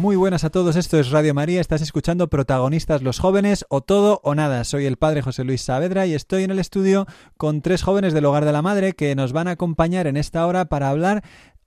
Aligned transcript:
Muy 0.00 0.16
buenas 0.16 0.44
a 0.44 0.50
todos, 0.50 0.76
esto 0.76 0.98
es 0.98 1.10
Radio 1.10 1.34
María, 1.34 1.60
estás 1.60 1.82
escuchando 1.82 2.30
Protagonistas 2.30 3.02
los 3.02 3.18
jóvenes 3.18 3.66
o 3.68 3.82
todo 3.82 4.22
o 4.24 4.34
nada. 4.34 4.64
Soy 4.64 4.86
el 4.86 4.96
padre 4.96 5.20
José 5.20 5.44
Luis 5.44 5.60
Saavedra 5.60 6.06
y 6.06 6.14
estoy 6.14 6.42
en 6.42 6.50
el 6.50 6.58
estudio 6.58 7.06
con 7.36 7.60
tres 7.60 7.82
jóvenes 7.82 8.14
del 8.14 8.24
Hogar 8.24 8.46
de 8.46 8.52
la 8.52 8.62
Madre 8.62 8.94
que 8.94 9.14
nos 9.14 9.34
van 9.34 9.46
a 9.46 9.50
acompañar 9.50 10.06
en 10.06 10.16
esta 10.16 10.46
hora 10.46 10.64
para 10.64 10.88
hablar 10.88 11.22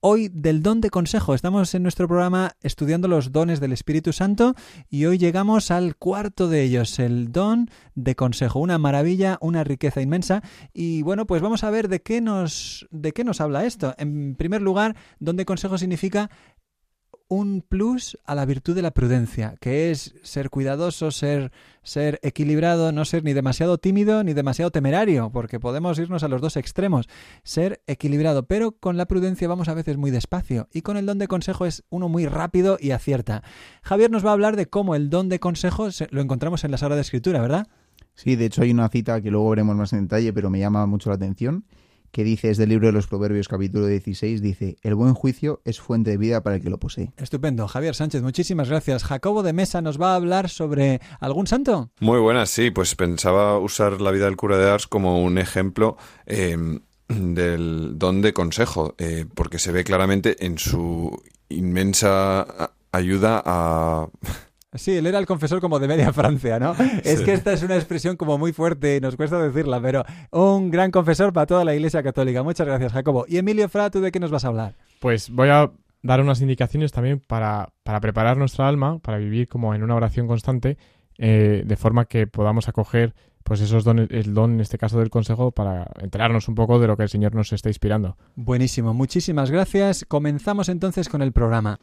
hoy 0.06 0.30
del 0.34 0.62
don 0.62 0.82
de 0.82 0.90
consejo. 0.90 1.34
Estamos 1.34 1.73
en 1.75 1.81
nuestro 1.81 2.09
programa 2.09 2.58
estudiando 2.62 3.08
los 3.08 3.31
dones 3.31 3.62
del 3.62 3.72
Espíritu 3.72 4.12
Santo 4.12 4.53
y 4.90 5.06
hoy 5.06 5.18
llegamos 5.18 5.72
al 5.72 5.95
cuarto 5.95 6.50
de 6.50 6.62
ellos, 6.62 7.00
el 7.00 7.31
don 7.31 7.70
de 7.95 8.14
consejo. 8.14 8.59
Una 8.59 8.78
maravilla, 8.78 9.38
una 9.40 9.64
riqueza 9.64 10.02
inmensa. 10.02 10.44
Y 10.73 11.03
bueno, 11.03 11.25
pues 11.25 11.42
vamos 11.42 11.64
a 11.64 11.70
ver 11.70 11.88
de 11.88 12.02
qué 12.02 12.20
nos, 12.20 12.86
de 12.92 13.14
qué 13.14 13.23
nos 13.23 13.40
habla 13.40 13.64
esto. 13.64 13.95
En 13.97 14.36
primer 14.36 14.62
lugar, 14.62 14.97
don 15.20 15.38
de 15.38 15.45
consejo 15.45 15.78
significa 15.78 16.30
un 17.34 17.62
plus 17.67 18.17
a 18.26 18.36
la 18.36 18.45
virtud 18.45 18.76
de 18.76 18.81
la 18.81 18.92
prudencia, 18.92 19.56
que 19.59 19.92
es 19.92 20.14
ser 20.22 20.50
cuidadoso, 20.50 21.12
ser, 21.12 21.52
ser 21.81 22.20
equilibrado, 22.22 22.92
no 22.92 23.06
ser 23.06 23.23
ni 23.23 23.34
demasiado 23.34 23.78
tímido 23.78 24.23
ni 24.23 24.34
demasiado 24.34 24.72
temerario, 24.72 25.31
porque 25.31 25.59
podemos 25.59 25.98
irnos 25.98 26.23
a 26.23 26.28
los 26.28 26.42
dos 26.42 26.58
extremos, 26.58 27.08
ser 27.44 27.81
equilibrado, 27.88 28.45
pero 28.45 28.73
con 28.73 28.98
la 28.98 29.08
prudencia 29.08 29.48
vamos 29.48 29.67
a 29.67 29.73
veces 29.73 29.98
muy 29.98 30.12
despacio 30.12 30.67
y 30.72 30.81
con 30.81 30.95
el 30.95 31.06
don 31.06 31.17
de 31.17 31.28
consejo 31.28 31.66
es 31.66 31.84
uno 31.90 32.08
muy 32.08 32.28
rápido 32.28 32.78
y 32.80 32.92
acierta. 32.92 33.44
Javier 33.81 34.12
nos 34.12 34.25
va 34.25 34.30
a 34.30 34.34
hablar 34.34 34.56
de 34.56 34.68
cómo 34.68 34.95
el 34.95 35.09
don 35.09 35.30
de 35.30 35.40
consejo 35.40 35.90
lo 36.12 36.22
encontramos 36.22 36.64
en 36.64 36.72
la 36.72 36.78
Sagrada 36.78 37.02
Escritura, 37.02 37.42
¿verdad? 37.42 37.68
Sí, 38.14 38.36
de 38.36 38.45
hecho 38.45 38.62
hay 38.62 38.72
una 38.72 38.90
cita 38.90 39.22
que 39.22 39.31
luego 39.31 39.50
veremos 39.50 39.75
más 39.75 39.92
en 39.94 40.03
detalle, 40.03 40.34
pero 40.34 40.52
me 40.52 40.59
llama 40.59 40.86
mucho 40.86 41.09
la 41.09 41.16
atención 41.16 41.66
que 42.14 42.23
dice, 42.23 42.52
es 42.52 42.58
del 42.58 42.69
libro 42.69 42.88
de 42.88 42.94
los 42.94 43.08
Proverbios 43.08 43.47
capítulo 43.47 43.88
16, 43.88 44.39
dice, 44.39 44.78
el 44.83 44.94
buen 44.94 45.16
juicio 45.16 45.61
es 45.66 45.81
fuente 45.81 46.11
de 46.11 46.17
vida 46.17 46.44
para 46.44 46.58
el 46.58 46.61
que 46.61 46.69
lo 46.69 46.78
posee. 46.78 47.11
Estupendo. 47.17 47.67
Javier 47.67 47.95
Sánchez, 47.95 48.22
muchísimas 48.22 48.69
gracias. 48.69 49.03
Jacobo 49.03 49.42
de 49.42 49.52
Mesa 49.52 49.81
nos 49.81 50.00
va 50.00 50.14
a 50.14 50.16
hablar 50.16 50.47
sobre 50.50 51.02
algún 51.19 51.47
santo. 51.47 51.89
Muy 52.00 52.19
buenas, 52.19 52.52
sí, 52.52 52.69
pues 52.69 52.94
pensaba 52.94 53.58
usar 53.58 54.00
la 54.00 54.11
vida 54.11 54.25
del 54.25 54.38
cura 54.38 54.58
de 54.58 54.69
Ars 54.69 54.86
como 54.86 55.23
un 55.23 55.39
ejemplo. 55.39 55.97
Eh, 56.28 56.80
del 57.09 58.00
don 58.00 58.22
de 58.22 58.34
consejo, 58.34 58.95
eh, 58.97 59.25
porque 59.36 59.59
se 59.59 59.72
ve 59.72 59.84
claramente 59.84 60.45
en 60.45 60.58
su 60.58 61.22
inmensa 61.50 62.72
ayuda 62.91 63.44
a 63.45 64.08
Sí, 64.75 64.97
él 64.97 65.05
era 65.05 65.19
el 65.19 65.25
confesor 65.25 65.61
como 65.61 65.79
de 65.79 65.88
media 65.88 66.11
Francia, 66.13 66.59
¿no? 66.59 66.75
Es 67.03 67.22
que 67.22 67.34
esta 67.34 67.53
es 67.53 67.63
una 67.63 67.75
expresión 67.75 68.17
como 68.17 68.38
muy 68.38 68.53
fuerte 68.53 68.97
y 68.97 69.00
nos 69.00 69.16
cuesta 69.16 69.39
decirla, 69.39 69.81
pero 69.81 70.03
un 70.31 70.72
gran 70.72 70.91
confesor 70.91 71.34
para 71.34 71.45
toda 71.45 71.66
la 71.66 71.75
Iglesia 71.75 72.03
Católica. 72.03 72.44
Muchas 72.44 72.67
gracias, 72.67 72.91
Jacobo. 72.91 73.25
Y 73.28 73.38
Emilio 73.38 73.69
Fra, 73.69 73.89
¿tú 73.89 74.01
de 74.01 74.12
qué 74.12 74.19
nos 74.19 74.31
vas 74.31 74.45
a 74.45 74.50
hablar? 74.50 74.75
Pues 75.00 75.29
voy 75.29 75.50
a 75.50 75.72
dar 76.01 76.22
unas 76.22 76.41
indicaciones 76.41 76.91
también 76.91 77.19
para, 77.19 77.69
para 77.83 78.00
preparar 78.00 78.38
nuestra 78.38 78.67
alma, 78.67 79.00
para 79.00 79.17
vivir 79.17 79.47
como 79.47 79.73
en 79.73 79.83
una 79.83 79.95
oración 79.95 80.28
constante, 80.28 80.78
eh, 81.17 81.63
de 81.66 81.75
forma 81.78 82.06
que 82.06 82.28
podamos 82.28 82.67
acoger 82.67 83.13
pues 83.44 83.59
esos 83.62 83.83
dones, 83.83 84.07
el 84.12 84.33
don 84.33 84.53
en 84.53 84.62
este 84.62 84.78
caso 84.78 85.00
del 85.00 85.09
consejo 85.09 85.51
para 85.51 85.91
enterarnos 86.00 86.47
un 86.47 86.56
poco 86.56 86.79
de 86.79 86.88
lo 86.88 86.95
que 86.95 87.03
el 87.03 87.09
Señor 87.09 87.35
nos 87.35 87.51
está 87.51 87.69
inspirando. 87.69 88.17
Buenísimo, 88.35 88.94
muchísimas 88.94 89.51
gracias. 89.51 90.06
Comenzamos 90.07 90.69
entonces 90.69 91.09
con 91.09 91.22
el 91.22 91.33
programa. 91.33 91.79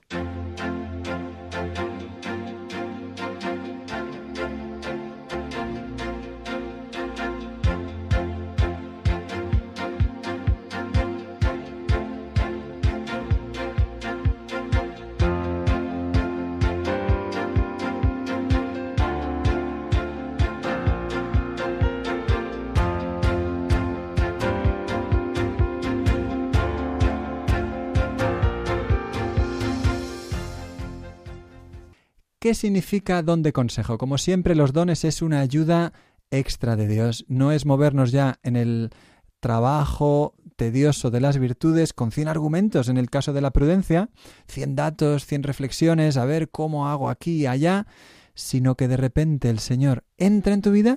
¿Qué 32.50 32.54
significa 32.56 33.22
don 33.22 33.44
de 33.44 33.52
consejo? 33.52 33.96
Como 33.96 34.18
siempre, 34.18 34.56
los 34.56 34.72
dones 34.72 35.04
es 35.04 35.22
una 35.22 35.38
ayuda 35.38 35.92
extra 36.32 36.74
de 36.74 36.88
Dios. 36.88 37.24
No 37.28 37.52
es 37.52 37.64
movernos 37.64 38.10
ya 38.10 38.40
en 38.42 38.56
el 38.56 38.90
trabajo 39.38 40.34
tedioso 40.56 41.12
de 41.12 41.20
las 41.20 41.38
virtudes 41.38 41.92
con 41.92 42.10
100 42.10 42.26
argumentos 42.26 42.88
en 42.88 42.98
el 42.98 43.08
caso 43.08 43.32
de 43.32 43.40
la 43.40 43.52
prudencia, 43.52 44.08
100 44.48 44.74
datos, 44.74 45.26
100 45.26 45.44
reflexiones, 45.44 46.16
a 46.16 46.24
ver 46.24 46.50
cómo 46.50 46.88
hago 46.88 47.08
aquí 47.08 47.42
y 47.42 47.46
allá, 47.46 47.86
sino 48.34 48.74
que 48.74 48.88
de 48.88 48.96
repente 48.96 49.48
el 49.48 49.60
Señor 49.60 50.02
entra 50.16 50.52
en 50.52 50.62
tu 50.62 50.72
vida 50.72 50.96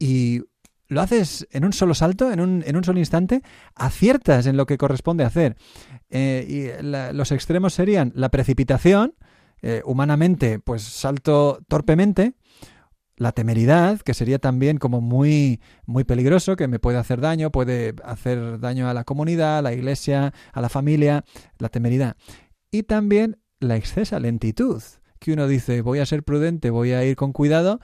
y 0.00 0.40
lo 0.88 1.00
haces 1.00 1.46
en 1.52 1.64
un 1.64 1.72
solo 1.72 1.94
salto, 1.94 2.32
en 2.32 2.40
un, 2.40 2.64
en 2.66 2.76
un 2.76 2.82
solo 2.82 2.98
instante, 2.98 3.42
aciertas 3.76 4.46
en 4.46 4.56
lo 4.56 4.66
que 4.66 4.78
corresponde 4.78 5.22
hacer. 5.22 5.56
Eh, 6.10 6.74
y 6.82 7.14
los 7.14 7.30
extremos 7.30 7.72
serían 7.72 8.10
la 8.16 8.30
precipitación, 8.30 9.14
eh, 9.62 9.82
humanamente, 9.84 10.58
pues 10.58 10.82
salto 10.82 11.60
torpemente, 11.68 12.34
la 13.16 13.32
temeridad, 13.32 14.00
que 14.00 14.14
sería 14.14 14.38
también 14.38 14.78
como 14.78 15.00
muy, 15.00 15.60
muy 15.86 16.04
peligroso, 16.04 16.56
que 16.56 16.68
me 16.68 16.78
puede 16.78 16.98
hacer 16.98 17.20
daño, 17.20 17.50
puede 17.50 17.94
hacer 18.04 18.60
daño 18.60 18.88
a 18.88 18.94
la 18.94 19.04
comunidad, 19.04 19.58
a 19.58 19.62
la 19.62 19.72
iglesia, 19.72 20.32
a 20.52 20.60
la 20.60 20.68
familia, 20.68 21.24
la 21.58 21.68
temeridad. 21.68 22.16
Y 22.70 22.84
también 22.84 23.38
la 23.60 23.76
excesa 23.76 24.20
lentitud, 24.20 24.82
que 25.18 25.32
uno 25.32 25.48
dice, 25.48 25.82
voy 25.82 25.98
a 25.98 26.06
ser 26.06 26.22
prudente, 26.22 26.70
voy 26.70 26.92
a 26.92 27.04
ir 27.04 27.16
con 27.16 27.32
cuidado, 27.32 27.80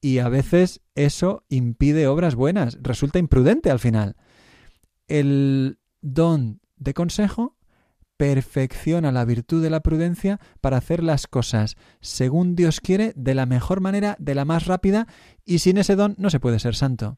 y 0.00 0.18
a 0.18 0.28
veces 0.28 0.82
eso 0.94 1.44
impide 1.48 2.06
obras 2.06 2.36
buenas, 2.36 2.78
resulta 2.80 3.18
imprudente 3.18 3.70
al 3.70 3.80
final. 3.80 4.16
El 5.08 5.78
don 6.00 6.60
de 6.76 6.94
consejo 6.94 7.55
perfecciona 8.16 9.12
la 9.12 9.24
virtud 9.24 9.62
de 9.62 9.70
la 9.70 9.80
prudencia 9.80 10.40
para 10.60 10.78
hacer 10.78 11.02
las 11.02 11.26
cosas 11.26 11.76
según 12.00 12.56
Dios 12.56 12.80
quiere, 12.80 13.12
de 13.16 13.34
la 13.34 13.46
mejor 13.46 13.80
manera, 13.80 14.16
de 14.18 14.34
la 14.34 14.44
más 14.44 14.66
rápida, 14.66 15.06
y 15.44 15.58
sin 15.58 15.78
ese 15.78 15.96
don 15.96 16.14
no 16.18 16.30
se 16.30 16.40
puede 16.40 16.58
ser 16.58 16.74
santo, 16.74 17.16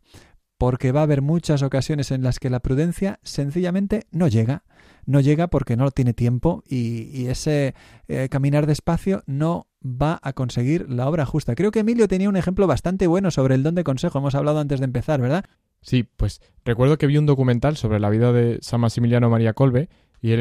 porque 0.59 0.93
va 0.93 1.01
a 1.01 1.05
haber 1.05 1.23
muchas 1.23 1.63
ocasiones 1.63 2.11
en 2.11 2.23
las 2.23 2.41
que 2.41 2.51
la 2.51 2.61
prudencia 2.61 3.21
sencillamente 3.23 4.07
no 4.11 4.27
llega, 4.29 4.65
no 5.07 5.21
llega 5.21 5.47
porque 5.47 5.77
no 5.77 5.91
tiene 5.91 6.13
tiempo 6.13 6.63
y, 6.67 7.27
ese 7.27 7.75
eh, 8.09 8.29
caminar 8.31 8.67
despacio 8.67 9.23
no 9.27 9.69
va 9.83 10.19
a 10.23 10.33
conseguir 10.33 10.91
la 10.91 11.09
obra 11.09 11.25
justa. 11.25 11.55
Creo 11.55 11.71
que 11.71 11.81
Emilio 11.81 12.09
tenía 12.09 12.29
un 12.29 12.37
ejemplo 12.37 12.67
bastante 12.67 13.07
bueno 13.07 13.31
sobre 13.31 13.55
el 13.55 13.63
don 13.63 13.75
de 13.75 13.85
consejo, 13.85 14.19
hemos 14.19 14.35
hablado 14.35 14.59
antes 14.59 14.81
de 14.81 14.85
empezar, 14.85 15.21
¿verdad? 15.21 15.45
Sí, 15.81 16.03
pues 16.03 16.41
recuerdo 16.65 16.99
que 16.99 17.07
vi 17.07 17.17
un 17.17 17.27
documental 17.27 17.77
sobre 17.77 18.01
la 18.01 18.11
vida 18.11 18.33
de 18.33 18.59
San 18.61 18.81
Maximiliano 18.81 19.31
María 19.31 19.53
Colbe 19.53 19.89
y 20.21 20.33
él 20.33 20.41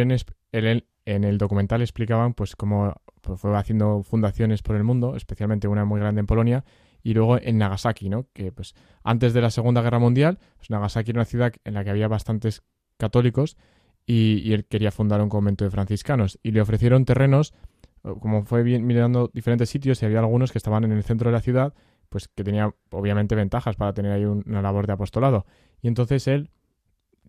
en, 0.52 0.84
en 1.06 1.24
el 1.24 1.38
documental 1.38 1.82
explicaban 1.82 2.34
pues 2.34 2.56
cómo 2.56 2.94
pues, 3.22 3.40
fue 3.40 3.56
haciendo 3.58 4.04
fundaciones 4.04 4.62
por 4.62 4.76
el 4.76 4.84
mundo, 4.84 5.16
especialmente 5.16 5.68
una 5.68 5.86
muy 5.86 6.00
grande 6.00 6.20
en 6.20 6.28
Polonia, 6.28 6.66
y 7.04 7.14
luego 7.14 7.38
en 7.42 7.58
Nagasaki, 7.58 8.10
¿no? 8.10 8.28
Que 8.34 8.52
pues 8.52 8.76
antes 9.04 9.34
de 9.34 9.42
la 9.42 9.50
Segunda 9.50 9.82
Guerra 9.82 10.00
Mundial, 10.00 10.40
pues 10.58 10.70
Nagasaki 10.70 11.12
era 11.12 11.20
una 11.20 11.26
ciudad 11.26 11.54
en 11.64 11.74
la 11.74 11.84
que 11.84 11.90
había 11.90 12.08
bastantes 12.08 12.64
católicos 12.98 13.58
y, 14.06 14.54
él 14.54 14.66
quería 14.66 14.92
fundar 14.92 15.22
un 15.22 15.30
convento 15.30 15.66
de 15.66 15.72
franciscanos 15.72 16.40
y 16.44 16.52
le 16.52 16.62
ofrecieron 16.62 17.06
terrenos, 17.06 17.54
como 18.02 18.44
fue 18.44 18.64
mirando 18.64 19.30
diferentes 19.34 19.70
sitios 19.70 20.02
y 20.02 20.06
había 20.06 20.20
algunos 20.20 20.52
que 20.52 20.58
estaban 20.58 20.84
en 20.86 20.92
el 20.92 21.04
centro 21.04 21.30
de 21.30 21.34
la 21.34 21.42
ciudad, 21.42 21.74
pues 22.10 22.30
que 22.30 22.44
tenía 22.44 22.74
obviamente 22.92 23.36
ventajas 23.36 23.76
para 23.76 23.94
tener 23.94 24.14
ahí 24.14 24.24
una 24.24 24.62
labor 24.62 24.88
de 24.88 24.94
apostolado. 24.94 25.46
Y 25.82 25.90
entonces 25.90 26.28
él 26.28 26.50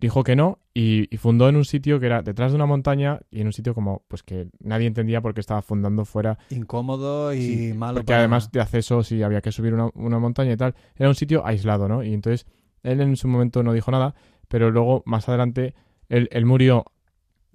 dijo 0.01 0.23
que 0.23 0.37
no 0.37 0.59
y, 0.75 1.09
fundó 1.19 1.49
en 1.49 1.57
un 1.57 1.65
sitio 1.65 1.99
que 2.01 2.07
era 2.07 2.23
detrás 2.23 2.53
de 2.53 2.57
una 2.57 2.67
montaña 2.67 3.21
y 3.31 3.41
en 3.41 3.47
un 3.49 3.53
sitio 3.53 3.75
como 3.75 4.05
pues 4.09 4.23
que 4.23 4.49
nadie 4.61 4.87
entendía 4.87 5.21
por 5.21 5.35
qué 5.35 5.41
estaba 5.41 5.63
fundando 5.63 6.05
fuera. 6.05 6.39
Incómodo 6.51 7.35
y 7.35 7.73
malo. 7.75 7.97
Porque 7.97 8.15
además 8.15 8.51
de 8.53 8.61
acceso, 8.61 9.03
si 9.03 9.23
había 9.23 9.41
que 9.41 9.53
subir 9.53 9.75
una, 9.75 10.19
montaña 10.19 10.53
y 10.53 10.57
tal, 10.57 10.75
era 10.97 11.09
un 11.09 11.15
sitio 11.15 11.45
aislado, 11.45 11.89
¿no? 11.89 12.03
Y 12.03 12.15
entonces 12.15 12.47
él 12.83 13.01
en 13.01 13.17
su 13.17 13.29
momento 13.29 13.63
no 13.63 13.73
dijo 13.73 13.91
nada, 13.91 14.15
pero 14.49 14.71
luego 14.71 15.03
más 15.07 15.29
adelante 15.29 15.75
él, 16.09 16.47
murió 16.47 16.85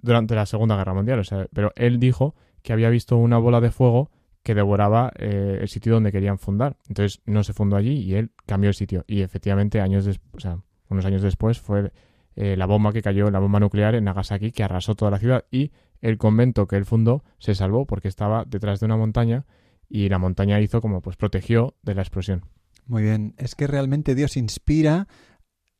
durante 0.00 0.34
la 0.34 0.46
Segunda 0.46 0.76
Guerra 0.76 0.94
Mundial. 0.94 1.18
O 1.18 1.24
sea, 1.24 1.46
pero 1.52 1.72
él 1.76 1.98
dijo 1.98 2.34
que 2.62 2.72
había 2.72 2.90
visto 2.90 3.16
una 3.16 3.38
bola 3.38 3.60
de 3.60 3.70
fuego 3.70 4.10
que 4.42 4.54
devoraba 4.54 5.10
eh, 5.18 5.58
el 5.62 5.68
sitio 5.68 5.94
donde 5.94 6.12
querían 6.12 6.38
fundar. 6.38 6.76
Entonces 6.88 7.22
no 7.24 7.42
se 7.42 7.54
fundó 7.54 7.76
allí 7.76 7.94
y 7.94 8.14
él 8.14 8.32
cambió 8.44 8.68
el 8.68 8.74
sitio. 8.74 9.04
Y 9.06 9.22
efectivamente, 9.22 9.80
años 9.80 10.06
o 10.32 10.40
sea, 10.40 10.58
unos 10.90 11.06
años 11.06 11.22
después 11.22 11.58
fue 11.58 11.90
eh, 12.36 12.56
la 12.56 12.66
bomba 12.66 12.92
que 12.92 13.02
cayó, 13.02 13.30
la 13.30 13.38
bomba 13.38 13.60
nuclear 13.60 13.94
en 13.94 14.04
Nagasaki, 14.04 14.52
que 14.52 14.64
arrasó 14.64 14.94
toda 14.94 15.10
la 15.10 15.18
ciudad. 15.18 15.44
Y 15.50 15.72
el 16.00 16.18
convento 16.18 16.66
que 16.66 16.76
él 16.76 16.84
fundó 16.84 17.24
se 17.38 17.54
salvó 17.54 17.86
porque 17.86 18.08
estaba 18.08 18.44
detrás 18.44 18.80
de 18.80 18.86
una 18.86 18.96
montaña 18.96 19.46
y 19.88 20.08
la 20.08 20.18
montaña 20.18 20.60
hizo 20.60 20.80
como 20.80 21.00
pues 21.00 21.16
protegió 21.16 21.74
de 21.82 21.94
la 21.94 22.02
explosión. 22.02 22.44
Muy 22.86 23.02
bien, 23.02 23.34
es 23.38 23.54
que 23.54 23.66
realmente 23.66 24.14
Dios 24.14 24.36
inspira 24.36 25.08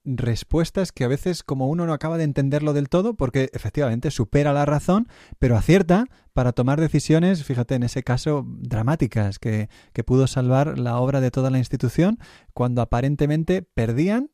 respuestas 0.04 0.92
que 0.92 1.04
a 1.04 1.08
veces 1.08 1.42
como 1.42 1.68
uno 1.68 1.86
no 1.86 1.92
acaba 1.92 2.18
de 2.18 2.24
entenderlo 2.24 2.74
del 2.74 2.88
todo 2.88 3.14
porque 3.14 3.50
efectivamente 3.52 4.10
supera 4.10 4.52
la 4.52 4.66
razón, 4.66 5.08
pero 5.38 5.56
acierta 5.56 6.06
para 6.32 6.52
tomar 6.52 6.80
decisiones, 6.80 7.44
fíjate, 7.44 7.74
en 7.74 7.84
ese 7.84 8.02
caso 8.02 8.44
dramáticas, 8.46 9.38
que, 9.38 9.68
que 9.92 10.04
pudo 10.04 10.26
salvar 10.26 10.78
la 10.78 10.98
obra 10.98 11.20
de 11.20 11.30
toda 11.30 11.50
la 11.50 11.58
institución 11.58 12.18
cuando 12.52 12.82
aparentemente 12.82 13.62
perdían 13.62 14.30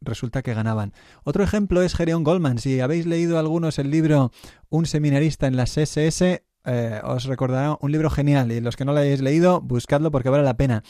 resulta 0.00 0.42
que 0.42 0.54
ganaban. 0.54 0.92
Otro 1.24 1.44
ejemplo 1.44 1.82
es 1.82 1.94
Gereon 1.94 2.24
Goldman. 2.24 2.58
Si 2.58 2.80
habéis 2.80 3.06
leído 3.06 3.38
algunos 3.38 3.78
el 3.78 3.90
libro 3.90 4.32
Un 4.68 4.86
seminarista 4.86 5.46
en 5.46 5.56
las 5.56 5.76
SS, 5.76 6.44
eh, 6.64 7.00
os 7.04 7.24
recordará 7.24 7.76
un 7.80 7.92
libro 7.92 8.10
genial 8.10 8.52
y 8.52 8.60
los 8.60 8.76
que 8.76 8.84
no 8.84 8.92
lo 8.92 9.00
hayáis 9.00 9.20
leído, 9.20 9.60
buscadlo 9.60 10.10
porque 10.10 10.28
vale 10.30 10.44
la 10.44 10.56
pena. 10.56 10.82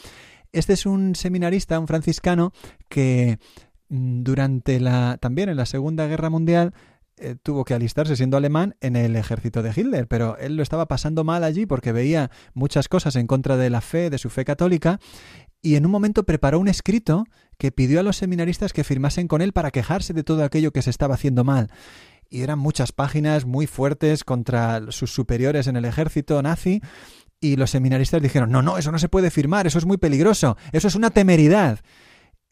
Este 0.51 0.73
es 0.73 0.85
un 0.85 1.15
seminarista, 1.15 1.79
un 1.79 1.87
franciscano, 1.87 2.53
que 2.89 3.39
Mm, 3.93 4.23
durante 4.23 4.79
la 4.79 5.17
también 5.21 5.49
en 5.49 5.57
la 5.57 5.67
Segunda 5.67 6.07
Guerra 6.07 6.31
Mundial 6.31 6.73
eh, 7.17 7.35
tuvo 7.43 7.63
que 7.63 7.75
alistarse 7.75 8.15
siendo 8.15 8.37
alemán 8.37 8.75
en 8.81 8.95
el 8.95 9.15
ejército 9.15 9.61
de 9.61 9.71
Hitler, 9.75 10.07
pero 10.07 10.35
él 10.37 10.55
lo 10.55 10.63
estaba 10.63 10.87
pasando 10.87 11.23
mal 11.23 11.43
allí 11.43 11.67
porque 11.67 11.91
veía 11.91 12.31
muchas 12.55 12.87
cosas 12.87 13.15
en 13.15 13.27
contra 13.27 13.55
de 13.55 13.69
la 13.69 13.81
fe, 13.81 14.09
de 14.09 14.17
su 14.17 14.31
fe 14.31 14.45
católica, 14.45 14.99
y 15.61 15.75
en 15.75 15.85
un 15.85 15.91
momento 15.91 16.23
preparó 16.23 16.59
un 16.59 16.69
escrito 16.69 17.25
que 17.57 17.71
pidió 17.71 17.99
a 17.99 18.03
los 18.03 18.17
seminaristas 18.17 18.73
que 18.73 18.83
firmasen 18.83 19.27
con 19.27 19.41
él 19.41 19.53
para 19.53 19.71
quejarse 19.71 20.13
de 20.13 20.23
todo 20.23 20.43
aquello 20.43 20.71
que 20.71 20.81
se 20.81 20.89
estaba 20.89 21.15
haciendo 21.15 21.43
mal. 21.43 21.69
Y 22.29 22.41
eran 22.41 22.59
muchas 22.59 22.91
páginas 22.91 23.45
muy 23.45 23.67
fuertes 23.67 24.23
contra 24.23 24.81
sus 24.89 25.13
superiores 25.13 25.67
en 25.67 25.75
el 25.75 25.85
ejército 25.85 26.41
nazi, 26.41 26.81
y 27.39 27.57
los 27.57 27.71
seminaristas 27.71 28.21
dijeron, 28.21 28.51
no, 28.51 28.61
no, 28.61 28.77
eso 28.77 28.91
no 28.91 28.99
se 28.99 29.09
puede 29.09 29.29
firmar, 29.29 29.67
eso 29.67 29.77
es 29.77 29.85
muy 29.85 29.97
peligroso, 29.97 30.55
eso 30.71 30.87
es 30.87 30.95
una 30.95 31.09
temeridad 31.09 31.79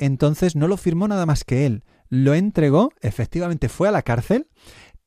entonces 0.01 0.55
no 0.55 0.67
lo 0.67 0.77
firmó 0.77 1.07
nada 1.07 1.25
más 1.25 1.43
que 1.43 1.65
él. 1.65 1.83
Lo 2.09 2.33
entregó, 2.33 2.91
efectivamente 3.01 3.69
fue 3.69 3.87
a 3.87 3.91
la 3.91 4.01
cárcel, 4.01 4.47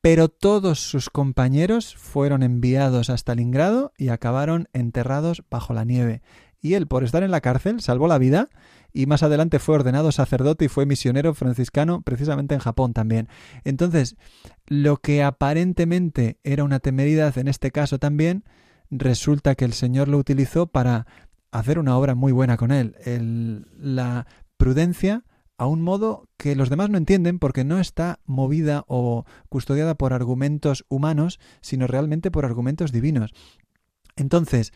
pero 0.01 0.29
todos 0.29 0.81
sus 0.81 1.11
compañeros 1.11 1.97
fueron 1.97 2.43
enviados 2.43 3.11
hasta 3.11 3.33
Stalingrado 3.33 3.93
y 3.99 4.09
acabaron 4.09 4.69
enterrados 4.73 5.43
bajo 5.51 5.75
la 5.75 5.85
nieve. 5.85 6.23
Y 6.61 6.75
él, 6.75 6.87
por 6.87 7.05
estar 7.05 7.23
en 7.23 7.33
la 7.33 7.41
cárcel, 7.41 7.81
salvó 7.81 8.07
la 8.07 8.19
vida 8.19 8.49
y 8.95 9.07
más 9.07 9.25
adelante 9.25 9.59
fue 9.59 9.75
ordenado 9.75 10.13
sacerdote 10.13 10.67
y 10.67 10.69
fue 10.69 10.87
misionero 10.87 11.35
franciscano 11.35 12.01
precisamente 12.01 12.55
en 12.55 12.61
Japón 12.61 12.95
también. 12.95 13.29
Entonces, 13.65 14.17
lo 14.67 14.99
que 14.99 15.23
aparentemente 15.25 16.39
era 16.45 16.65
una 16.65 16.79
temeridad 16.79 17.37
en 17.37 17.49
este 17.49 17.73
caso 17.73 17.99
también, 17.99 18.45
resulta 18.91 19.57
que 19.57 19.65
el 19.65 19.73
Señor 19.73 20.09
lo 20.09 20.17
utilizó 20.17 20.69
para 20.69 21.07
hacer 21.51 21.79
una 21.81 21.99
obra 21.99 22.15
muy 22.15 22.33
buena 22.33 22.57
con 22.57 22.71
él. 22.71 22.97
La 23.77 24.27
prudencia 24.57 25.25
a 25.59 25.67
un 25.67 25.83
modo 25.83 26.29
que 26.37 26.57
los 26.57 26.71
demás 26.71 26.91
no 26.91 26.99
entienden 26.99 27.39
porque 27.39 27.65
no 27.65 27.81
está 27.81 28.21
movida 28.27 28.85
o 28.87 29.25
custodiada 29.49 29.97
por 29.97 30.13
argumentos 30.13 30.85
humanos, 30.89 31.41
sino 31.61 31.87
realmente 31.87 32.31
por 32.31 32.45
argumentos 32.45 32.93
divinos. 32.93 33.33
Entonces, 34.17 34.73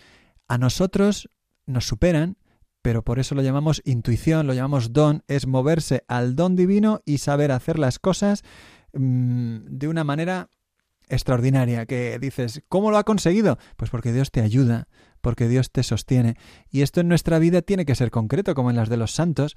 a 0.49 0.59
nosotros 0.59 1.31
nos 1.67 1.87
superan, 1.87 2.37
pero 2.83 3.03
por 3.03 3.19
eso 3.19 3.35
lo 3.35 3.43
llamamos 3.43 3.83
intuición, 3.85 4.47
lo 4.47 4.55
llamamos 4.55 4.93
don, 4.93 5.23
es 5.29 5.47
moverse 5.47 6.05
al 6.09 6.37
don 6.37 6.57
divino 6.57 7.01
y 7.05 7.19
saber 7.19 7.53
hacer 7.53 7.79
las 7.79 7.99
cosas 7.99 8.43
mm, 8.93 9.59
de 9.69 9.89
una 9.89 10.05
manera 10.05 10.49
extraordinaria, 11.09 11.87
que 11.87 12.19
dices, 12.19 12.63
¿cómo 12.69 12.91
lo 12.91 12.99
ha 12.99 13.05
conseguido? 13.05 13.59
Pues 13.77 13.91
porque 13.91 14.13
Dios 14.13 14.31
te 14.31 14.41
ayuda, 14.41 14.89
porque 15.21 15.49
Dios 15.49 15.71
te 15.73 15.83
sostiene. 15.83 16.37
Y 16.71 16.83
esto 16.83 17.01
en 17.01 17.09
nuestra 17.09 17.39
vida 17.39 17.63
tiene 17.63 17.87
que 17.87 17.95
ser 17.95 18.11
concreto, 18.11 18.55
como 18.55 18.71
en 18.71 18.77
las 18.77 18.89
de 18.89 18.97
los 18.97 19.13
santos. 19.13 19.57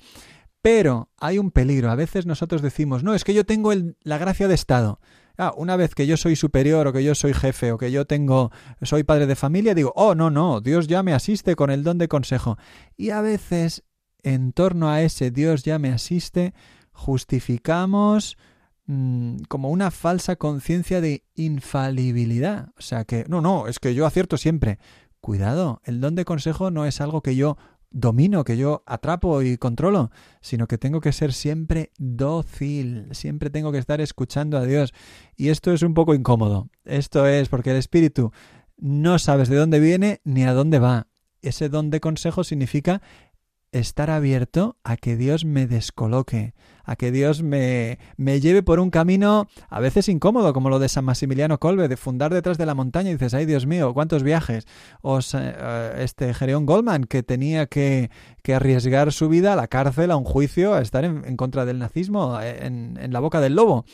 Pero 0.62 1.09
hay 1.17 1.39
un 1.39 1.51
peligro. 1.51 1.89
A 1.89 1.95
veces 1.95 2.25
nosotros 2.25 2.62
decimos, 2.62 3.03
no, 3.03 3.13
es 3.13 3.24
que 3.24 3.33
yo 3.33 3.45
tengo 3.45 3.71
la 4.03 4.17
gracia 4.17 4.47
de 4.47 4.56
Estado. 4.56 5.00
Ah, 5.38 5.54
una 5.56 5.75
vez 5.75 5.95
que 5.95 6.07
yo 6.07 6.18
soy 6.18 6.36
superior 6.36 6.88
o 6.88 6.94
que 6.94 7.04
yo 7.04 7.16
soy 7.16 7.33
jefe 7.33 7.72
o 7.72 7.78
que 7.78 7.92
yo 7.92 8.06
tengo 8.06 8.51
soy 8.81 9.04
padre 9.04 9.28
de 9.28 9.36
familia, 9.36 9.74
digo, 9.74 9.94
oh, 9.95 10.16
no, 10.16 10.30
no, 10.30 10.62
Dios 10.62 10.88
ya 10.88 11.04
me 11.04 11.13
asiste 11.13 11.56
con 11.56 11.69
el 11.69 11.83
don 11.83 11.98
de 11.98 12.07
consejo. 12.07 12.57
Y 12.98 13.10
a 13.12 13.22
veces, 13.22 13.83
en 14.24 14.54
torno 14.54 14.89
a 14.89 15.01
ese 15.01 15.31
Dios 15.31 15.63
ya 15.63 15.80
me 15.80 15.89
asiste, 15.89 16.54
justificamos 16.92 18.38
mm, 18.86 19.38
como 19.48 19.69
una 19.69 19.92
falsa 19.92 20.36
conciencia 20.36 21.01
de 21.01 21.24
infalibilidad. 21.36 22.69
O 22.77 22.81
sea 22.81 23.06
que, 23.06 23.25
no, 23.27 23.42
no, 23.42 23.68
es 23.68 23.80
que 23.80 23.95
yo 23.95 24.06
acierto 24.06 24.38
siempre. 24.38 24.80
Cuidado, 25.22 25.81
el 25.84 26.01
don 26.01 26.16
de 26.16 26.25
consejo 26.25 26.72
no 26.72 26.86
es 26.86 27.00
algo 27.00 27.22
que 27.22 27.36
yo 27.36 27.57
domino, 27.91 28.43
que 28.43 28.57
yo 28.57 28.83
atrapo 28.85 29.41
y 29.41 29.57
controlo, 29.57 30.11
sino 30.41 30.67
que 30.67 30.77
tengo 30.77 31.01
que 31.01 31.11
ser 31.11 31.33
siempre 31.33 31.91
dócil, 31.97 33.07
siempre 33.11 33.49
tengo 33.49 33.71
que 33.71 33.77
estar 33.77 34.01
escuchando 34.01 34.57
a 34.57 34.65
Dios. 34.65 34.93
Y 35.35 35.49
esto 35.49 35.71
es 35.71 35.83
un 35.83 35.93
poco 35.93 36.15
incómodo. 36.15 36.69
Esto 36.85 37.27
es 37.27 37.49
porque 37.49 37.71
el 37.71 37.77
espíritu 37.77 38.31
no 38.77 39.19
sabes 39.19 39.49
de 39.49 39.57
dónde 39.57 39.79
viene 39.79 40.21
ni 40.23 40.43
a 40.43 40.53
dónde 40.53 40.79
va. 40.79 41.07
Ese 41.41 41.69
don 41.69 41.89
de 41.89 41.99
consejo 41.99 42.43
significa 42.43 43.01
estar 43.71 44.09
abierto 44.09 44.77
a 44.83 44.97
que 44.97 45.15
Dios 45.15 45.45
me 45.45 45.65
descoloque, 45.65 46.53
a 46.83 46.95
que 46.95 47.12
Dios 47.12 47.41
me, 47.41 48.00
me, 48.18 48.39
lleve 48.41 48.63
por 48.63 48.79
un 48.79 48.89
camino 48.89 49.47
a 49.69 49.79
veces 49.79 50.09
incómodo, 50.09 50.53
como 50.53 50.69
lo 50.69 50.79
de 50.79 50.89
San 50.89 51.06
Maximiliano 51.06 51.59
Colbe, 51.59 51.88
de 51.88 51.97
fundar 51.97 52.34
detrás 52.34 52.57
de 52.57 52.65
la 52.65 52.75
montaña 52.75 53.10
y 53.10 53.13
dices, 53.13 53.34
ay 53.34 53.46
Dios 53.46 53.65
mío, 53.65 53.93
cuántos 53.93 54.24
viajes. 54.24 54.67
O 55.01 55.19
eh, 55.19 55.96
este 56.00 56.34
Gereón 56.34 56.65
Goldman, 56.65 57.05
que 57.05 57.24
tenía 57.24 57.67
que, 57.67 58.12
que, 58.43 58.53
arriesgar 58.53 59.13
su 59.13 59.29
vida 59.29 59.53
a 59.53 59.55
la 59.55 59.67
cárcel, 59.67 60.12
a 60.12 60.17
un 60.17 60.25
juicio, 60.25 60.74
a 60.74 60.81
estar 60.81 61.05
en, 61.05 61.24
en 61.25 61.38
contra 61.38 61.65
del 61.65 61.79
nazismo, 61.79 62.39
en, 62.41 62.98
en 63.00 63.13
la 63.13 63.19
boca 63.19 63.39
del 63.39 63.55
lobo. 63.55 63.86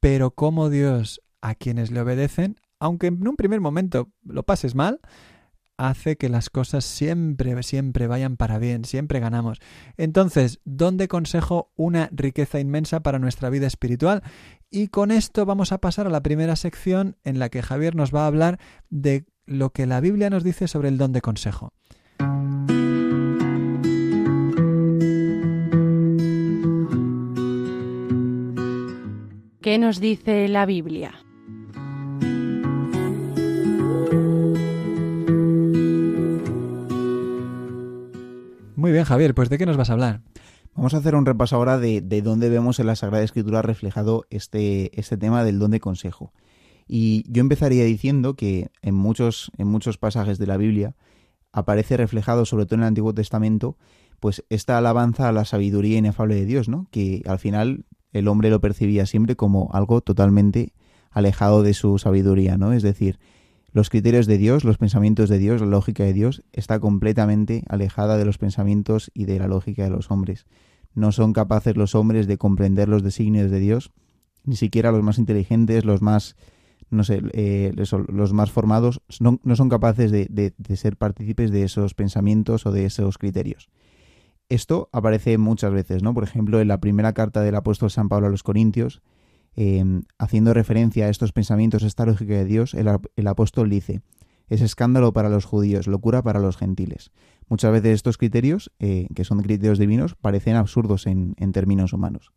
Pero 0.00 0.32
como 0.32 0.70
Dios 0.70 1.20
a 1.40 1.54
quienes 1.54 1.90
le 1.90 2.00
obedecen, 2.00 2.60
aunque 2.80 3.06
en 3.06 3.26
un 3.26 3.36
primer 3.36 3.60
momento 3.60 4.10
lo 4.24 4.42
pases 4.42 4.74
mal, 4.74 5.00
hace 5.76 6.16
que 6.16 6.28
las 6.28 6.50
cosas 6.50 6.84
siempre, 6.84 7.62
siempre 7.62 8.06
vayan 8.06 8.36
para 8.36 8.58
bien, 8.58 8.84
siempre 8.84 9.20
ganamos. 9.20 9.60
Entonces, 9.96 10.60
¿dónde 10.64 11.08
consejo 11.08 11.72
una 11.76 12.08
riqueza 12.12 12.60
inmensa 12.60 13.00
para 13.00 13.18
nuestra 13.18 13.50
vida 13.50 13.66
espiritual? 13.66 14.22
Y 14.70 14.88
con 14.88 15.10
esto 15.10 15.46
vamos 15.46 15.72
a 15.72 15.78
pasar 15.78 16.06
a 16.06 16.10
la 16.10 16.22
primera 16.22 16.56
sección 16.56 17.16
en 17.24 17.38
la 17.38 17.48
que 17.48 17.62
Javier 17.62 17.94
nos 17.94 18.14
va 18.14 18.24
a 18.24 18.26
hablar 18.26 18.58
de 18.90 19.24
lo 19.46 19.70
que 19.70 19.86
la 19.86 20.00
Biblia 20.00 20.30
nos 20.30 20.44
dice 20.44 20.68
sobre 20.68 20.88
el 20.88 20.98
don 20.98 21.12
de 21.12 21.20
consejo. 21.20 21.72
¿Qué 29.60 29.78
nos 29.78 29.98
dice 29.98 30.46
la 30.48 30.66
Biblia? 30.66 31.23
Muy 38.84 38.92
bien, 38.92 39.04
Javier, 39.04 39.34
pues 39.34 39.48
¿de 39.48 39.56
qué 39.56 39.64
nos 39.64 39.78
vas 39.78 39.88
a 39.88 39.94
hablar? 39.94 40.20
Vamos 40.74 40.92
a 40.92 40.98
hacer 40.98 41.14
un 41.14 41.24
repaso 41.24 41.56
ahora 41.56 41.78
de, 41.78 42.02
dónde 42.22 42.50
vemos 42.50 42.78
en 42.78 42.86
la 42.86 42.96
Sagrada 42.96 43.24
Escritura 43.24 43.62
reflejado 43.62 44.26
este, 44.28 44.90
este 45.00 45.16
tema 45.16 45.42
del 45.42 45.58
don 45.58 45.70
de 45.70 45.80
consejo. 45.80 46.34
Y 46.86 47.24
yo 47.26 47.40
empezaría 47.40 47.84
diciendo 47.84 48.34
que 48.34 48.68
en 48.82 48.94
muchos, 48.94 49.50
en 49.56 49.68
muchos 49.68 49.96
pasajes 49.96 50.36
de 50.36 50.46
la 50.46 50.58
Biblia 50.58 50.96
aparece 51.50 51.96
reflejado, 51.96 52.44
sobre 52.44 52.66
todo 52.66 52.74
en 52.74 52.80
el 52.82 52.88
Antiguo 52.88 53.14
Testamento, 53.14 53.78
pues 54.20 54.44
esta 54.50 54.76
alabanza 54.76 55.30
a 55.30 55.32
la 55.32 55.46
sabiduría 55.46 55.96
inefable 55.96 56.34
de 56.34 56.44
Dios, 56.44 56.68
¿no? 56.68 56.86
Que 56.90 57.22
al 57.24 57.38
final 57.38 57.86
el 58.12 58.28
hombre 58.28 58.50
lo 58.50 58.60
percibía 58.60 59.06
siempre 59.06 59.34
como 59.34 59.70
algo 59.72 60.02
totalmente 60.02 60.74
alejado 61.10 61.62
de 61.62 61.72
su 61.72 61.96
sabiduría, 61.96 62.58
¿no? 62.58 62.74
Es 62.74 62.82
decir, 62.82 63.18
los 63.74 63.90
criterios 63.90 64.26
de 64.26 64.38
Dios, 64.38 64.62
los 64.62 64.78
pensamientos 64.78 65.28
de 65.28 65.38
Dios, 65.38 65.60
la 65.60 65.66
lógica 65.66 66.04
de 66.04 66.12
Dios 66.12 66.44
está 66.52 66.78
completamente 66.78 67.64
alejada 67.68 68.16
de 68.16 68.24
los 68.24 68.38
pensamientos 68.38 69.10
y 69.14 69.24
de 69.24 69.40
la 69.40 69.48
lógica 69.48 69.82
de 69.82 69.90
los 69.90 70.12
hombres. 70.12 70.46
No 70.94 71.10
son 71.10 71.32
capaces 71.32 71.76
los 71.76 71.96
hombres 71.96 72.28
de 72.28 72.38
comprender 72.38 72.88
los 72.88 73.02
designios 73.02 73.50
de 73.50 73.58
Dios, 73.58 73.90
ni 74.44 74.54
siquiera 74.54 74.92
los 74.92 75.02
más 75.02 75.18
inteligentes, 75.18 75.84
los 75.84 76.02
más, 76.02 76.36
no 76.88 77.02
sé, 77.02 77.20
eh, 77.32 77.72
los 77.74 78.32
más 78.32 78.52
formados, 78.52 79.02
no, 79.18 79.40
son 79.56 79.68
capaces 79.68 80.12
de, 80.12 80.28
de 80.28 80.76
ser 80.76 80.96
partícipes 80.96 81.50
de 81.50 81.64
esos 81.64 81.94
pensamientos 81.94 82.66
o 82.66 82.70
de 82.70 82.84
esos 82.84 83.18
criterios. 83.18 83.70
Esto 84.48 84.88
aparece 84.92 85.36
muchas 85.36 85.72
veces, 85.72 86.00
¿no? 86.00 86.14
Por 86.14 86.22
ejemplo, 86.22 86.60
en 86.60 86.68
la 86.68 86.78
primera 86.78 87.12
carta 87.12 87.40
del 87.40 87.56
apóstol 87.56 87.90
San 87.90 88.08
Pablo 88.08 88.28
a 88.28 88.30
los 88.30 88.44
Corintios, 88.44 89.02
em, 89.56 90.02
haciendo 90.18 90.54
referencia 90.54 91.06
a 91.06 91.08
estos 91.08 91.32
pensamientos, 91.32 91.82
esta 91.82 92.06
lógica 92.06 92.34
de 92.34 92.44
Dios, 92.44 92.74
el, 92.74 93.26
apóstol 93.26 93.70
dice, 93.70 94.02
es 94.48 94.60
escándalo 94.60 95.12
para 95.12 95.28
los 95.28 95.44
judíos, 95.44 95.86
locura 95.86 96.22
para 96.22 96.40
los 96.40 96.56
gentiles. 96.56 97.10
Muchas 97.48 97.72
veces 97.72 97.94
estos 97.94 98.18
criterios, 98.18 98.72
eh, 98.78 99.08
que 99.14 99.24
son 99.24 99.42
criterios 99.42 99.78
divinos, 99.78 100.14
parecen 100.14 100.56
absurdos 100.56 101.06
en, 101.06 101.34
términos 101.52 101.92
humanos. 101.92 102.32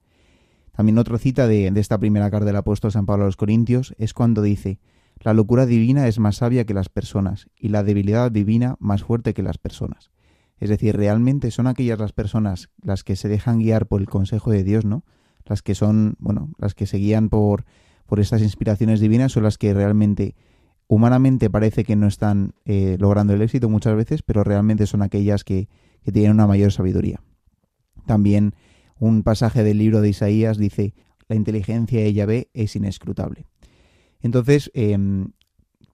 También 0.71 0.97
otra 0.97 1.17
cita 1.17 1.47
de, 1.47 1.71
de, 1.71 1.79
esta 1.79 1.97
primera 1.97 2.29
carta 2.29 2.45
del 2.45 2.55
apóstol 2.55 2.91
San 2.91 3.05
Pablo 3.05 3.23
a 3.23 3.27
los 3.27 3.37
Corintios 3.37 3.95
es 3.97 4.13
cuando 4.13 4.41
dice, 4.41 4.79
la 5.19 5.33
locura 5.33 5.65
divina 5.65 6.07
es 6.07 6.19
más 6.19 6.37
sabia 6.37 6.65
que 6.65 6.73
las 6.73 6.89
personas 6.89 7.49
y 7.57 7.69
la 7.69 7.83
debilidad 7.83 8.31
divina 8.31 8.75
más 8.79 9.03
fuerte 9.03 9.33
que 9.33 9.41
las 9.41 9.57
personas. 9.57 10.11
Es 10.59 10.69
decir, 10.69 10.95
realmente 10.95 11.51
son 11.51 11.67
aquellas 11.67 11.99
las 11.99 12.13
personas 12.13 12.69
las 12.81 13.03
que 13.03 13.15
se 13.15 13.27
dejan 13.27 13.59
guiar 13.59 13.87
por 13.87 14.01
el 14.01 14.07
consejo 14.07 14.51
de 14.51 14.63
Dios, 14.63 14.85
¿no? 14.85 15.03
Las 15.47 15.61
que 15.61 15.75
son, 15.75 16.15
bueno, 16.19 16.51
las 16.57 16.73
que 16.75 16.85
se 16.85 16.97
guían 16.97 17.29
por, 17.29 17.65
por 18.05 18.19
estas 18.19 18.41
inspiraciones 18.41 18.99
divinas 18.99 19.31
son 19.31 19.43
las 19.43 19.57
que 19.57 19.73
realmente 19.73 20.35
humanamente 20.87 21.49
parece 21.49 21.83
que 21.83 21.95
no 21.95 22.07
están 22.07 22.53
eh, 22.65 22.97
logrando 22.99 23.33
el 23.33 23.41
éxito 23.41 23.69
muchas 23.69 23.95
veces, 23.95 24.21
pero 24.23 24.43
realmente 24.43 24.87
son 24.87 25.01
aquellas 25.01 25.43
que, 25.43 25.67
que 26.03 26.11
tienen 26.11 26.31
una 26.31 26.47
mayor 26.47 26.71
sabiduría. 26.71 27.21
También 28.05 28.55
un 28.99 29.23
pasaje 29.23 29.63
del 29.63 29.77
libro 29.77 30.01
de 30.01 30.09
Isaías 30.09 30.57
dice, 30.57 30.93
la 31.27 31.35
inteligencia 31.35 32.01
de 32.01 32.13
Yahvé 32.13 32.49
es 32.53 32.75
inescrutable. 32.75 33.45
Entonces, 34.21 34.71
em, 34.73 35.31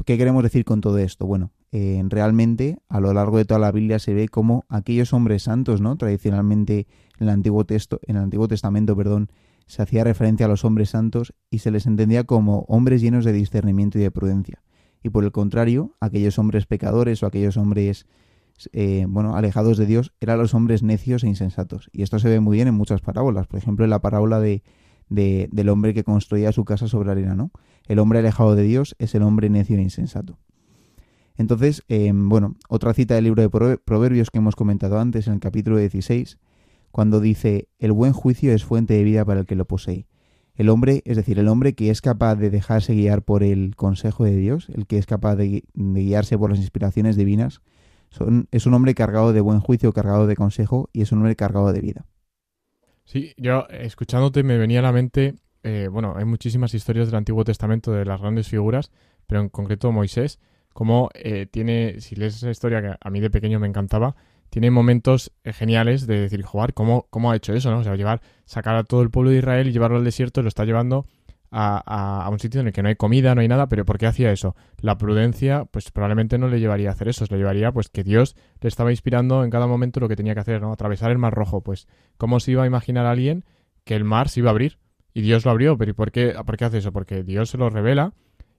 ¿qué 0.05 0.17
queremos 0.17 0.43
decir 0.43 0.63
con 0.63 0.81
todo 0.81 0.97
esto? 0.99 1.25
Bueno, 1.25 1.51
eh, 1.71 2.01
realmente 2.07 2.77
a 2.87 2.99
lo 2.99 3.13
largo 3.13 3.37
de 3.37 3.45
toda 3.45 3.59
la 3.59 3.71
Biblia 3.71 3.99
se 3.99 4.13
ve 4.13 4.29
como 4.29 4.65
aquellos 4.69 5.11
hombres 5.11 5.43
santos, 5.43 5.81
¿no? 5.81 5.97
Tradicionalmente 5.97 6.87
en 7.19 7.27
el 7.27 7.33
Antiguo, 7.33 7.65
en 7.69 8.15
el 8.15 8.23
Antiguo 8.23 8.47
Testamento, 8.47 8.95
perdón, 8.95 9.29
se 9.65 9.81
hacía 9.81 10.03
referencia 10.03 10.45
a 10.45 10.49
los 10.49 10.65
hombres 10.65 10.89
santos 10.89 11.33
y 11.49 11.59
se 11.59 11.71
les 11.71 11.85
entendía 11.85 12.23
como 12.25 12.65
hombres 12.67 13.01
llenos 13.01 13.25
de 13.25 13.33
discernimiento 13.33 13.97
y 13.97 14.01
de 14.01 14.11
prudencia. 14.11 14.61
Y 15.03 15.09
por 15.09 15.23
el 15.23 15.31
contrario, 15.31 15.95
aquellos 15.99 16.37
hombres 16.39 16.65
pecadores 16.65 17.23
o 17.23 17.25
aquellos 17.25 17.57
hombres 17.57 18.05
eh, 18.71 19.05
bueno, 19.07 19.35
alejados 19.35 19.77
de 19.77 19.85
Dios 19.85 20.13
eran 20.21 20.37
los 20.37 20.53
hombres 20.53 20.83
necios 20.83 21.23
e 21.23 21.27
insensatos. 21.27 21.89
Y 21.91 22.03
esto 22.03 22.19
se 22.19 22.29
ve 22.29 22.39
muy 22.39 22.57
bien 22.57 22.67
en 22.67 22.75
muchas 22.75 23.01
parábolas. 23.01 23.47
Por 23.47 23.59
ejemplo, 23.59 23.83
en 23.83 23.89
la 23.89 23.99
parábola 23.99 24.39
de, 24.39 24.63
del 25.09 25.69
hombre 25.69 25.93
que 25.93 26.03
construía 26.03 26.51
su 26.51 26.65
casa 26.65 26.87
sobre 26.87 27.11
arena, 27.11 27.35
¿no? 27.35 27.51
El 27.87 27.99
hombre 27.99 28.19
alejado 28.19 28.55
de 28.55 28.63
Dios 28.63 28.95
es 28.99 29.13
el 29.15 29.23
hombre 29.23 29.49
necio 29.49 29.77
e 29.77 29.81
insensato. 29.81 30.37
Entonces, 31.35 31.83
em, 31.87 32.29
bueno, 32.29 32.55
otra 32.69 32.93
cita 32.93 33.15
del 33.15 33.25
libro 33.25 33.41
de 33.41 33.77
Proverbios 33.77 34.29
que 34.29 34.37
hemos 34.37 34.55
comentado 34.55 34.99
antes, 34.99 35.27
en 35.27 35.33
el 35.33 35.39
capítulo 35.39 35.77
16, 35.77 36.37
cuando 36.93 37.19
dice, 37.19 37.69
el 37.79 37.91
buen 37.91 38.13
juicio 38.13 38.53
es 38.53 38.63
fuente 38.63 38.93
de 38.93 39.03
vida 39.03 39.25
para 39.25 39.39
el 39.39 39.47
que 39.47 39.55
lo 39.55 39.65
posee. 39.65 40.05
El 40.53 40.69
hombre, 40.69 41.01
es 41.05 41.17
decir, 41.17 41.39
el 41.39 41.47
hombre 41.47 41.73
que 41.73 41.89
es 41.89 42.01
capaz 42.01 42.35
de 42.35 42.51
dejarse 42.51 42.93
guiar 42.93 43.23
por 43.23 43.41
el 43.41 43.75
consejo 43.75 44.25
de 44.25 44.35
Dios, 44.35 44.69
el 44.69 44.85
que 44.85 44.99
es 44.99 45.07
capaz 45.07 45.35
de, 45.35 45.63
guiarse 45.73 46.37
por 46.37 46.51
las 46.51 46.59
inspiraciones 46.59 47.15
divinas, 47.15 47.61
son, 48.11 48.47
es 48.51 48.67
un 48.67 48.75
hombre 48.75 48.93
cargado 48.93 49.33
de 49.33 49.41
buen 49.41 49.59
juicio, 49.59 49.91
cargado 49.91 50.27
de 50.27 50.35
consejo 50.35 50.91
y 50.93 51.01
es 51.01 51.11
un 51.11 51.17
hombre 51.17 51.35
cargado 51.35 51.73
de 51.73 51.81
vida. 51.81 52.05
Sí, 53.05 53.33
yo 53.37 53.65
escuchándote 53.71 54.43
me 54.43 54.59
venía 54.59 54.77
a 54.77 54.83
la 54.83 54.91
mente, 54.91 55.33
eh, 55.63 55.89
bueno, 55.91 56.13
hay 56.15 56.25
muchísimas 56.25 56.75
historias 56.75 57.07
del 57.07 57.15
Antiguo 57.15 57.43
Testamento 57.43 57.91
de 57.91 58.05
las 58.05 58.21
grandes 58.21 58.49
figuras, 58.49 58.91
pero 59.25 59.41
en 59.41 59.49
concreto 59.49 59.91
Moisés, 59.91 60.39
como 60.73 61.09
eh, 61.15 61.47
tiene, 61.47 62.01
si 62.01 62.15
lees 62.15 62.35
esa 62.35 62.51
historia 62.51 62.83
que 62.83 62.95
a 63.01 63.09
mí 63.09 63.19
de 63.19 63.31
pequeño 63.31 63.59
me 63.59 63.67
encantaba, 63.67 64.15
tiene 64.53 64.69
momentos 64.69 65.31
eh, 65.43 65.51
geniales 65.51 66.05
de 66.05 66.19
decir, 66.19 66.43
jugar, 66.43 66.75
¿cómo, 66.75 67.07
¿cómo 67.09 67.31
ha 67.31 67.35
hecho 67.35 67.55
eso? 67.55 67.71
¿no? 67.71 67.79
O 67.79 67.83
sea, 67.83 67.95
llevar, 67.95 68.21
sacar 68.45 68.75
a 68.75 68.83
todo 68.83 69.01
el 69.01 69.09
pueblo 69.09 69.31
de 69.31 69.37
Israel 69.37 69.67
y 69.67 69.71
llevarlo 69.71 69.97
al 69.97 70.03
desierto, 70.03 70.43
lo 70.43 70.47
está 70.47 70.63
llevando 70.63 71.07
a, 71.49 72.23
a, 72.23 72.29
un 72.29 72.37
sitio 72.37 72.61
en 72.61 72.67
el 72.67 72.73
que 72.73 72.83
no 72.83 72.89
hay 72.89 72.95
comida, 72.95 73.33
no 73.33 73.41
hay 73.41 73.47
nada, 73.47 73.67
pero 73.67 73.83
¿por 73.83 73.97
qué 73.97 74.05
hacía 74.05 74.31
eso? 74.31 74.55
La 74.79 74.99
prudencia, 74.99 75.65
pues 75.65 75.89
probablemente 75.89 76.37
no 76.37 76.49
le 76.49 76.59
llevaría 76.59 76.89
a 76.89 76.91
hacer 76.91 77.07
eso, 77.07 77.25
le 77.31 77.37
llevaría 77.37 77.71
pues 77.71 77.89
que 77.89 78.03
Dios 78.03 78.35
le 78.61 78.67
estaba 78.67 78.91
inspirando 78.91 79.43
en 79.43 79.49
cada 79.49 79.65
momento 79.65 79.99
lo 79.99 80.07
que 80.07 80.15
tenía 80.15 80.35
que 80.35 80.41
hacer, 80.41 80.61
¿no? 80.61 80.71
Atravesar 80.71 81.09
el 81.09 81.17
Mar 81.17 81.33
Rojo, 81.33 81.61
pues 81.61 81.87
¿cómo 82.19 82.39
se 82.39 82.51
iba 82.51 82.61
a 82.61 82.67
imaginar 82.67 83.07
alguien 83.07 83.45
que 83.85 83.95
el 83.95 84.03
mar 84.03 84.29
se 84.29 84.41
iba 84.41 84.49
a 84.49 84.51
abrir? 84.51 84.77
Y 85.15 85.21
Dios 85.21 85.45
lo 85.45 85.49
abrió, 85.49 85.79
pero 85.79 85.89
¿y 85.89 85.93
por 85.95 86.11
qué, 86.11 86.35
por 86.45 86.57
qué 86.57 86.65
hace 86.65 86.77
eso? 86.77 86.91
Porque 86.91 87.23
Dios 87.23 87.49
se 87.49 87.57
lo 87.57 87.71
revela 87.71 88.13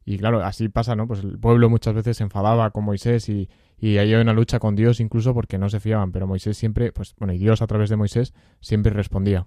y 0.04 0.18
claro, 0.18 0.44
así 0.44 0.68
pasa, 0.68 0.96
¿no? 0.96 1.06
Pues 1.06 1.20
el 1.20 1.38
pueblo 1.38 1.70
muchas 1.70 1.94
veces 1.94 2.16
se 2.16 2.24
enfadaba 2.24 2.70
con 2.70 2.84
Moisés 2.84 3.28
y, 3.28 3.48
y 3.78 3.98
hay 3.98 4.14
una 4.14 4.32
lucha 4.32 4.58
con 4.58 4.76
Dios 4.76 5.00
incluso 5.00 5.34
porque 5.34 5.58
no 5.58 5.68
se 5.68 5.80
fiaban, 5.80 6.12
pero 6.12 6.26
Moisés 6.26 6.56
siempre, 6.56 6.92
pues 6.92 7.14
bueno, 7.18 7.32
y 7.32 7.38
Dios 7.38 7.62
a 7.62 7.66
través 7.66 7.90
de 7.90 7.96
Moisés 7.96 8.34
siempre 8.60 8.92
respondía. 8.92 9.46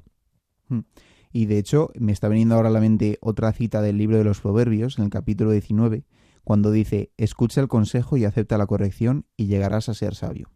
Hmm. 0.68 0.82
Y 1.32 1.46
de 1.46 1.58
hecho, 1.58 1.92
me 1.96 2.12
está 2.12 2.30
viniendo 2.30 2.56
ahora 2.56 2.70
a 2.70 2.72
la 2.72 2.80
mente 2.80 3.18
otra 3.22 3.52
cita 3.52 3.82
del 3.82 3.98
libro 3.98 4.18
de 4.18 4.24
los 4.24 4.42
Proverbios, 4.42 4.98
en 4.98 5.06
el 5.06 5.10
capítulo 5.10 5.52
19, 5.52 6.06
cuando 6.44 6.72
dice, 6.72 7.12
escucha 7.18 7.62
el 7.62 7.68
consejo 7.68 8.16
y 8.18 8.26
acepta 8.26 8.58
la 8.58 8.68
corrección 8.68 9.26
y 9.36 9.48
llegarás 9.48 9.90
a 9.90 9.94
ser 9.94 10.16
sabio. 10.16 10.50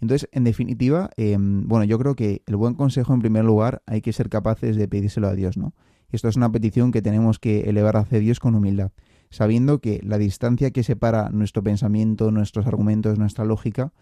Entonces, 0.00 0.28
en 0.32 0.44
definitiva, 0.44 1.10
em, 1.16 1.68
bueno, 1.68 1.84
yo 1.84 1.98
creo 1.98 2.16
que 2.16 2.42
el 2.46 2.56
buen 2.56 2.74
consejo, 2.74 3.12
en 3.12 3.20
primer 3.20 3.44
lugar, 3.44 3.82
hay 3.86 4.00
que 4.00 4.14
ser 4.14 4.30
capaces 4.30 4.76
de 4.76 4.88
pedírselo 4.88 5.28
a 5.28 5.34
Dios, 5.34 5.58
¿no? 5.58 5.74
Esto 6.10 6.28
es 6.28 6.36
una 6.36 6.50
petición 6.50 6.90
que 6.90 7.02
tenemos 7.02 7.38
que 7.38 7.68
elevar 7.68 7.98
hacia 7.98 8.18
Dios 8.18 8.40
con 8.40 8.54
humildad 8.54 8.92
sabiendo 9.30 9.80
que 9.80 10.00
la 10.02 10.18
distancia 10.18 10.70
que 10.70 10.82
separa 10.82 11.30
nuestro 11.30 11.62
pensamiento, 11.62 12.30
nuestros 12.30 12.66
argumentos, 12.66 13.18
nuestra 13.18 13.44
lógica, 13.44 13.92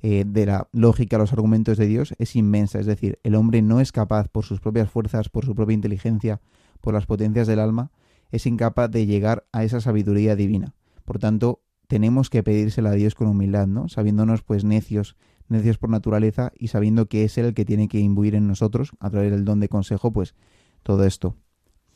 eh, 0.00 0.24
de 0.24 0.46
la 0.46 0.68
lógica 0.72 1.16
a 1.16 1.18
los 1.18 1.32
argumentos 1.32 1.76
de 1.76 1.86
Dios 1.86 2.14
es 2.18 2.36
inmensa. 2.36 2.78
Es 2.78 2.86
decir, 2.86 3.18
el 3.24 3.34
hombre 3.34 3.62
no 3.62 3.80
es 3.80 3.90
capaz, 3.90 4.28
por 4.28 4.44
sus 4.44 4.60
propias 4.60 4.90
fuerzas, 4.90 5.28
por 5.28 5.44
su 5.44 5.54
propia 5.54 5.74
inteligencia, 5.74 6.40
por 6.80 6.94
las 6.94 7.06
potencias 7.06 7.48
del 7.48 7.58
alma, 7.58 7.90
es 8.30 8.46
incapaz 8.46 8.90
de 8.90 9.06
llegar 9.06 9.46
a 9.52 9.64
esa 9.64 9.80
sabiduría 9.80 10.36
divina. 10.36 10.74
Por 11.04 11.18
tanto, 11.18 11.62
tenemos 11.88 12.30
que 12.30 12.42
pedírsela 12.42 12.90
a 12.90 12.94
Dios 12.94 13.14
con 13.14 13.26
humildad, 13.26 13.66
¿no? 13.66 13.88
Sabiéndonos 13.88 14.42
pues 14.42 14.62
necios, 14.62 15.16
necios 15.48 15.78
por 15.78 15.90
naturaleza 15.90 16.52
y 16.56 16.68
sabiendo 16.68 17.08
que 17.08 17.24
es 17.24 17.36
Él 17.38 17.46
el 17.46 17.54
que 17.54 17.64
tiene 17.64 17.88
que 17.88 17.98
imbuir 17.98 18.34
en 18.34 18.46
nosotros, 18.46 18.92
a 19.00 19.10
través 19.10 19.32
del 19.32 19.44
don 19.44 19.58
de 19.58 19.68
consejo, 19.68 20.12
pues 20.12 20.34
todo 20.82 21.04
esto. 21.04 21.34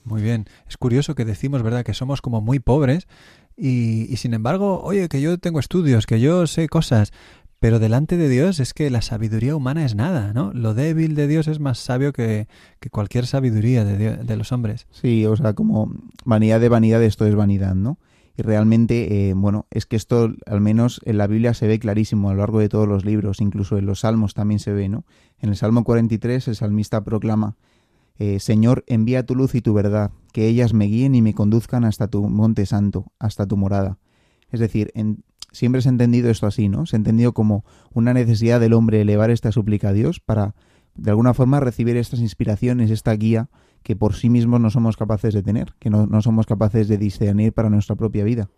Muy 0.05 0.23
bien. 0.23 0.47
Es 0.69 0.77
curioso 0.77 1.15
que 1.15 1.25
decimos, 1.25 1.63
¿verdad?, 1.63 1.85
que 1.85 1.95
somos 1.95 2.21
como 2.21 2.41
muy 2.41 2.59
pobres 2.59 3.07
y, 3.57 4.13
y, 4.13 4.17
sin 4.17 4.35
embargo, 4.35 4.83
oye, 4.83 5.09
que 5.09 5.21
yo 5.21 5.39
tengo 5.39 5.61
estudios, 5.61 6.07
que 6.07 6.21
yo 6.21 6.47
sé 6.47 6.69
cosas, 6.69 7.13
pero 7.63 7.79
delante 7.79 8.17
de 8.17 8.29
Dios 8.29 8.59
es 8.59 8.75
que 8.75 8.91
la 8.91 9.03
sabiduría 9.03 9.55
humana 9.55 9.85
es 9.85 9.95
nada, 9.95 10.33
¿no? 10.33 10.53
Lo 10.53 10.75
débil 10.75 11.15
de 11.15 11.29
Dios 11.29 11.47
es 11.47 11.61
más 11.61 11.79
sabio 11.79 12.13
que, 12.13 12.49
que 12.81 12.91
cualquier 12.91 13.25
sabiduría 13.25 13.85
de, 13.85 14.17
de, 14.17 14.37
los 14.37 14.51
hombres. 14.51 14.89
Sí, 14.91 15.25
o 15.27 15.37
sea, 15.37 15.53
como 15.53 15.89
vanidad 16.25 16.59
de 16.59 16.69
vanidad, 16.69 17.01
esto 17.05 17.25
es 17.25 17.37
vanidad, 17.37 17.77
¿no? 17.77 17.99
Y 18.37 18.43
realmente, 18.43 19.29
eh, 19.29 19.35
bueno, 19.35 19.67
es 19.71 19.87
que 19.87 19.95
esto 19.95 20.33
al 20.47 20.61
menos 20.61 21.01
en 21.05 21.19
la 21.19 21.29
Biblia 21.29 21.55
se 21.55 21.69
ve 21.69 21.79
clarísimo 21.79 22.31
a 22.31 22.33
lo 22.33 22.41
largo 22.41 22.59
de 22.59 22.69
todos 22.69 22.89
los 22.89 23.05
libros, 23.05 23.41
incluso 23.41 23.79
en 23.79 23.87
los 23.87 24.01
salmos 24.01 24.35
también 24.35 24.59
se 24.59 24.73
ve, 24.73 24.89
¿no? 24.89 25.05
En 25.39 25.51
el 25.51 25.55
Salmo 25.55 25.85
43 25.85 26.49
el 26.49 26.57
salmista 26.57 27.05
proclama, 27.05 27.55
eh, 28.19 28.40
Señor, 28.40 28.85
envía 28.87 29.26
tu 29.26 29.35
luz 29.35 29.54
y 29.54 29.62
tu 29.62 29.75
verdad, 29.75 30.11
que 30.33 30.47
ellas 30.47 30.75
me 30.75 30.87
guíen 30.87 31.14
y 31.14 31.23
me 31.23 31.35
conduzcan 31.35 31.85
hasta 31.85 32.09
tu 32.09 32.28
monte 32.28 32.66
santo, 32.66 33.12
hasta 33.19 33.47
tu 33.47 33.57
morada. 33.57 33.99
Es 34.50 34.61
decir, 34.61 34.90
en, 34.95 35.25
siempre 35.52 35.83
se 35.83 35.88
ha 35.88 35.92
entendido 35.92 36.31
esto 36.31 36.47
así, 36.47 36.69
¿no? 36.69 36.87
Se 36.87 36.97
ha 36.97 36.99
entendido 36.99 37.33
como 37.33 37.64
una 37.92 38.14
necesidad 38.14 38.61
del 38.61 38.73
hombre 38.73 39.00
elevar 39.00 39.31
esta 39.31 39.52
súplica 39.52 39.88
a 39.88 39.92
Dios 39.92 40.21
para, 40.21 40.54
de 40.95 41.11
alguna 41.11 41.35
forma, 41.35 41.61
recibir 41.61 41.97
estas 41.97 42.21
inspiraciones, 42.21 42.90
esta 42.90 43.12
guía 43.12 43.49
que 43.83 43.97
por 43.97 44.14
sí 44.14 44.31
mismos 44.31 44.61
no 44.61 44.71
somos 44.71 44.97
capaces 44.97 45.35
de 45.35 45.42
tener, 45.42 45.75
que 45.78 45.90
no, 45.90 46.07
no 46.07 46.23
somos 46.23 46.47
capaces 46.47 46.88
de 46.88 46.99
discernir 46.99 47.52
para 47.52 47.71
nuestra 47.71 47.97
propia 47.97 48.25
vida. 48.25 48.49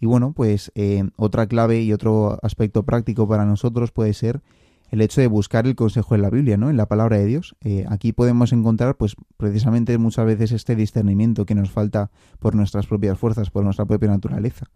Y 0.00 0.06
bueno, 0.06 0.32
pues 0.32 0.72
eh, 0.74 1.04
otra 1.16 1.46
clave 1.46 1.82
y 1.82 1.92
otro 1.92 2.38
aspecto 2.42 2.84
práctico 2.84 3.28
para 3.28 3.44
nosotros 3.44 3.92
puede 3.92 4.14
ser 4.14 4.40
el 4.90 5.00
hecho 5.00 5.20
de 5.20 5.28
buscar 5.28 5.66
el 5.66 5.76
consejo 5.76 6.16
en 6.16 6.22
la 6.22 6.30
Biblia, 6.30 6.56
¿no? 6.56 6.68
En 6.68 6.76
la 6.76 6.86
palabra 6.86 7.16
de 7.16 7.24
Dios. 7.24 7.56
Eh, 7.60 7.86
aquí 7.88 8.12
podemos 8.12 8.52
encontrar, 8.52 8.96
pues, 8.96 9.14
precisamente 9.36 9.96
muchas 9.98 10.26
veces 10.26 10.50
este 10.50 10.74
discernimiento 10.74 11.46
que 11.46 11.54
nos 11.54 11.70
falta 11.70 12.10
por 12.40 12.56
nuestras 12.56 12.86
propias 12.86 13.16
fuerzas, 13.16 13.50
por 13.50 13.62
nuestra 13.62 13.86
propia 13.86 14.08
naturaleza. 14.08 14.66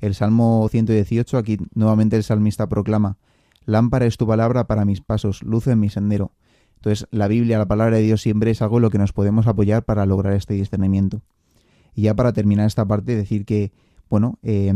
El 0.00 0.14
Salmo 0.14 0.66
118, 0.70 1.36
aquí 1.36 1.58
nuevamente 1.74 2.16
el 2.16 2.22
salmista 2.22 2.68
proclama, 2.68 3.18
Lámpara 3.66 4.06
es 4.06 4.16
tu 4.16 4.26
palabra 4.26 4.66
para 4.66 4.86
mis 4.86 5.02
pasos, 5.02 5.42
luz 5.42 5.66
en 5.66 5.80
mi 5.80 5.90
sendero. 5.90 6.32
Entonces, 6.76 7.06
la 7.10 7.28
Biblia, 7.28 7.58
la 7.58 7.68
palabra 7.68 7.96
de 7.96 8.02
Dios 8.02 8.22
siempre 8.22 8.50
es 8.50 8.62
algo 8.62 8.78
en 8.78 8.82
lo 8.82 8.90
que 8.90 8.96
nos 8.96 9.12
podemos 9.12 9.46
apoyar 9.46 9.84
para 9.84 10.06
lograr 10.06 10.32
este 10.32 10.54
discernimiento. 10.54 11.20
Y 11.94 12.02
ya 12.02 12.14
para 12.14 12.32
terminar 12.32 12.66
esta 12.66 12.86
parte, 12.86 13.16
decir 13.16 13.44
que, 13.44 13.72
bueno, 14.08 14.38
eh, 14.42 14.72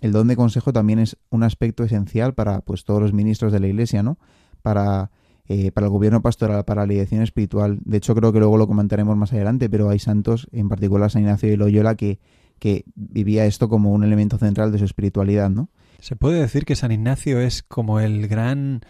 el 0.00 0.12
don 0.12 0.28
de 0.28 0.36
consejo 0.36 0.72
también 0.72 0.98
es 0.98 1.16
un 1.30 1.42
aspecto 1.42 1.84
esencial 1.84 2.34
para 2.34 2.60
pues 2.60 2.84
todos 2.84 3.00
los 3.00 3.12
ministros 3.12 3.52
de 3.52 3.60
la 3.60 3.66
Iglesia, 3.66 4.02
¿no? 4.02 4.18
Para, 4.62 5.10
eh, 5.46 5.72
para 5.72 5.86
el 5.86 5.92
gobierno 5.92 6.22
pastoral, 6.22 6.64
para 6.64 6.82
la 6.82 6.92
dirección 6.92 7.22
espiritual. 7.22 7.78
De 7.84 7.96
hecho, 7.96 8.14
creo 8.14 8.32
que 8.32 8.38
luego 8.38 8.56
lo 8.56 8.66
comentaremos 8.66 9.16
más 9.16 9.32
adelante, 9.32 9.68
pero 9.68 9.90
hay 9.90 9.98
santos, 9.98 10.48
en 10.52 10.68
particular 10.68 11.10
San 11.10 11.22
Ignacio 11.22 11.48
de 11.48 11.56
Loyola, 11.56 11.94
que, 11.96 12.20
que 12.58 12.84
vivía 12.94 13.46
esto 13.46 13.68
como 13.68 13.92
un 13.92 14.04
elemento 14.04 14.38
central 14.38 14.72
de 14.72 14.78
su 14.78 14.84
espiritualidad, 14.84 15.50
¿no? 15.50 15.68
Se 16.00 16.14
puede 16.14 16.40
decir 16.40 16.64
que 16.64 16.76
San 16.76 16.92
Ignacio 16.92 17.40
es 17.40 17.64
como 17.64 17.98
el 17.98 18.28
gran 18.28 18.82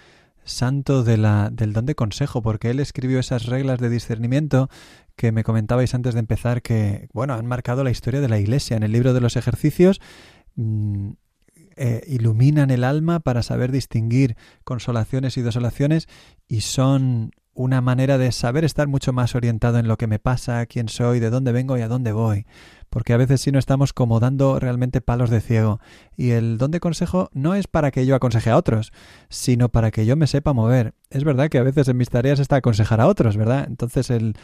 santo 0.44 1.04
del 1.04 1.22
don 1.22 1.86
de 1.86 1.94
consejo, 1.94 2.42
porque 2.42 2.70
él 2.70 2.80
escribió 2.80 3.18
esas 3.18 3.46
reglas 3.46 3.78
de 3.78 3.88
discernimiento 3.88 4.68
que 5.16 5.32
me 5.32 5.44
comentabais 5.44 5.94
antes 5.94 6.14
de 6.14 6.20
empezar, 6.20 6.62
que, 6.62 7.08
bueno, 7.12 7.34
han 7.34 7.46
marcado 7.46 7.84
la 7.84 7.90
historia 7.90 8.20
de 8.20 8.28
la 8.28 8.38
Iglesia. 8.38 8.76
En 8.76 8.82
el 8.82 8.92
libro 8.92 9.14
de 9.14 9.20
los 9.20 9.36
ejercicios 9.36 10.00
mm, 10.58 11.10
eh, 11.76 12.02
iluminan 12.08 12.70
el 12.70 12.82
alma 12.82 13.20
para 13.20 13.42
saber 13.42 13.70
distinguir 13.70 14.36
consolaciones 14.64 15.36
y 15.36 15.42
desolaciones 15.42 16.08
y 16.48 16.62
son 16.62 17.30
una 17.54 17.80
manera 17.80 18.18
de 18.18 18.30
saber 18.32 18.64
estar 18.64 18.86
mucho 18.88 19.12
más 19.12 19.34
orientado 19.34 19.78
en 19.78 19.88
lo 19.88 19.96
que 19.96 20.06
me 20.06 20.18
pasa, 20.18 20.66
quién 20.66 20.88
soy, 20.88 21.20
de 21.20 21.30
dónde 21.30 21.52
vengo 21.52 21.76
y 21.76 21.82
a 21.82 21.88
dónde 21.88 22.12
voy. 22.12 22.46
Porque 22.90 23.12
a 23.12 23.16
veces 23.16 23.40
si 23.40 23.52
no 23.52 23.58
estamos 23.58 23.92
como 23.92 24.20
dando 24.20 24.58
realmente 24.58 25.00
palos 25.00 25.30
de 25.30 25.40
ciego. 25.40 25.80
Y 26.16 26.30
el 26.30 26.58
don 26.58 26.70
de 26.70 26.80
consejo 26.80 27.30
no 27.32 27.54
es 27.54 27.66
para 27.66 27.90
que 27.90 28.06
yo 28.06 28.14
aconseje 28.14 28.50
a 28.50 28.56
otros, 28.56 28.92
sino 29.28 29.68
para 29.68 29.90
que 29.90 30.06
yo 30.06 30.16
me 30.16 30.26
sepa 30.26 30.52
mover. 30.52 30.94
Es 31.10 31.24
verdad 31.24 31.48
que 31.48 31.58
a 31.58 31.62
veces 31.62 31.88
en 31.88 31.96
mis 31.96 32.10
tareas 32.10 32.38
está 32.38 32.56
aconsejar 32.56 33.00
a 33.00 33.06
otros, 33.06 33.36
¿verdad? 33.36 33.64
Entonces 33.66 34.10
el, 34.10 34.34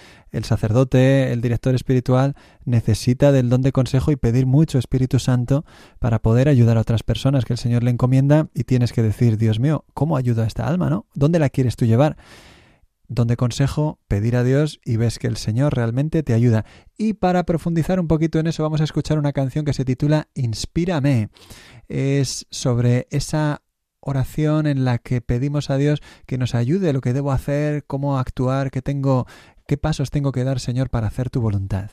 sacerdote, 0.45 1.33
el 1.33 1.41
director 1.41 1.75
espiritual, 1.75 2.35
necesita 2.65 3.33
del 3.33 3.51
don 3.51 3.61
de 3.61 3.73
consejo 3.73 4.13
y 4.13 4.17
pedir 4.17 4.47
mucho 4.47 4.79
Espíritu 4.79 5.19
Santo 5.19 5.65
para 5.99 6.21
poder 6.21 6.49
ayudar 6.49 6.79
a 6.79 6.81
otras 6.81 7.03
personas 7.03 7.45
que 7.45 7.53
el 7.53 7.59
Señor 7.59 7.83
le 7.83 7.91
encomienda 7.91 8.49
y 8.55 8.65
tienes 8.65 8.93
que 8.93 9.03
decir, 9.03 9.37
Dios 9.37 9.61
mío, 9.61 9.85
¿cómo 9.93 10.17
ayuda 10.17 10.45
a 10.45 10.47
esta 10.47 10.67
alma, 10.67 10.89
no? 10.89 11.07
¿Dónde 11.15 11.39
la 11.39 11.51
quieres 11.51 11.77
tú 11.77 11.85
llevar? 11.85 12.17
Donde 13.09 13.37
consejo 13.37 13.99
pedir 14.09 14.37
a 14.37 14.45
Dios 14.45 14.81
y 14.85 14.97
ves 14.97 15.19
que 15.19 15.27
el 15.27 15.37
Señor 15.37 15.75
realmente 15.75 16.23
te 16.23 16.35
ayuda. 16.35 16.65
Y 16.97 17.15
para 17.15 17.45
profundizar 17.45 18.01
un 18.01 18.09
poquito 18.09 18.39
en 18.39 18.47
eso 18.47 18.63
vamos 18.63 18.81
a 18.81 18.85
escuchar 18.85 19.19
una 19.19 19.33
canción 19.33 19.65
que 19.65 19.73
se 19.73 19.85
titula 19.85 20.29
Inspírame. 20.35 21.31
Es 21.89 22.47
sobre 22.51 23.07
esa 23.11 23.63
oración 24.01 24.67
en 24.67 24.85
la 24.85 24.99
que 24.99 25.21
pedimos 25.21 25.71
a 25.71 25.77
Dios 25.77 26.01
que 26.27 26.39
nos 26.39 26.55
ayude 26.55 26.93
lo 26.93 27.01
que 27.01 27.13
debo 27.13 27.33
hacer, 27.33 27.85
cómo 27.87 28.19
actuar, 28.19 28.71
qué 28.71 28.83
qué 29.67 29.77
pasos 29.79 30.11
tengo 30.11 30.33
que 30.33 30.45
dar, 30.45 30.61
Señor, 30.61 30.91
para 30.91 31.07
hacer 31.07 31.31
tu 31.31 31.41
voluntad. 31.41 31.91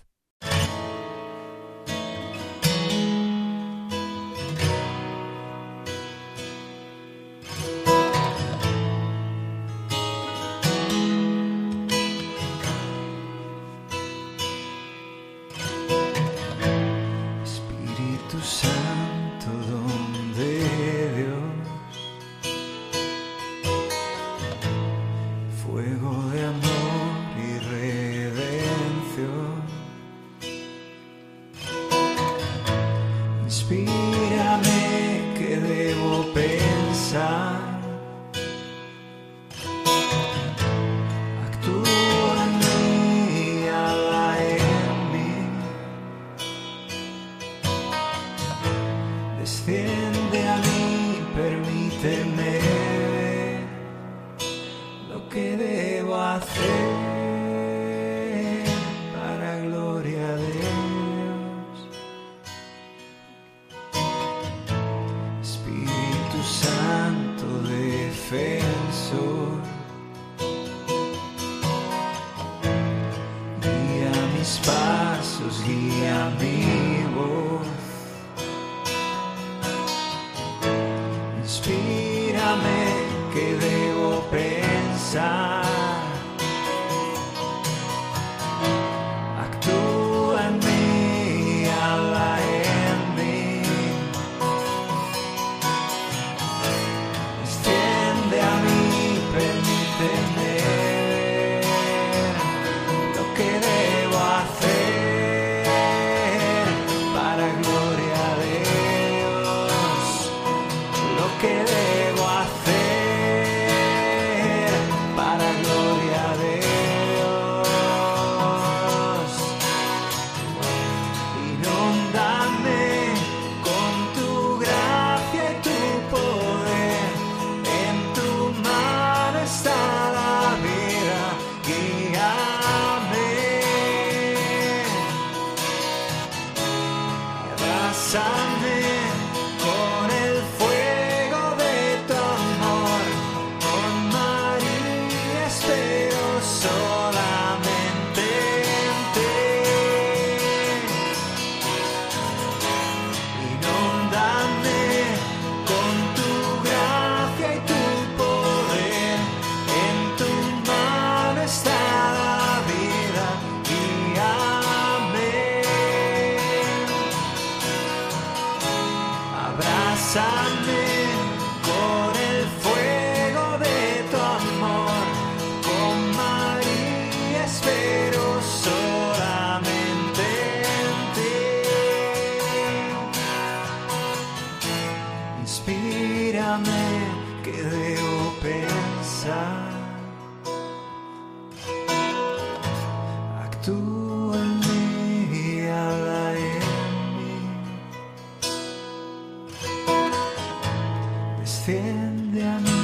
desciende 201.51 202.43
a 202.47 202.59
mí, 202.59 202.81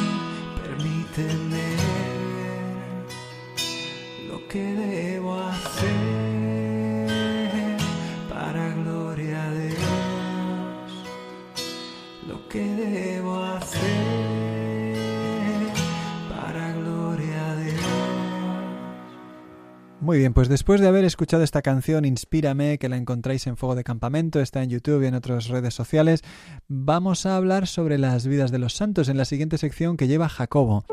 permíteme 0.62 1.68
lo 4.30 4.46
que 4.50 4.60
debo. 4.60 5.17
Muy 20.08 20.20
bien, 20.20 20.34
pues 20.34 20.48
después 20.48 20.80
de 20.80 20.88
haber 20.88 21.04
escuchado 21.04 21.44
esta 21.44 21.62
canción 21.62 22.06
Inspírame, 22.06 22.78
que 22.78 22.88
la 22.88 22.96
encontráis 22.96 23.46
en 23.46 23.58
Fuego 23.58 23.76
de 23.76 23.84
Campamento, 23.84 24.40
está 24.40 24.64
en 24.64 24.70
YouTube 24.70 25.04
y 25.04 25.08
en 25.08 25.16
otras 25.16 25.50
redes 25.50 25.74
sociales, 25.74 26.22
vamos 26.70 27.26
a 27.26 27.36
hablar 27.36 27.68
sobre 27.68 27.98
las 27.98 28.26
vidas 28.26 28.50
de 28.50 28.58
los 28.58 28.74
santos 28.74 29.10
en 29.10 29.18
la 29.18 29.26
siguiente 29.26 29.58
sección 29.58 29.98
que 29.98 30.08
lleva 30.08 30.30
Jacobo. 30.30 30.86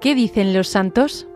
¿Qué 0.00 0.16
dicen 0.16 0.54
los 0.54 0.66
santos? 0.66 1.28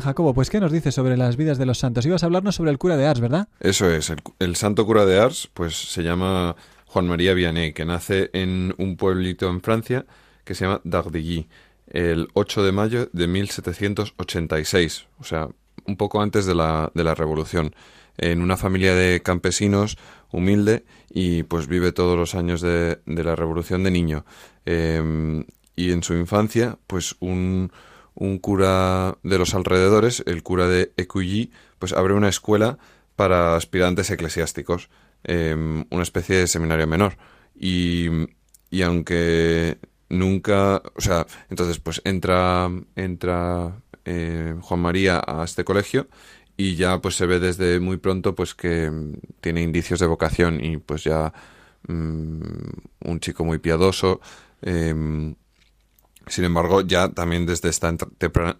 Jacobo, 0.00 0.34
pues 0.34 0.50
¿qué 0.50 0.60
nos 0.60 0.72
dices 0.72 0.94
sobre 0.94 1.16
las 1.16 1.36
vidas 1.36 1.58
de 1.58 1.66
los 1.66 1.78
santos? 1.78 2.06
Ibas 2.06 2.22
a 2.22 2.26
hablarnos 2.26 2.54
sobre 2.54 2.70
el 2.70 2.78
cura 2.78 2.96
de 2.96 3.06
Ars, 3.06 3.20
¿verdad? 3.20 3.48
Eso 3.60 3.90
es, 3.90 4.12
el, 4.38 4.56
santo 4.56 4.86
cura 4.86 5.06
de 5.06 5.18
Ars, 5.18 5.48
pues 5.52 5.76
se 5.76 6.02
llama 6.02 6.56
Juan 6.86 7.06
María 7.06 7.34
Vianney, 7.34 7.72
que 7.72 7.84
nace 7.84 8.30
en 8.32 8.74
un 8.78 8.96
pueblito 8.96 9.48
en 9.48 9.60
Francia 9.60 10.06
que 10.44 10.54
se 10.54 10.64
llama 10.64 10.80
Dardilly, 10.84 11.48
el 11.88 12.28
8 12.34 12.64
de 12.64 12.72
mayo 12.72 13.08
de 13.12 13.26
1786, 13.26 15.06
o 15.20 15.24
sea, 15.24 15.48
un 15.86 15.96
poco 15.96 16.22
antes 16.22 16.46
de 16.46 16.54
la, 16.54 16.90
de 16.94 17.04
la 17.04 17.14
Revolución, 17.14 17.74
en 18.16 18.42
una 18.42 18.56
familia 18.56 18.94
de 18.94 19.22
campesinos 19.22 19.96
humilde 20.32 20.84
y 21.10 21.44
pues 21.44 21.66
vive 21.68 21.92
todos 21.92 22.16
los 22.16 22.34
años 22.34 22.60
de, 22.60 22.98
la 23.06 23.36
Revolución 23.36 23.84
de 23.84 23.90
niño. 23.90 24.24
Eh, 24.66 25.44
y 25.78 25.92
en 25.92 26.02
su 26.02 26.14
infancia, 26.14 26.76
pues 26.88 27.14
un, 27.20 27.70
un 28.18 28.38
cura 28.38 29.16
de 29.22 29.38
los 29.38 29.54
alrededores, 29.54 30.22
el 30.26 30.42
cura 30.42 30.66
de 30.66 30.92
Écully, 30.96 31.52
pues 31.78 31.92
abre 31.92 32.14
una 32.14 32.28
escuela 32.28 32.78
para 33.16 33.56
aspirantes 33.56 34.10
eclesiásticos, 34.10 34.90
eh, 35.24 35.54
una 35.90 36.02
especie 36.02 36.36
de 36.36 36.46
seminario 36.48 36.86
menor. 36.86 37.16
Y, 37.54 38.08
y, 38.70 38.82
aunque 38.82 39.78
nunca, 40.08 40.82
o 40.94 41.00
sea, 41.00 41.26
entonces 41.48 41.78
pues 41.80 42.00
entra, 42.04 42.70
entra 42.96 43.80
eh, 44.04 44.54
Juan 44.60 44.80
María 44.80 45.22
a 45.24 45.44
este 45.44 45.64
colegio 45.64 46.08
y 46.56 46.74
ya 46.76 47.00
pues 47.00 47.16
se 47.16 47.26
ve 47.26 47.38
desde 47.38 47.78
muy 47.78 47.98
pronto 47.98 48.34
pues 48.34 48.54
que 48.54 48.90
tiene 49.40 49.62
indicios 49.62 50.00
de 50.00 50.06
vocación 50.06 50.64
y 50.64 50.78
pues 50.78 51.04
ya 51.04 51.32
mmm, 51.86 52.40
un 53.04 53.20
chico 53.20 53.44
muy 53.44 53.58
piadoso. 53.58 54.20
Eh, 54.62 55.34
sin 56.28 56.44
embargo, 56.44 56.80
ya 56.82 57.08
también 57.08 57.46
desde 57.46 57.68
esta 57.68 57.94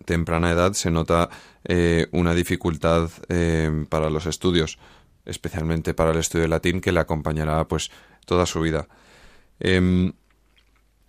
temprana 0.04 0.50
edad 0.50 0.72
se 0.72 0.90
nota 0.90 1.28
eh, 1.64 2.06
una 2.12 2.34
dificultad 2.34 3.10
eh, 3.28 3.86
para 3.88 4.10
los 4.10 4.26
estudios, 4.26 4.78
especialmente 5.24 5.94
para 5.94 6.12
el 6.12 6.18
estudio 6.18 6.42
de 6.42 6.48
latín, 6.48 6.80
que 6.80 6.92
le 6.92 7.00
acompañará 7.00 7.66
pues 7.66 7.90
toda 8.26 8.46
su 8.46 8.60
vida. 8.60 8.88
Eh, 9.60 10.12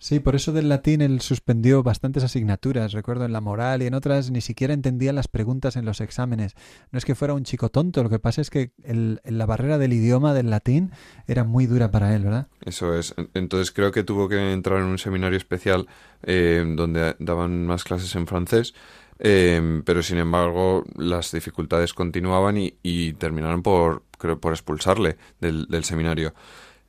Sí, 0.00 0.18
por 0.18 0.34
eso 0.34 0.52
del 0.52 0.70
latín 0.70 1.02
él 1.02 1.20
suspendió 1.20 1.82
bastantes 1.82 2.24
asignaturas, 2.24 2.92
recuerdo 2.92 3.26
en 3.26 3.34
la 3.34 3.42
moral 3.42 3.82
y 3.82 3.86
en 3.86 3.92
otras 3.92 4.30
ni 4.30 4.40
siquiera 4.40 4.72
entendía 4.72 5.12
las 5.12 5.28
preguntas 5.28 5.76
en 5.76 5.84
los 5.84 6.00
exámenes. 6.00 6.54
No 6.90 6.96
es 6.96 7.04
que 7.04 7.14
fuera 7.14 7.34
un 7.34 7.44
chico 7.44 7.68
tonto, 7.68 8.02
lo 8.02 8.08
que 8.08 8.18
pasa 8.18 8.40
es 8.40 8.48
que 8.48 8.72
el, 8.82 9.20
la 9.24 9.44
barrera 9.44 9.76
del 9.76 9.92
idioma 9.92 10.32
del 10.32 10.48
latín 10.48 10.90
era 11.26 11.44
muy 11.44 11.66
dura 11.66 11.90
para 11.90 12.16
él, 12.16 12.24
¿verdad? 12.24 12.48
Eso 12.64 12.94
es. 12.98 13.14
Entonces 13.34 13.72
creo 13.72 13.92
que 13.92 14.02
tuvo 14.02 14.26
que 14.26 14.54
entrar 14.54 14.78
en 14.78 14.86
un 14.86 14.98
seminario 14.98 15.36
especial 15.36 15.86
eh, 16.22 16.64
donde 16.66 17.14
daban 17.18 17.66
más 17.66 17.84
clases 17.84 18.14
en 18.14 18.26
francés. 18.26 18.72
Eh, 19.18 19.82
pero 19.84 20.02
sin 20.02 20.16
embargo 20.16 20.82
las 20.96 21.30
dificultades 21.30 21.92
continuaban 21.92 22.56
y, 22.56 22.72
y 22.82 23.12
terminaron 23.12 23.62
por 23.62 24.04
creo 24.16 24.40
por 24.40 24.54
expulsarle 24.54 25.18
del, 25.40 25.66
del 25.66 25.84
seminario. 25.84 26.32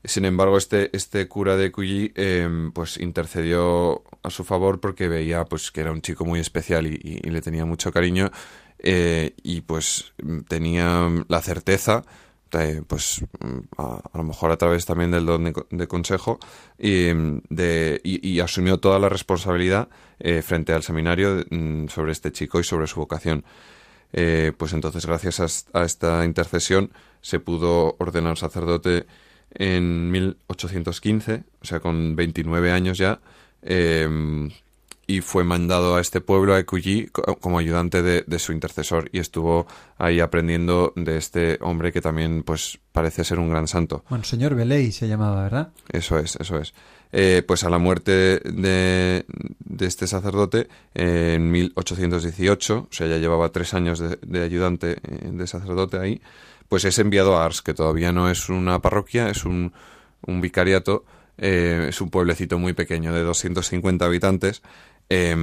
Sin 0.04 0.26
embargo, 0.26 0.58
este, 0.58 0.96
este 0.96 1.28
cura 1.28 1.58
de 1.58 1.72
Cuyi 1.72 2.12
eh, 2.16 2.50
pues 2.74 2.98
intercedió 2.98 4.04
a 4.24 4.30
su 4.30 4.44
favor 4.44 4.80
porque 4.80 5.08
veía 5.08 5.46
pues 5.46 5.72
que 5.72 5.82
era 5.82 5.92
un 5.92 6.02
chico 6.02 6.26
muy 6.26 6.40
especial 6.40 6.88
y, 6.88 7.20
le 7.20 7.42
tenía 7.42 7.66
mucho 7.66 7.92
cariño 7.92 8.32
eh, 8.80 9.36
y 9.44 9.62
pues 9.62 10.14
tenía 10.48 11.08
la 11.28 11.42
certeza 11.42 12.04
de, 12.52 12.82
pues 12.84 13.24
a, 13.78 14.02
a, 14.12 14.18
lo 14.18 14.24
mejor 14.24 14.52
a 14.52 14.58
través 14.58 14.86
también 14.86 15.12
del 15.12 15.26
don 15.26 15.44
de, 15.46 15.54
de 15.70 15.88
consejo 15.88 16.40
y, 16.78 17.06
de, 17.50 18.02
y, 18.04 18.28
y, 18.28 18.40
asumió 18.40 18.80
toda 18.80 19.00
la 19.00 19.10
responsabilidad 19.10 19.90
eh, 20.20 20.42
frente 20.42 20.74
al 20.74 20.84
seminario 20.84 21.46
mm, 21.50 21.88
sobre 21.88 22.12
este 22.12 22.32
chico 22.32 22.60
y 22.60 22.64
sobre 22.64 22.88
su 22.88 23.00
vocación. 23.00 23.44
Eh, 24.14 24.52
pues 24.58 24.74
entonces 24.74 25.06
gracias 25.06 25.40
a, 25.74 25.80
a 25.80 25.86
esta 25.86 26.26
intercesión 26.26 26.92
se 27.22 27.40
pudo 27.40 27.96
ordenar 27.98 28.38
sacerdote 28.38 29.06
en 29.54 30.12
1815, 30.12 31.44
o 31.62 31.66
sea, 31.66 31.80
con 31.80 32.16
29 32.16 32.72
años 32.72 32.98
ya, 32.98 33.20
eh, 33.62 34.50
y 35.08 35.20
fue 35.22 35.44
mandado 35.44 35.96
a 35.96 36.02
este 36.02 36.22
pueblo, 36.22 36.54
a 36.54 36.60
Écully, 36.60 37.10
como 37.42 37.60
ayudante 37.60 38.02
de, 38.02 38.24
de, 38.26 38.40
su 38.40 38.54
intercesor, 38.54 39.10
y 39.12 39.20
estuvo 39.20 39.68
ahí 39.98 40.22
aprendiendo 40.22 40.94
de 40.96 41.18
este 41.18 41.58
hombre 41.62 41.92
que 41.92 42.00
también, 42.00 42.44
pues, 42.44 42.80
parece 42.94 43.26
ser 43.26 43.40
un 43.40 43.50
gran 43.50 43.68
santo. 43.68 44.06
Bueno, 44.10 44.24
señor 44.24 44.56
Beley 44.56 44.92
se 44.92 45.10
llamaba, 45.10 45.44
¿verdad? 45.44 45.70
Eso 45.92 46.18
es, 46.18 46.38
eso 46.38 46.58
es. 46.60 46.74
Eh, 47.12 47.44
pues 47.46 47.66
a 47.66 47.70
la 47.70 47.78
muerte 47.78 48.40
de, 48.40 49.26
de 49.28 49.86
este 49.86 50.08
sacerdote 50.08 50.70
eh, 50.96 51.34
en 51.36 51.52
1818, 51.52 52.78
o 52.78 52.88
sea, 52.90 53.08
ya 53.08 53.18
llevaba 53.18 53.50
tres 53.50 53.74
años 53.74 54.00
de, 54.00 54.18
de 54.22 54.44
ayudante 54.44 54.96
de 54.96 55.48
sacerdote 55.48 55.98
ahí, 56.00 56.22
pues 56.72 56.86
es 56.86 57.00
enviado 57.00 57.36
a 57.36 57.44
Ars, 57.44 57.62
que 57.62 57.74
todavía 57.74 58.14
no 58.14 58.30
es 58.30 58.48
una 58.48 58.82
parroquia, 58.82 59.30
es 59.30 59.44
un, 59.44 59.74
un 60.26 60.40
vicariato, 60.40 61.04
eh, 61.38 61.88
es 61.90 62.00
un 62.00 62.10
pueblecito 62.10 62.58
muy 62.60 62.72
pequeño 62.72 63.14
de 63.14 63.24
250 63.24 64.06
habitantes. 64.06 64.62
Eh, 65.10 65.36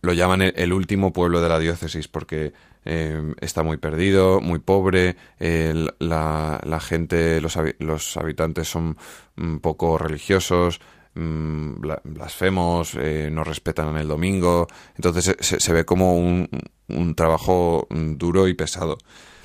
lo 0.00 0.12
llaman 0.14 0.40
el, 0.40 0.72
último 0.72 1.12
pueblo 1.12 1.42
de 1.42 1.50
la 1.50 1.58
diócesis 1.58 2.08
porque 2.08 2.54
eh, 2.86 3.34
está 3.42 3.62
muy 3.62 3.76
perdido, 3.76 4.40
muy 4.40 4.60
pobre, 4.60 5.16
la, 5.38 6.58
la, 6.64 6.80
gente, 6.80 7.42
los, 7.42 7.58
los, 7.78 8.16
habitantes 8.16 8.66
son 8.66 8.96
un 9.36 9.60
poco 9.60 9.98
religiosos, 9.98 10.80
mm, 11.12 11.82
blasfemos, 12.04 12.94
eh, 12.94 13.28
no 13.30 13.44
respetan 13.44 13.94
el 13.98 14.08
domingo, 14.08 14.68
entonces 14.96 15.36
se, 15.38 15.60
se 15.60 15.72
ve 15.74 15.84
como 15.84 16.16
un, 16.16 16.48
un 16.88 17.14
trabajo 17.14 17.86
duro 17.90 18.48
y 18.48 18.54
pesado. 18.54 18.96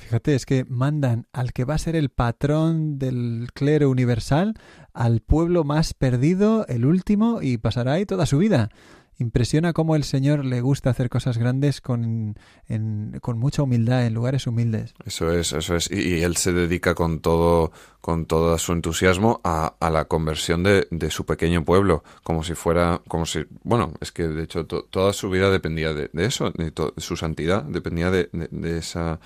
Fíjate, 0.08 0.34
es 0.34 0.46
que 0.46 0.64
mandan 0.64 1.26
al 1.34 1.52
que 1.52 1.66
va 1.66 1.74
a 1.74 1.78
ser 1.78 1.94
el 1.94 2.08
patrón 2.08 2.98
del 2.98 3.48
clero 3.52 3.90
universal 3.90 4.54
al 4.94 5.20
pueblo 5.20 5.64
más 5.64 5.92
perdido, 5.92 6.64
el 6.66 6.86
último, 6.86 7.42
y 7.42 7.58
pasará 7.58 7.92
ahí 7.92 8.06
toda 8.06 8.24
su 8.24 8.38
vida. 8.38 8.70
Impresiona 9.18 9.74
cómo 9.74 9.96
el 9.96 10.04
Señor 10.04 10.46
le 10.46 10.62
gusta 10.62 10.88
hacer 10.88 11.10
cosas 11.10 11.36
grandes 11.36 11.82
con, 11.82 12.38
en, 12.68 13.18
con 13.20 13.38
mucha 13.38 13.62
humildad, 13.62 14.06
en 14.06 14.14
lugares 14.14 14.46
humildes. 14.46 14.94
Eso 15.04 15.30
es, 15.30 15.52
eso 15.52 15.76
es. 15.76 15.90
Y, 15.90 16.22
él 16.22 16.38
se 16.38 16.54
dedica 16.54 16.94
con 16.94 17.20
todo, 17.20 17.70
con 18.00 18.24
todo 18.24 18.56
su 18.56 18.72
entusiasmo 18.72 19.42
a, 19.44 19.74
a 19.78 19.90
la 19.90 20.06
conversión 20.06 20.62
de, 20.62 20.88
de, 20.90 21.10
su 21.10 21.26
pequeño 21.26 21.66
pueblo, 21.66 22.02
como 22.22 22.42
si 22.44 22.54
fuera, 22.54 23.02
como 23.08 23.26
si, 23.26 23.44
bueno, 23.62 23.92
es 24.00 24.10
que 24.10 24.26
de 24.26 24.44
hecho 24.44 24.64
to, 24.64 24.84
toda 24.84 25.12
su 25.12 25.28
vida 25.28 25.50
dependía 25.50 25.92
de, 25.92 26.08
de 26.14 26.24
eso, 26.24 26.50
de, 26.52 26.72
su 26.96 27.14
santidad, 27.14 27.62
dependía 27.64 28.10
de, 28.10 28.30
de 28.32 28.78
esa 28.78 29.20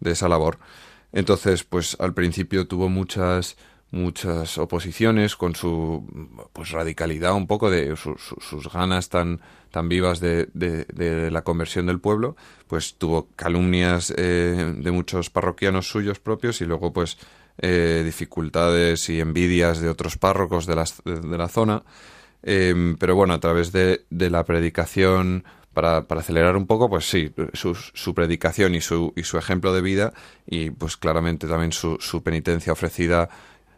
de 0.00 0.12
esa 0.12 0.28
labor. 0.28 0.58
Entonces, 1.12 1.64
pues 1.64 1.96
al 2.00 2.14
principio 2.14 2.66
tuvo 2.66 2.88
muchas 2.88 3.56
muchas 3.94 4.58
oposiciones 4.58 5.36
con 5.36 5.54
su 5.54 6.04
pues 6.52 6.72
radicalidad 6.72 7.34
un 7.34 7.46
poco 7.46 7.70
de 7.70 7.94
su, 7.96 8.16
su, 8.16 8.34
sus 8.40 8.70
ganas 8.72 9.08
tan 9.08 9.40
tan 9.70 9.88
vivas 9.88 10.18
de, 10.18 10.48
de, 10.52 11.30
la 11.30 11.42
conversión 11.42 11.86
del 11.86 12.00
pueblo 12.00 12.36
pues 12.66 12.96
tuvo 12.96 13.28
calumnias 13.36 14.12
eh, 14.16 14.74
de 14.76 14.90
muchos 14.90 15.30
parroquianos 15.30 15.88
suyos 15.88 16.18
propios 16.18 16.60
y 16.60 16.64
luego 16.64 16.92
pues 16.92 17.18
eh, 17.58 18.02
dificultades 18.04 19.08
y 19.10 19.20
envidias 19.20 19.80
de 19.80 19.88
otros 19.88 20.18
párrocos 20.18 20.66
de, 20.66 20.74
las, 20.74 21.00
de, 21.04 21.38
la 21.38 21.48
zona 21.48 21.84
eh, 22.42 22.96
pero 22.98 23.14
bueno 23.14 23.32
a 23.34 23.40
través 23.40 23.70
de 23.70 24.00
la 24.10 24.44
predicación 24.44 25.44
para, 25.74 26.06
para, 26.06 26.20
acelerar 26.20 26.56
un 26.56 26.66
poco, 26.66 26.88
pues 26.88 27.08
sí, 27.08 27.32
su, 27.52 27.74
su 27.74 28.14
predicación 28.14 28.74
y 28.74 28.80
su, 28.80 29.12
y 29.16 29.24
su, 29.24 29.36
ejemplo 29.36 29.74
de 29.74 29.82
vida 29.82 30.12
y 30.46 30.70
pues 30.70 30.96
claramente 30.96 31.46
también 31.46 31.72
su, 31.72 31.98
su, 32.00 32.22
penitencia 32.22 32.72
ofrecida 32.72 33.28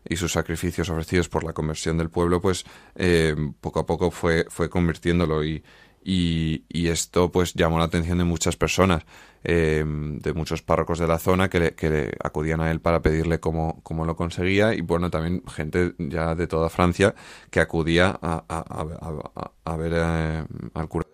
y 0.09 0.17
sus 0.17 0.33
sacrificios 0.33 0.89
ofrecidos 0.91 1.29
por 1.29 1.43
la 1.43 1.53
conversión 1.53 1.99
del 1.99 2.11
pueblo, 2.11 2.41
pues 2.41 2.65
eh, 2.95 3.35
poco 3.61 3.81
a 3.81 3.87
poco 3.87 4.11
fue, 4.11 4.47
fue 4.49 4.71
convirtiéndolo 4.71 5.45
y, 5.45 5.65
y, 6.07 6.89
esto 6.89 7.33
pues 7.33 7.55
llamó 7.55 7.79
la 7.79 7.87
atención 7.87 8.19
de 8.19 8.25
muchas 8.25 8.57
personas, 8.57 9.05
eh, 9.43 9.85
de 9.85 10.33
muchos 10.33 10.63
párrocos 10.63 11.01
de 11.01 11.09
la 11.09 11.19
zona 11.19 11.51
que, 11.51 11.59
le, 11.59 11.75
que 11.75 11.91
le 11.91 12.13
acudían 12.23 12.61
a 12.61 12.71
él 12.71 12.81
para 12.81 13.03
pedirle 13.03 13.41
cómo, 13.41 13.81
cómo, 13.83 14.05
lo 14.05 14.15
conseguía 14.15 14.73
y 14.73 14.83
bueno, 14.83 15.11
también 15.11 15.43
gente 15.49 15.95
ya 15.99 16.37
de 16.37 16.47
toda 16.47 16.69
Francia 16.69 17.15
que 17.51 17.61
acudía 17.61 18.17
a, 18.23 18.45
a, 18.49 18.65
a, 18.69 19.53
a 19.65 19.77
ver 19.77 19.93
eh, 19.97 20.45
al 20.75 20.89
cura 20.89 21.07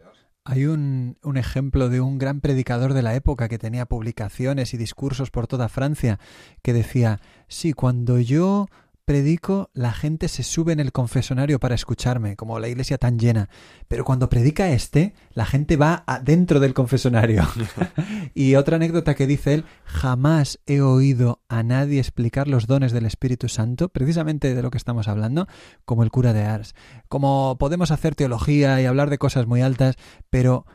hay 0.44 0.66
un, 0.66 1.16
ejemplo 1.36 1.88
de 1.88 2.00
un 2.00 2.18
gran 2.18 2.40
predicador 2.40 2.94
de 2.94 3.02
la 3.02 3.14
época 3.14 3.48
que 3.48 3.58
tenía 3.58 3.86
publicaciones 3.86 4.74
y 4.74 4.76
discursos 4.76 5.30
por 5.30 5.46
toda 5.46 5.68
Francia 5.68 6.18
que 6.62 6.72
decía, 6.72 7.20
sí, 7.48 7.72
cuando 7.72 8.18
yo 8.18 8.66
predico, 9.04 9.70
la 9.72 9.92
gente 9.92 10.28
se 10.28 10.42
sube 10.42 10.72
en 10.72 10.80
el 10.80 10.92
confesonario 10.92 11.58
para 11.60 11.74
escucharme, 11.74 12.36
como 12.36 12.58
la 12.58 12.68
iglesia 12.68 12.98
tan 12.98 13.18
llena. 13.18 13.48
Pero 13.88 14.04
cuando 14.04 14.28
predica 14.28 14.70
este, 14.70 15.14
la 15.32 15.44
gente 15.44 15.76
va 15.76 16.04
dentro 16.22 16.60
del 16.60 16.74
confesonario. 16.74 17.46
y 18.34 18.54
otra 18.54 18.76
anécdota 18.76 19.14
que 19.14 19.26
dice 19.26 19.54
él, 19.54 19.64
jamás 19.84 20.60
he 20.66 20.80
oído 20.80 21.42
a 21.48 21.62
nadie 21.62 21.98
explicar 22.00 22.48
los 22.48 22.66
dones 22.66 22.92
del 22.92 23.06
Espíritu 23.06 23.48
Santo, 23.48 23.88
precisamente 23.88 24.54
de 24.54 24.62
lo 24.62 24.70
que 24.70 24.78
estamos 24.78 25.08
hablando, 25.08 25.46
como 25.84 26.02
el 26.02 26.10
cura 26.10 26.32
de 26.32 26.44
Ars. 26.44 26.74
Como 27.08 27.56
podemos 27.58 27.90
hacer 27.90 28.14
teología 28.14 28.80
y 28.80 28.86
hablar 28.86 29.10
de 29.10 29.18
cosas 29.18 29.46
muy 29.46 29.60
altas, 29.62 29.96
pero 30.30 30.66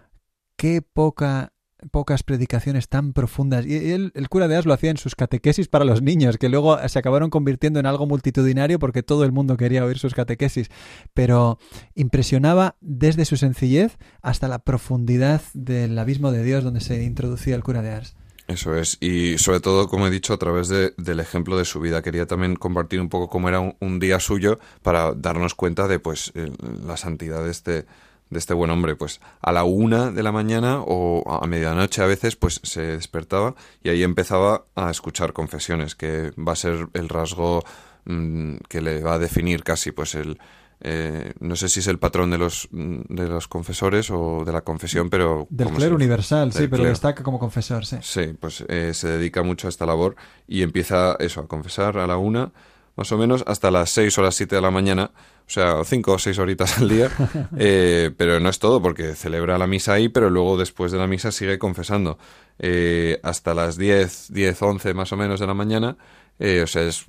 qué 0.58 0.82
poca 0.82 1.54
pocas 1.92 2.24
predicaciones 2.24 2.90
tan 2.90 3.14
profundas. 3.14 3.66
Y 3.66 3.92
el 3.92 4.30
cura 4.30 4.48
de 4.48 4.56
Ars 4.56 4.66
lo 4.66 4.74
hacía 4.74 4.92
en 4.92 4.98
sus 4.98 5.16
catequesis 5.16 5.68
para 5.68 5.86
los 5.86 6.02
niños, 6.02 6.38
que 6.38 6.50
luego 6.50 6.78
se 6.88 7.00
acabaron 7.00 7.30
convirtiendo 7.30 7.80
en 7.80 7.86
algo 7.86 8.06
multitudinario 8.06 8.80
porque 8.80 9.04
todo 9.04 9.24
el 9.24 9.32
mundo 9.32 9.58
quería 9.58 9.86
oír 9.86 10.00
sus 10.00 10.14
catequesis. 10.14 10.70
Pero 11.14 11.60
impresionaba 11.96 12.76
desde 12.82 13.26
su 13.26 13.38
sencillez 13.38 13.98
hasta 14.22 14.48
la 14.48 14.60
profundidad 14.60 15.42
del 15.54 15.98
abismo 15.98 16.32
de 16.32 16.44
Dios 16.44 16.64
donde 16.64 16.82
se 16.82 17.04
introducía 17.04 17.56
el 17.56 17.64
cura 17.64 17.82
de 17.82 17.92
Ars. 17.92 18.16
Eso 18.48 18.76
es, 18.76 18.98
y 19.02 19.38
sobre 19.40 19.60
todo, 19.60 19.90
como 19.90 20.08
he 20.08 20.10
dicho, 20.10 20.34
a 20.34 20.38
través 20.38 20.70
del 20.70 21.20
ejemplo 21.20 21.58
de 21.58 21.66
su 21.66 21.82
vida. 21.82 22.02
Quería 22.02 22.28
también 22.28 22.56
compartir 22.56 23.02
un 23.02 23.10
poco 23.10 23.30
cómo 23.30 23.50
era 23.50 23.60
un, 23.60 24.00
día 24.00 24.22
suyo 24.22 24.58
para 24.82 25.14
darnos 25.14 25.54
cuenta 25.54 25.88
de 25.90 26.00
pues 26.00 26.32
la 26.86 26.96
santidad 26.96 27.44
de 27.44 27.52
este, 27.52 27.86
de 28.30 28.40
este 28.40 28.54
buen 28.54 28.70
hombre, 28.70 28.96
pues 28.96 29.22
a 29.42 29.52
la 29.52 29.64
una 29.64 30.12
de 30.12 30.24
la 30.24 30.32
mañana 30.32 30.82
o 30.82 31.24
a 31.42 31.46
medianoche 31.48 32.02
a 32.02 32.06
veces, 32.06 32.36
pues 32.36 32.60
se 32.64 32.82
despertaba 32.82 33.56
y 33.84 33.90
ahí 33.90 34.04
empezaba 34.04 34.66
a 34.76 34.90
escuchar 34.90 35.34
confesiones, 35.34 35.96
que 35.96 36.32
va 36.38 36.54
a 36.54 36.56
ser 36.56 36.88
el 36.94 37.10
rasgo 37.10 37.64
mm, 38.06 38.58
que 38.68 38.82
le 38.82 39.02
va 39.02 39.14
a 39.14 39.20
definir 39.20 39.64
casi, 39.64 39.92
pues 39.92 40.16
el, 40.16 40.40
eh, 40.82 41.34
no 41.40 41.56
sé 41.56 41.70
si 41.70 41.80
es 41.80 41.88
el 41.88 42.00
patrón 42.00 42.30
de 42.32 42.38
los 42.38 42.68
de 42.72 43.28
los 43.28 43.48
confesores 43.48 44.12
o 44.12 44.44
de 44.46 44.52
la 44.52 44.62
confesión, 44.62 45.10
pero 45.10 45.48
del 45.50 45.70
clero 45.70 45.96
universal, 45.96 46.54
sí, 46.54 46.68
pero 46.68 46.84
destaca 46.84 47.24
como 47.24 47.40
confesor, 47.40 47.86
sí. 47.86 47.98
Sí, 48.02 48.36
pues 48.40 48.64
eh, 48.68 48.94
se 48.94 49.08
dedica 49.08 49.42
mucho 49.42 49.68
a 49.68 49.70
esta 49.70 49.86
labor 49.86 50.16
y 50.48 50.62
empieza 50.62 51.16
eso 51.20 51.42
a 51.42 51.48
confesar 51.48 51.98
a 51.98 52.08
la 52.08 52.18
una 52.18 52.52
más 52.98 53.12
o 53.12 53.18
menos, 53.18 53.44
hasta 53.48 53.72
las 53.72 53.92
6 53.92 54.18
o 54.18 54.22
las 54.24 54.36
7 54.36 54.56
de 54.56 54.62
la 54.62 54.72
mañana, 54.72 55.12
o 55.48 55.50
sea, 55.50 55.82
5 55.86 56.12
o 56.12 56.20
6 56.20 56.40
horitas 56.40 56.78
al 56.78 56.90
día, 56.90 57.10
eh, 57.58 58.12
pero 58.18 58.42
no 58.42 58.50
es 58.50 58.60
todo, 58.60 58.82
porque 58.82 59.16
celebra 59.16 59.58
la 59.58 59.66
misa 59.66 59.94
ahí, 59.94 60.10
pero 60.10 60.30
luego 60.30 60.58
después 60.58 60.92
de 60.92 60.98
la 60.98 61.08
misa 61.08 61.32
sigue 61.32 61.58
confesando. 61.58 62.18
Eh, 62.60 63.20
hasta 63.24 63.54
las 63.54 63.78
10, 63.78 64.34
10, 64.34 64.62
11 64.62 64.94
más 64.94 65.14
o 65.14 65.18
menos 65.18 65.40
de 65.40 65.48
la 65.48 65.54
mañana, 65.54 65.98
eh, 66.38 66.64
o 66.64 66.68
sea, 66.68 66.84
es 66.84 67.06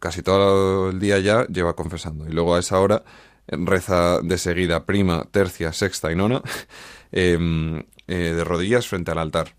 casi 0.00 0.20
todo 0.22 0.90
el 0.90 1.00
día 1.00 1.18
ya 1.18 1.46
lleva 1.46 1.74
confesando. 1.74 2.28
Y 2.28 2.32
luego 2.32 2.54
a 2.54 2.58
esa 2.58 2.78
hora 2.78 3.04
reza 3.48 4.20
de 4.20 4.36
seguida 4.36 4.84
prima, 4.84 5.24
tercia, 5.30 5.72
sexta 5.72 6.12
y 6.12 6.16
nona, 6.16 6.42
em, 7.10 7.82
de 8.06 8.44
rodillas 8.44 8.86
frente 8.86 9.12
al 9.12 9.18
altar. 9.18 9.54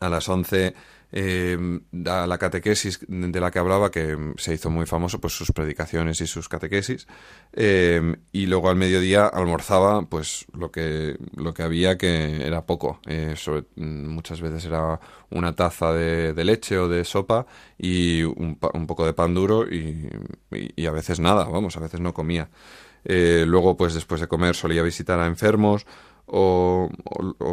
A 0.00 0.08
las 0.08 0.28
11 0.28 0.74
eh, 1.12 1.80
la 1.92 2.38
catequesis 2.38 3.00
de 3.08 3.40
la 3.40 3.50
que 3.50 3.58
hablaba, 3.58 3.90
que 3.90 4.16
se 4.36 4.54
hizo 4.54 4.70
muy 4.70 4.86
famoso, 4.86 5.20
pues 5.20 5.32
sus 5.32 5.52
predicaciones 5.52 6.20
y 6.20 6.26
sus 6.26 6.48
catequesis, 6.48 7.06
em, 7.52 8.16
y 8.32 8.46
luego 8.46 8.70
al 8.70 8.76
mediodía 8.76 9.26
almorzaba, 9.26 10.02
pues 10.02 10.46
lo 10.52 10.70
que, 10.70 11.16
lo 11.36 11.52
que 11.54 11.62
había 11.62 11.98
que 11.98 12.46
era 12.46 12.66
poco, 12.66 13.00
eh, 13.06 13.34
muchas 13.76 14.40
veces 14.40 14.64
era 14.64 15.00
una 15.30 15.54
taza 15.54 15.92
de, 15.92 16.44
leche 16.44 16.78
o 16.78 16.88
de 16.88 17.04
sopa 17.04 17.46
y 17.78 18.22
un, 18.22 18.58
un 18.74 18.86
poco 18.86 19.04
de 19.04 19.12
pan 19.12 19.34
duro 19.34 19.66
y, 19.70 20.08
y, 20.76 20.86
a 20.86 20.90
veces 20.90 21.20
nada, 21.20 21.44
vamos, 21.44 21.76
a 21.76 21.80
veces 21.80 22.00
no 22.00 22.14
comía. 22.14 22.48
Eh, 23.04 23.44
luego, 23.46 23.76
pues 23.76 23.94
después 23.94 24.20
de 24.20 24.28
comer 24.28 24.54
solía 24.54 24.82
visitar 24.82 25.18
a 25.20 25.26
enfermos 25.26 25.86
o, 26.30 26.88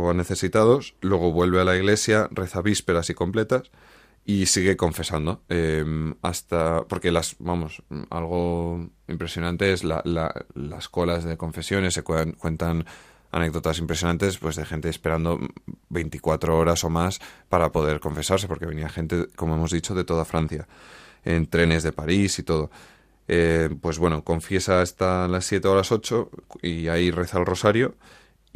a 0.09 0.13
necesitados, 0.13 0.95
luego 1.01 1.31
vuelve 1.31 1.61
a 1.61 1.63
la 1.65 1.75
iglesia, 1.75 2.27
reza 2.31 2.61
vísperas 2.61 3.09
y 3.09 3.13
completas 3.13 3.71
y 4.25 4.45
sigue 4.45 4.77
confesando. 4.77 5.41
Em, 5.49 6.15
hasta 6.21 6.83
porque 6.83 7.11
las 7.11 7.35
vamos 7.39 7.81
algo 8.09 8.89
impresionante 9.07 9.71
es 9.73 9.83
la, 9.83 10.03
las 10.53 10.89
colas 10.89 11.23
de 11.23 11.37
confesiones 11.37 11.93
se 11.93 12.03
cuentan 12.03 12.85
anécdotas 13.31 13.79
impresionantes 13.79 14.37
pues 14.37 14.55
de 14.55 14.65
gente 14.65 14.89
esperando 14.89 15.39
24 15.89 16.57
horas 16.57 16.83
o 16.83 16.89
más 16.89 17.19
para 17.49 17.71
poder 17.71 17.99
confesarse 17.99 18.47
porque 18.47 18.65
venía 18.65 18.89
gente 18.89 19.27
como 19.35 19.55
hemos 19.55 19.71
dicho 19.71 19.93
de 19.95 20.05
toda 20.05 20.25
Francia 20.25 20.67
en 21.25 21.47
trenes 21.47 21.83
de 21.83 21.91
París 21.91 22.39
y 22.39 22.43
todo. 22.43 22.69
Eh, 23.29 23.69
pues 23.81 23.97
bueno 23.97 24.23
confiesa 24.23 24.81
hasta 24.81 25.27
las 25.27 25.45
7 25.45 25.67
o 25.67 25.75
las 25.75 25.91
8 25.91 26.29
y 26.61 26.87
ahí 26.87 27.11
reza 27.11 27.39
el 27.39 27.45
rosario 27.45 27.95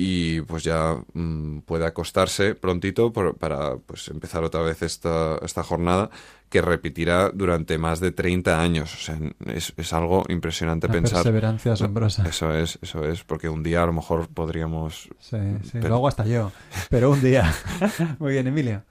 y 0.03 0.41
pues 0.41 0.63
ya 0.63 0.95
mm, 1.13 1.59
puede 1.59 1.85
acostarse 1.85 2.55
prontito 2.55 3.13
para 3.13 3.77
pues 3.77 4.07
empezar 4.07 4.43
otra 4.43 4.61
vez 4.63 4.81
esta, 4.81 5.37
esta 5.43 5.61
jornada 5.61 6.09
que 6.49 6.59
repetirá 6.59 7.29
durante 7.29 7.77
más 7.77 7.99
de 7.99 8.11
30 8.11 8.59
años. 8.59 8.95
O 8.95 8.97
sea, 8.97 9.19
es, 9.53 9.73
es 9.77 9.93
algo 9.93 10.23
impresionante 10.27 10.87
Una 10.87 10.93
pensar. 10.93 11.17
Perseverancia 11.19 11.73
asombrosa. 11.73 12.27
Eso 12.27 12.51
es, 12.51 12.79
eso 12.81 13.05
es, 13.05 13.23
porque 13.23 13.47
un 13.47 13.61
día 13.61 13.83
a 13.83 13.85
lo 13.85 13.93
mejor 13.93 14.27
podríamos. 14.27 15.07
Sí, 15.19 15.37
sí, 15.71 15.79
lo 15.79 15.93
hago 15.93 16.07
hasta 16.07 16.25
yo, 16.25 16.51
pero 16.89 17.11
un 17.11 17.21
día. 17.21 17.53
Muy 18.17 18.31
bien, 18.31 18.47
Emilio. 18.47 18.83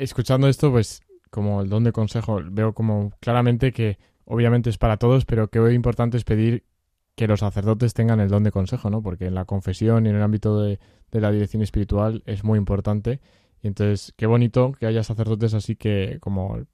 Escuchando 0.00 0.48
esto, 0.48 0.72
pues 0.72 1.02
como 1.30 1.62
el 1.62 1.68
don 1.68 1.84
de 1.84 1.92
consejo, 1.92 2.40
veo 2.44 2.72
como 2.72 3.12
claramente 3.20 3.70
que 3.70 3.96
obviamente 4.24 4.70
es 4.70 4.76
para 4.76 4.96
todos, 4.96 5.24
pero 5.24 5.46
que 5.46 5.60
hoy 5.60 5.76
importante 5.76 6.16
es 6.16 6.24
pedir 6.24 6.64
que 7.14 7.26
los 7.26 7.40
sacerdotes 7.40 7.94
tengan 7.94 8.20
el 8.20 8.28
don 8.28 8.44
de 8.44 8.50
consejo, 8.50 8.90
¿no? 8.90 9.02
Porque 9.02 9.26
en 9.26 9.34
la 9.34 9.44
confesión 9.44 10.06
y 10.06 10.08
en 10.08 10.16
el 10.16 10.22
ámbito 10.22 10.60
de, 10.60 10.78
la 11.10 11.30
dirección 11.30 11.62
espiritual 11.62 12.22
es 12.26 12.44
muy 12.44 12.58
importante. 12.58 13.20
Y 13.62 13.68
entonces, 13.68 14.14
qué 14.16 14.26
bonito 14.26 14.72
que 14.72 14.86
haya 14.86 15.02
sacerdotes 15.02 15.54
así 15.54 15.76
que, 15.76 16.18
como 16.20 16.56
el 16.56 16.66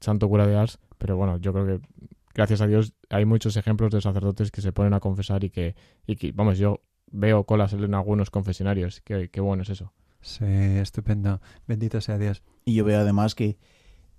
santo 0.00 0.28
cura 0.28 0.46
de 0.46 0.56
Ars, 0.56 0.78
pero 0.98 1.16
bueno, 1.16 1.38
yo 1.38 1.52
creo 1.52 1.66
que 1.66 1.86
gracias 2.34 2.60
a 2.60 2.66
Dios 2.66 2.92
hay 3.08 3.24
muchos 3.24 3.56
ejemplos 3.56 3.90
de 3.90 4.00
sacerdotes 4.00 4.50
que 4.50 4.60
se 4.60 4.72
ponen 4.72 4.94
a 4.94 5.00
confesar 5.00 5.44
y 5.44 5.50
que, 5.50 5.74
y 6.06 6.16
que 6.16 6.32
vamos, 6.32 6.58
yo 6.58 6.82
veo 7.10 7.44
colas 7.44 7.72
en 7.72 7.94
algunos 7.94 8.30
confesionarios. 8.30 9.00
Qué, 9.00 9.30
qué 9.30 9.40
bueno 9.40 9.62
es 9.62 9.70
eso. 9.70 9.92
Sí, 10.20 10.44
estupendo. 10.44 11.40
Bendito 11.66 12.00
sea 12.00 12.18
Dios. 12.18 12.42
Y 12.64 12.74
yo 12.74 12.84
veo 12.84 13.00
además 13.00 13.34
que 13.34 13.58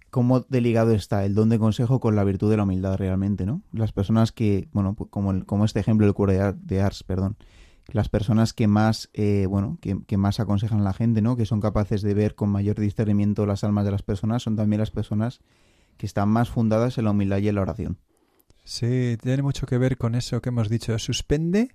cómo 0.10 0.42
deligado 0.42 0.94
está 0.94 1.26
el 1.26 1.36
don 1.36 1.50
de 1.50 1.60
consejo 1.60 2.00
con 2.00 2.16
la 2.16 2.24
virtud 2.24 2.50
de 2.50 2.58
la 2.58 2.64
humildad 2.64 2.98
realmente, 2.98 3.46
¿no? 3.46 3.62
Las 3.72 3.92
personas 3.92 4.32
que, 4.32 4.70
bueno, 4.72 4.94
pues 4.96 5.10
como, 5.10 5.46
como 5.46 5.66
este 5.66 5.80
ejemplo 5.80 6.06
del 6.06 6.14
cura 6.14 6.54
de 6.54 6.82
Ars, 6.82 7.04
perdón, 7.04 7.38
las 7.88 8.10
personas 8.10 8.54
que 8.54 8.68
más, 8.68 9.10
eh, 9.14 9.46
bueno, 9.50 9.78
que, 9.82 10.18
más 10.18 10.40
aconsejan 10.40 10.82
a 10.82 10.84
la 10.84 10.94
gente, 10.94 11.22
¿no? 11.22 11.38
Que 11.38 11.46
son 11.46 11.62
capaces 11.62 12.02
de 12.02 12.14
ver 12.14 12.36
con 12.36 12.50
mayor 12.50 12.80
discernimiento 12.80 13.46
las 13.46 13.64
almas 13.64 13.86
de 13.86 13.92
las 13.92 14.04
personas, 14.04 14.44
son 14.44 14.56
también 14.56 14.80
las 14.80 14.92
personas 14.92 15.40
que 15.98 16.06
están 16.06 16.30
más 16.30 16.50
fundadas 16.50 16.98
en 16.98 17.06
la 17.06 17.12
humildad 17.12 17.38
y 17.38 17.48
en 17.48 17.56
la 17.56 17.62
oración. 17.62 17.98
Sí, 18.64 19.18
tiene 19.22 19.42
mucho 19.42 19.66
que 19.66 19.78
ver 19.78 19.98
con 19.98 20.16
eso 20.16 20.42
que 20.42 20.50
hemos 20.50 20.68
dicho. 20.68 21.00
Suspende 21.00 21.74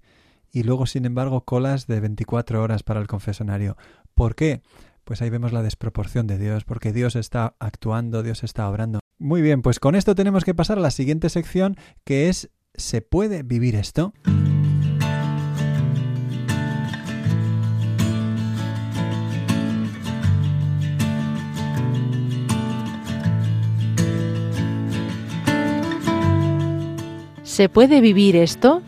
y 0.52 0.62
luego, 0.64 0.84
sin 0.84 1.06
embargo, 1.06 1.44
colas 1.44 1.86
de 1.86 2.00
24 2.00 2.62
horas 2.62 2.82
para 2.82 3.00
el 3.00 3.06
confesonario. 3.06 3.78
¿Por 4.14 4.34
qué? 4.34 4.60
Pues 5.04 5.22
ahí 5.22 5.30
vemos 5.30 5.52
la 5.52 5.62
desproporción 5.62 6.26
de 6.26 6.38
Dios, 6.38 6.64
porque 6.64 6.92
Dios 6.92 7.16
está 7.16 7.54
actuando, 7.58 8.22
Dios 8.22 8.42
está 8.44 8.68
obrando. 8.68 9.00
Muy 9.18 9.42
bien, 9.42 9.62
pues 9.62 9.78
con 9.80 9.94
esto 9.94 10.14
tenemos 10.14 10.44
que 10.44 10.54
pasar 10.54 10.78
a 10.78 10.80
la 10.82 10.90
siguiente 10.90 11.28
sección, 11.28 11.76
que 12.04 12.28
es 12.28 12.50
¿se 12.74 13.02
puede 13.02 13.42
vivir 13.42 13.76
esto? 13.76 14.12
¿Se 27.42 27.68
puede 27.68 28.00
vivir 28.00 28.34
esto? 28.34 28.82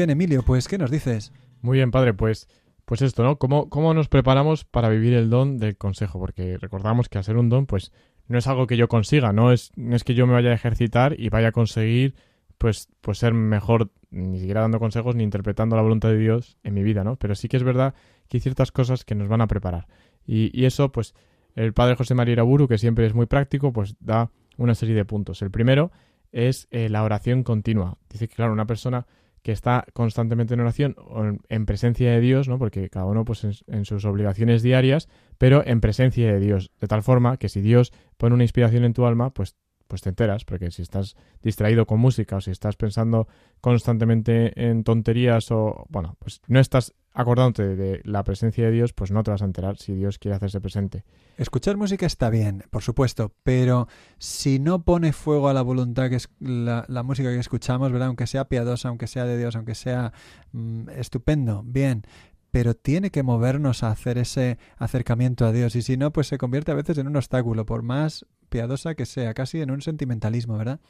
Bien, 0.00 0.08
Emilio, 0.08 0.42
pues 0.42 0.66
¿qué 0.66 0.78
nos 0.78 0.90
dices? 0.90 1.30
Muy 1.60 1.76
bien, 1.76 1.90
padre, 1.90 2.14
pues, 2.14 2.48
pues 2.86 3.02
esto, 3.02 3.22
¿no? 3.22 3.36
¿Cómo, 3.36 3.68
¿Cómo 3.68 3.92
nos 3.92 4.08
preparamos 4.08 4.64
para 4.64 4.88
vivir 4.88 5.12
el 5.12 5.28
don 5.28 5.58
del 5.58 5.76
consejo? 5.76 6.18
Porque 6.18 6.56
recordamos 6.56 7.10
que 7.10 7.18
hacer 7.18 7.36
un 7.36 7.50
don, 7.50 7.66
pues 7.66 7.92
no 8.26 8.38
es 8.38 8.46
algo 8.46 8.66
que 8.66 8.78
yo 8.78 8.88
consiga, 8.88 9.34
no 9.34 9.52
es, 9.52 9.72
no 9.76 9.94
es 9.94 10.02
que 10.02 10.14
yo 10.14 10.26
me 10.26 10.32
vaya 10.32 10.48
a 10.48 10.54
ejercitar 10.54 11.20
y 11.20 11.28
vaya 11.28 11.48
a 11.48 11.52
conseguir 11.52 12.14
pues, 12.56 12.88
pues 13.02 13.18
ser 13.18 13.34
mejor 13.34 13.90
ni 14.10 14.38
siquiera 14.38 14.62
dando 14.62 14.78
consejos 14.78 15.14
ni 15.16 15.22
interpretando 15.22 15.76
la 15.76 15.82
voluntad 15.82 16.08
de 16.08 16.16
Dios 16.16 16.56
en 16.62 16.72
mi 16.72 16.82
vida, 16.82 17.04
¿no? 17.04 17.16
Pero 17.16 17.34
sí 17.34 17.46
que 17.48 17.58
es 17.58 17.62
verdad 17.62 17.92
que 18.28 18.38
hay 18.38 18.40
ciertas 18.40 18.72
cosas 18.72 19.04
que 19.04 19.14
nos 19.14 19.28
van 19.28 19.42
a 19.42 19.48
preparar. 19.48 19.86
Y, 20.26 20.64
eso, 20.64 20.92
pues, 20.92 21.14
el 21.56 21.74
padre 21.74 21.96
José 21.96 22.14
María 22.14 22.32
Iraburu, 22.32 22.68
que 22.68 22.78
siempre 22.78 23.04
es 23.04 23.12
muy 23.12 23.26
práctico, 23.26 23.70
pues 23.70 23.96
da 24.00 24.30
una 24.56 24.74
serie 24.74 24.94
de 24.94 25.04
puntos. 25.04 25.42
El 25.42 25.50
primero 25.50 25.90
es 26.32 26.68
eh, 26.70 26.88
la 26.88 27.02
oración 27.02 27.42
continua. 27.42 27.98
Dice 28.08 28.28
que, 28.28 28.36
claro, 28.36 28.54
una 28.54 28.66
persona 28.66 29.06
que 29.42 29.52
está 29.52 29.86
constantemente 29.92 30.54
en 30.54 30.60
oración 30.60 30.96
o 30.98 31.24
en, 31.24 31.40
en 31.48 31.66
presencia 31.66 32.10
de 32.10 32.20
Dios, 32.20 32.48
¿no? 32.48 32.58
Porque 32.58 32.90
cada 32.90 33.06
uno 33.06 33.24
pues 33.24 33.44
en, 33.44 33.84
sus 33.84 34.04
obligaciones 34.04 34.62
diarias, 34.62 35.08
pero 35.38 35.62
en 35.66 35.80
presencia 35.80 36.32
de 36.32 36.40
Dios, 36.40 36.70
de 36.80 36.86
tal 36.86 37.02
forma 37.02 37.36
que 37.36 37.48
si 37.48 37.60
Dios 37.60 37.92
pone 38.16 38.34
una 38.34 38.44
inspiración 38.44 38.84
en 38.84 38.92
tu 38.92 39.06
alma, 39.06 39.30
pues 39.30 39.56
pues 39.90 40.02
te 40.02 40.08
enteras, 40.08 40.44
porque 40.44 40.70
si 40.70 40.82
estás 40.82 41.16
distraído 41.42 41.84
con 41.84 41.98
música 41.98 42.36
o 42.36 42.40
si 42.40 42.52
estás 42.52 42.76
pensando 42.76 43.26
constantemente 43.60 44.52
en 44.56 44.84
tonterías 44.84 45.50
o, 45.50 45.84
bueno, 45.90 46.16
pues 46.20 46.40
no 46.46 46.60
estás 46.60 46.94
acordándote 47.12 47.74
de 47.74 48.00
la 48.04 48.22
presencia 48.22 48.64
de 48.64 48.70
Dios, 48.70 48.92
pues 48.92 49.10
no 49.10 49.24
te 49.24 49.32
vas 49.32 49.42
a 49.42 49.44
enterar 49.44 49.76
si 49.78 49.94
Dios 49.94 50.18
quiere 50.18 50.36
hacerse 50.36 50.60
presente. 50.60 51.04
Escuchar 51.36 51.76
música 51.76 52.06
está 52.06 52.30
bien, 52.30 52.62
por 52.70 52.82
supuesto, 52.82 53.34
pero 53.42 53.88
si 54.18 54.60
no 54.60 54.84
pone 54.84 55.12
fuego 55.12 55.48
a 55.48 55.52
la 55.52 55.62
voluntad 55.62 56.08
que 56.08 56.16
es 56.16 56.28
la, 56.38 57.02
música 57.02 57.30
que 57.30 57.40
escuchamos, 57.40 57.90
¿verdad? 57.90 58.08
Aunque 58.08 58.28
sea 58.28 58.48
piadosa, 58.48 58.88
aunque 58.90 59.08
sea 59.08 59.24
de 59.24 59.36
Dios, 59.36 59.56
aunque 59.56 59.74
sea 59.74 60.12
mmm, 60.52 60.88
estupendo, 60.90 61.62
bien, 61.66 62.04
pero 62.52 62.74
tiene 62.74 63.10
que 63.10 63.24
movernos 63.24 63.82
a 63.82 63.90
hacer 63.90 64.16
ese 64.16 64.58
acercamiento 64.76 65.46
a 65.46 65.52
Dios 65.52 65.74
y 65.74 65.82
si 65.82 65.96
no, 65.96 66.12
pues 66.12 66.28
se 66.28 66.38
convierte 66.38 66.70
a 66.70 66.76
veces 66.76 66.96
en 66.98 67.08
un 67.08 67.16
obstáculo, 67.16 67.66
por 67.66 67.82
más 67.82 68.24
piadosa 68.50 68.94
que 68.94 69.06
sea, 69.06 69.32
casi 69.32 69.62
en 69.62 69.70
un 69.70 69.80
sentimentalismo, 69.80 70.58
¿verdad? 70.58 70.80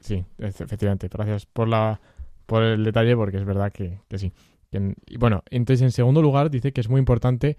Sí, 0.00 0.24
efectivamente. 0.38 1.08
Gracias 1.08 1.46
por 1.46 1.68
la 1.68 2.00
por 2.46 2.64
el 2.64 2.82
detalle 2.82 3.14
porque 3.14 3.36
es 3.36 3.44
verdad 3.44 3.72
que, 3.72 4.00
que 4.08 4.18
sí. 4.18 4.32
Bueno, 5.18 5.44
entonces 5.50 5.82
en 5.82 5.92
segundo 5.92 6.20
lugar 6.20 6.50
dice 6.50 6.72
que 6.72 6.80
es 6.80 6.88
muy 6.88 6.98
importante, 6.98 7.56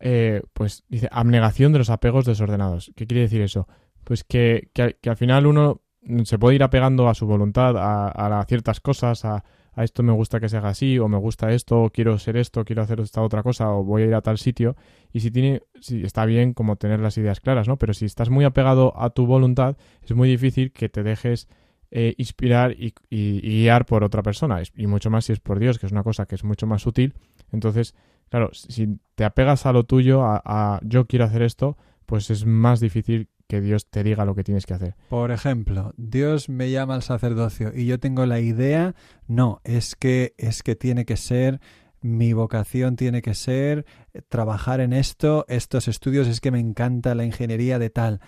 eh, 0.00 0.42
pues 0.52 0.84
dice 0.88 1.08
abnegación 1.10 1.72
de 1.72 1.78
los 1.78 1.88
apegos 1.88 2.26
desordenados. 2.26 2.92
¿Qué 2.94 3.06
quiere 3.06 3.22
decir 3.22 3.40
eso? 3.40 3.66
Pues 4.04 4.24
que, 4.24 4.68
que, 4.74 4.98
que 5.00 5.08
al 5.08 5.16
final 5.16 5.46
uno 5.46 5.80
se 6.24 6.38
puede 6.38 6.56
ir 6.56 6.62
apegando 6.62 7.08
a 7.08 7.14
su 7.14 7.26
voluntad, 7.26 7.76
a, 7.76 8.40
a, 8.40 8.44
ciertas 8.44 8.80
cosas, 8.80 9.24
a, 9.24 9.44
a 9.78 9.84
esto 9.84 10.02
me 10.02 10.12
gusta 10.12 10.40
que 10.40 10.48
se 10.48 10.56
haga 10.56 10.70
así, 10.70 10.98
o 10.98 11.06
me 11.06 11.18
gusta 11.18 11.52
esto, 11.52 11.84
o 11.84 11.90
quiero 11.90 12.18
ser 12.18 12.36
esto, 12.36 12.64
quiero 12.64 12.82
hacer 12.82 12.98
esta 12.98 13.22
otra 13.22 13.44
cosa, 13.44 13.70
o 13.70 13.84
voy 13.84 14.02
a 14.02 14.06
ir 14.06 14.14
a 14.14 14.22
tal 14.22 14.36
sitio. 14.36 14.74
Y 15.12 15.20
si 15.20 15.30
tiene, 15.30 15.62
si 15.80 16.02
está 16.02 16.26
bien 16.26 16.52
como 16.52 16.74
tener 16.74 16.98
las 16.98 17.16
ideas 17.16 17.38
claras, 17.38 17.68
¿no? 17.68 17.76
Pero 17.76 17.94
si 17.94 18.04
estás 18.04 18.28
muy 18.28 18.44
apegado 18.44 19.00
a 19.00 19.10
tu 19.10 19.24
voluntad, 19.24 19.76
es 20.02 20.12
muy 20.16 20.28
difícil 20.28 20.72
que 20.72 20.88
te 20.88 21.04
dejes 21.04 21.48
eh, 21.92 22.14
inspirar 22.18 22.72
y, 22.72 22.92
guiar 23.08 23.86
por 23.86 24.02
otra 24.02 24.20
persona. 24.24 24.60
Y 24.74 24.88
mucho 24.88 25.10
más 25.10 25.26
si 25.26 25.32
es 25.32 25.38
por 25.38 25.60
Dios, 25.60 25.78
que 25.78 25.86
es 25.86 25.92
una 25.92 26.02
cosa 26.02 26.26
que 26.26 26.34
es 26.34 26.42
mucho 26.42 26.66
más 26.66 26.84
útil. 26.84 27.14
Entonces, 27.52 27.94
claro, 28.30 28.50
si 28.52 28.98
te 29.14 29.24
apegas 29.24 29.64
a 29.64 29.72
lo 29.72 29.84
tuyo, 29.84 30.24
a, 30.24 30.42
a 30.44 30.80
yo 30.82 31.06
quiero 31.06 31.24
hacer 31.24 31.42
esto, 31.42 31.76
pues 32.04 32.30
es 32.30 32.44
más 32.44 32.80
difícil 32.80 33.28
que 33.48 33.60
Dios 33.60 33.86
te 33.86 34.04
diga 34.04 34.24
lo 34.24 34.34
que 34.34 34.44
tienes 34.44 34.66
que 34.66 34.74
hacer. 34.74 34.94
Por 35.08 35.32
ejemplo, 35.32 35.94
Dios 35.96 36.48
me 36.48 36.70
llama 36.70 36.94
al 36.94 37.02
sacerdocio 37.02 37.72
y 37.74 37.86
yo 37.86 37.98
tengo 37.98 38.26
la 38.26 38.40
idea, 38.40 38.94
no, 39.26 39.60
es 39.64 39.96
que 39.96 40.34
es 40.36 40.62
que 40.62 40.76
tiene 40.76 41.04
que 41.04 41.16
ser 41.16 41.60
mi 42.00 42.32
vocación 42.32 42.96
tiene 42.96 43.22
que 43.22 43.34
ser 43.34 43.84
trabajar 44.28 44.80
en 44.80 44.92
esto, 44.92 45.44
estos 45.48 45.88
estudios 45.88 46.28
es 46.28 46.40
que 46.40 46.50
me 46.50 46.60
encanta 46.60 47.14
la 47.14 47.24
ingeniería 47.24 47.78
de 47.78 47.90
tal. 47.90 48.20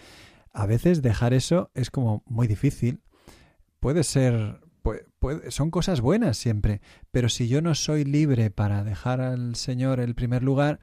A 0.52 0.66
veces 0.66 1.02
dejar 1.02 1.34
eso 1.34 1.70
es 1.74 1.90
como 1.90 2.22
muy 2.26 2.48
difícil. 2.48 3.00
Puede 3.78 4.02
ser 4.02 4.60
puede, 4.82 5.06
puede, 5.18 5.50
son 5.50 5.70
cosas 5.70 6.00
buenas 6.00 6.36
siempre, 6.36 6.80
pero 7.10 7.28
si 7.28 7.48
yo 7.48 7.62
no 7.62 7.74
soy 7.74 8.04
libre 8.04 8.50
para 8.50 8.82
dejar 8.82 9.20
al 9.20 9.54
Señor 9.54 10.00
el 10.00 10.14
primer 10.14 10.42
lugar, 10.42 10.80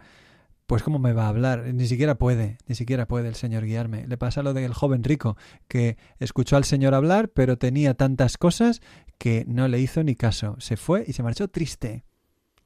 pues 0.67 0.83
cómo 0.83 0.99
me 0.99 1.13
va 1.13 1.25
a 1.25 1.29
hablar, 1.29 1.73
ni 1.73 1.87
siquiera 1.87 2.15
puede, 2.15 2.57
ni 2.67 2.75
siquiera 2.75 3.07
puede 3.07 3.29
el 3.29 3.35
Señor 3.35 3.63
guiarme. 3.63 4.05
Le 4.05 4.17
pasa 4.17 4.43
lo 4.43 4.53
del 4.53 4.73
joven 4.73 5.03
rico, 5.03 5.37
que 5.69 5.97
escuchó 6.19 6.57
al 6.57 6.65
Señor 6.65 6.93
hablar, 6.93 7.29
pero 7.29 7.57
tenía 7.57 7.93
tantas 7.93 8.37
cosas 8.37 8.81
que 9.17 9.45
no 9.47 9.69
le 9.69 9.79
hizo 9.79 10.03
ni 10.03 10.15
caso. 10.15 10.55
Se 10.59 10.75
fue 10.75 11.05
y 11.07 11.13
se 11.13 11.23
marchó 11.23 11.47
triste. 11.47 12.03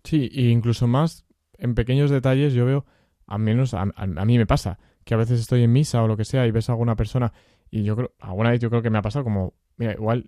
Sí, 0.03 0.31
e 0.33 0.49
incluso 0.49 0.87
más 0.87 1.25
en 1.59 1.75
pequeños 1.75 2.09
detalles 2.09 2.53
yo 2.53 2.65
veo, 2.65 2.85
al 3.27 3.39
menos 3.39 3.75
a, 3.75 3.85
mí 3.85 4.37
me 4.39 4.47
pasa, 4.47 4.79
que 5.05 5.13
a 5.13 5.17
veces 5.17 5.39
estoy 5.39 5.63
en 5.63 5.71
misa 5.71 6.01
o 6.01 6.07
lo 6.07 6.17
que 6.17 6.25
sea 6.25 6.47
y 6.47 6.51
ves 6.51 6.69
a 6.69 6.73
alguna 6.73 6.95
persona 6.95 7.31
y 7.69 7.83
yo 7.83 7.95
creo, 7.95 8.13
alguna 8.19 8.49
vez 8.49 8.59
yo 8.59 8.71
creo 8.71 8.81
que 8.81 8.89
me 8.89 8.97
ha 8.97 9.03
pasado 9.03 9.23
como, 9.23 9.53
mira, 9.77 9.93
igual, 9.93 10.25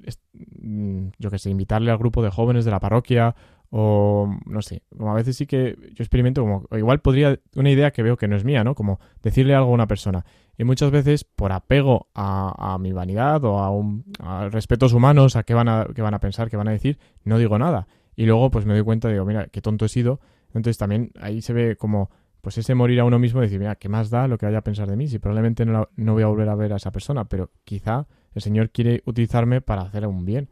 mm, 0.61 1.07
yo 1.17 1.31
que 1.31 1.39
sé, 1.39 1.49
invitarle 1.49 1.89
al 1.89 1.97
grupo 1.97 2.21
de 2.21 2.29
jóvenes 2.29 2.65
de 2.65 2.71
la 2.71 2.79
parroquia 2.79 3.35
o 3.75 4.29
no 4.45 4.61
sé, 4.61 4.83
como 4.95 5.09
a 5.09 5.15
veces 5.15 5.35
sí 5.35 5.47
que 5.47 5.75
yo 5.95 6.03
experimento 6.03 6.41
como, 6.41 6.67
igual 6.77 6.99
podría, 6.99 7.39
una 7.55 7.71
idea 7.71 7.89
que 7.89 8.03
veo 8.03 8.17
que 8.17 8.27
no 8.27 8.35
es 8.35 8.43
mía, 8.43 8.63
¿no? 8.63 8.75
Como 8.75 8.99
decirle 9.23 9.55
algo 9.55 9.71
a 9.71 9.73
una 9.73 9.87
persona. 9.87 10.25
Y 10.59 10.63
muchas 10.63 10.91
veces, 10.91 11.23
por 11.23 11.51
apego 11.51 12.07
a, 12.13 12.75
a 12.75 12.77
mi 12.77 12.91
vanidad 12.91 13.43
o 13.45 13.57
a, 13.57 13.71
un, 13.71 14.05
a, 14.19 14.47
respetos 14.49 14.93
humanos, 14.93 15.35
a 15.35 15.41
qué 15.41 15.55
van 15.55 15.69
a, 15.69 15.87
qué 15.95 16.03
van 16.03 16.13
a 16.13 16.19
pensar, 16.19 16.51
qué 16.51 16.55
van 16.55 16.67
a 16.67 16.71
decir, 16.71 16.99
no 17.23 17.39
digo 17.39 17.57
nada. 17.57 17.87
Y 18.15 18.27
luego 18.27 18.51
pues 18.51 18.67
me 18.67 18.75
doy 18.75 18.83
cuenta, 18.83 19.09
digo, 19.09 19.25
mira, 19.25 19.47
qué 19.47 19.59
tonto 19.59 19.85
he 19.85 19.89
sido. 19.89 20.19
Entonces 20.49 20.77
también 20.77 21.11
ahí 21.19 21.41
se 21.41 21.53
ve 21.53 21.75
como, 21.75 22.11
pues 22.41 22.59
ese 22.59 22.75
morir 22.75 22.99
a 22.99 23.05
uno 23.05 23.17
mismo 23.17 23.41
decir, 23.41 23.57
mira, 23.57 23.73
¿qué 23.77 23.89
más 23.89 24.11
da 24.11 24.27
lo 24.27 24.37
que 24.37 24.45
vaya 24.45 24.59
a 24.59 24.63
pensar 24.63 24.87
de 24.87 24.97
mí? 24.97 25.07
Si 25.07 25.17
probablemente 25.17 25.65
no, 25.65 25.73
la, 25.73 25.89
no 25.95 26.13
voy 26.13 26.21
a 26.21 26.27
volver 26.27 26.49
a 26.49 26.53
ver 26.53 26.73
a 26.73 26.75
esa 26.75 26.91
persona, 26.91 27.25
pero 27.25 27.49
quizá 27.63 28.05
el 28.35 28.43
Señor 28.43 28.69
quiere 28.69 29.01
utilizarme 29.07 29.61
para 29.61 29.81
hacer 29.81 30.05
un 30.05 30.25
bien. 30.25 30.49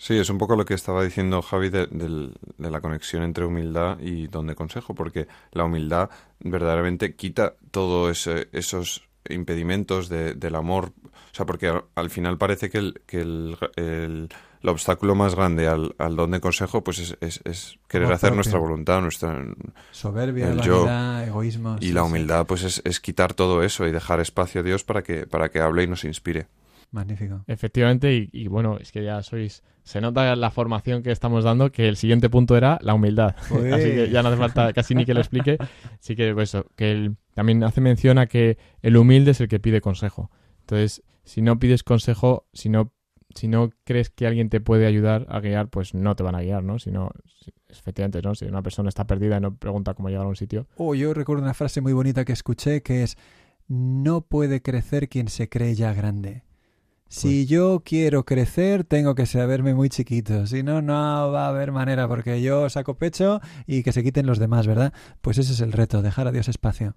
Sí, 0.00 0.16
es 0.16 0.30
un 0.30 0.38
poco 0.38 0.56
lo 0.56 0.64
que 0.64 0.72
estaba 0.72 1.04
diciendo 1.04 1.42
Javi 1.42 1.68
de, 1.68 1.86
de, 1.86 2.30
de, 2.56 2.70
la 2.70 2.80
conexión 2.80 3.22
entre 3.22 3.44
humildad 3.44 4.00
y 4.00 4.28
don 4.28 4.46
de 4.46 4.54
consejo, 4.54 4.94
porque 4.94 5.28
la 5.52 5.64
humildad 5.64 6.08
verdaderamente 6.38 7.14
quita 7.16 7.52
todos 7.70 8.26
esos 8.26 9.02
impedimentos 9.28 10.08
de, 10.08 10.32
del 10.32 10.54
amor, 10.54 10.94
o 11.04 11.34
sea, 11.34 11.44
porque 11.44 11.68
al, 11.68 11.84
al 11.96 12.08
final 12.08 12.38
parece 12.38 12.70
que 12.70 12.78
el, 12.78 13.02
que 13.04 13.20
el, 13.20 13.58
el, 13.76 14.30
el 14.62 14.68
obstáculo 14.70 15.14
más 15.14 15.34
grande 15.34 15.68
al, 15.68 15.94
al, 15.98 16.16
don 16.16 16.30
de 16.30 16.40
consejo 16.40 16.82
pues 16.82 16.98
es, 16.98 17.18
es, 17.20 17.42
es 17.44 17.78
querer 17.86 18.06
hacer 18.06 18.30
propio. 18.30 18.36
nuestra 18.36 18.58
voluntad, 18.58 19.02
nuestra 19.02 19.44
soberbia, 19.90 20.48
el 20.48 20.56
vanidad, 20.60 21.26
yo, 21.26 21.28
egoísmo. 21.28 21.76
Y 21.78 21.88
sí, 21.88 21.92
la 21.92 22.04
humildad 22.04 22.40
sí. 22.40 22.46
pues 22.48 22.62
es, 22.62 22.80
es 22.86 23.00
quitar 23.00 23.34
todo 23.34 23.62
eso 23.62 23.86
y 23.86 23.92
dejar 23.92 24.20
espacio 24.20 24.62
a 24.62 24.64
Dios 24.64 24.82
para 24.82 25.02
que, 25.02 25.26
para 25.26 25.50
que 25.50 25.60
hable 25.60 25.82
y 25.82 25.88
nos 25.88 26.04
inspire. 26.04 26.46
Magnífico. 26.92 27.44
Efectivamente, 27.46 28.12
y, 28.14 28.28
y, 28.32 28.48
bueno, 28.48 28.78
es 28.78 28.90
que 28.90 29.04
ya 29.04 29.22
sois. 29.22 29.62
Se 29.84 30.00
nota 30.00 30.34
la 30.34 30.50
formación 30.50 31.02
que 31.02 31.12
estamos 31.12 31.44
dando 31.44 31.70
que 31.70 31.88
el 31.88 31.96
siguiente 31.96 32.28
punto 32.28 32.56
era 32.56 32.78
la 32.82 32.94
humildad. 32.94 33.36
Así 33.72 33.90
que 33.90 34.08
ya 34.10 34.22
no 34.22 34.28
hace 34.28 34.38
falta 34.38 34.72
casi 34.72 34.94
ni 34.94 35.04
que 35.04 35.14
lo 35.14 35.20
explique. 35.20 35.56
Sí 36.00 36.16
que 36.16 36.34
pues, 36.34 36.50
eso, 36.50 36.66
que 36.76 36.90
él 36.90 37.16
también 37.34 37.62
hace 37.62 37.80
mención 37.80 38.18
a 38.18 38.26
que 38.26 38.58
el 38.82 38.96
humilde 38.96 39.30
es 39.30 39.40
el 39.40 39.48
que 39.48 39.60
pide 39.60 39.80
consejo. 39.80 40.30
Entonces, 40.60 41.02
si 41.24 41.42
no 41.42 41.58
pides 41.58 41.84
consejo, 41.84 42.48
si 42.52 42.68
no, 42.68 42.92
si 43.34 43.46
no 43.46 43.70
crees 43.84 44.10
que 44.10 44.26
alguien 44.26 44.48
te 44.48 44.60
puede 44.60 44.86
ayudar 44.86 45.26
a 45.28 45.40
guiar, 45.40 45.68
pues 45.68 45.94
no 45.94 46.16
te 46.16 46.24
van 46.24 46.34
a 46.34 46.40
guiar, 46.40 46.64
¿no? 46.64 46.78
Si 46.78 46.90
no, 46.90 47.10
si, 47.24 47.52
efectivamente, 47.68 48.20
¿no? 48.22 48.34
Si 48.34 48.46
una 48.46 48.62
persona 48.62 48.88
está 48.88 49.06
perdida 49.06 49.36
y 49.36 49.40
no 49.40 49.56
pregunta 49.56 49.94
cómo 49.94 50.08
llegar 50.08 50.24
a 50.24 50.28
un 50.28 50.36
sitio. 50.36 50.66
Oh, 50.76 50.94
yo 50.94 51.14
recuerdo 51.14 51.42
una 51.42 51.54
frase 51.54 51.80
muy 51.80 51.92
bonita 51.92 52.24
que 52.24 52.32
escuché 52.32 52.82
que 52.82 53.04
es: 53.04 53.16
No 53.68 54.22
puede 54.22 54.60
crecer 54.60 55.08
quien 55.08 55.28
se 55.28 55.48
cree 55.48 55.74
ya 55.74 55.92
grande. 55.92 56.42
Si 57.12 57.44
yo 57.44 57.82
quiero 57.84 58.24
crecer, 58.24 58.84
tengo 58.84 59.16
que 59.16 59.26
saberme 59.26 59.74
muy 59.74 59.88
chiquito. 59.88 60.46
Si 60.46 60.62
no, 60.62 60.80
no 60.80 61.32
va 61.32 61.46
a 61.46 61.48
haber 61.48 61.72
manera, 61.72 62.06
porque 62.06 62.40
yo 62.40 62.70
saco 62.70 62.98
pecho 62.98 63.40
y 63.66 63.82
que 63.82 63.90
se 63.92 64.04
quiten 64.04 64.26
los 64.26 64.38
demás, 64.38 64.68
¿verdad? 64.68 64.92
Pues 65.20 65.36
ese 65.36 65.52
es 65.52 65.60
el 65.60 65.72
reto, 65.72 66.02
dejar 66.02 66.28
a 66.28 66.32
Dios 66.32 66.46
espacio. 66.46 66.94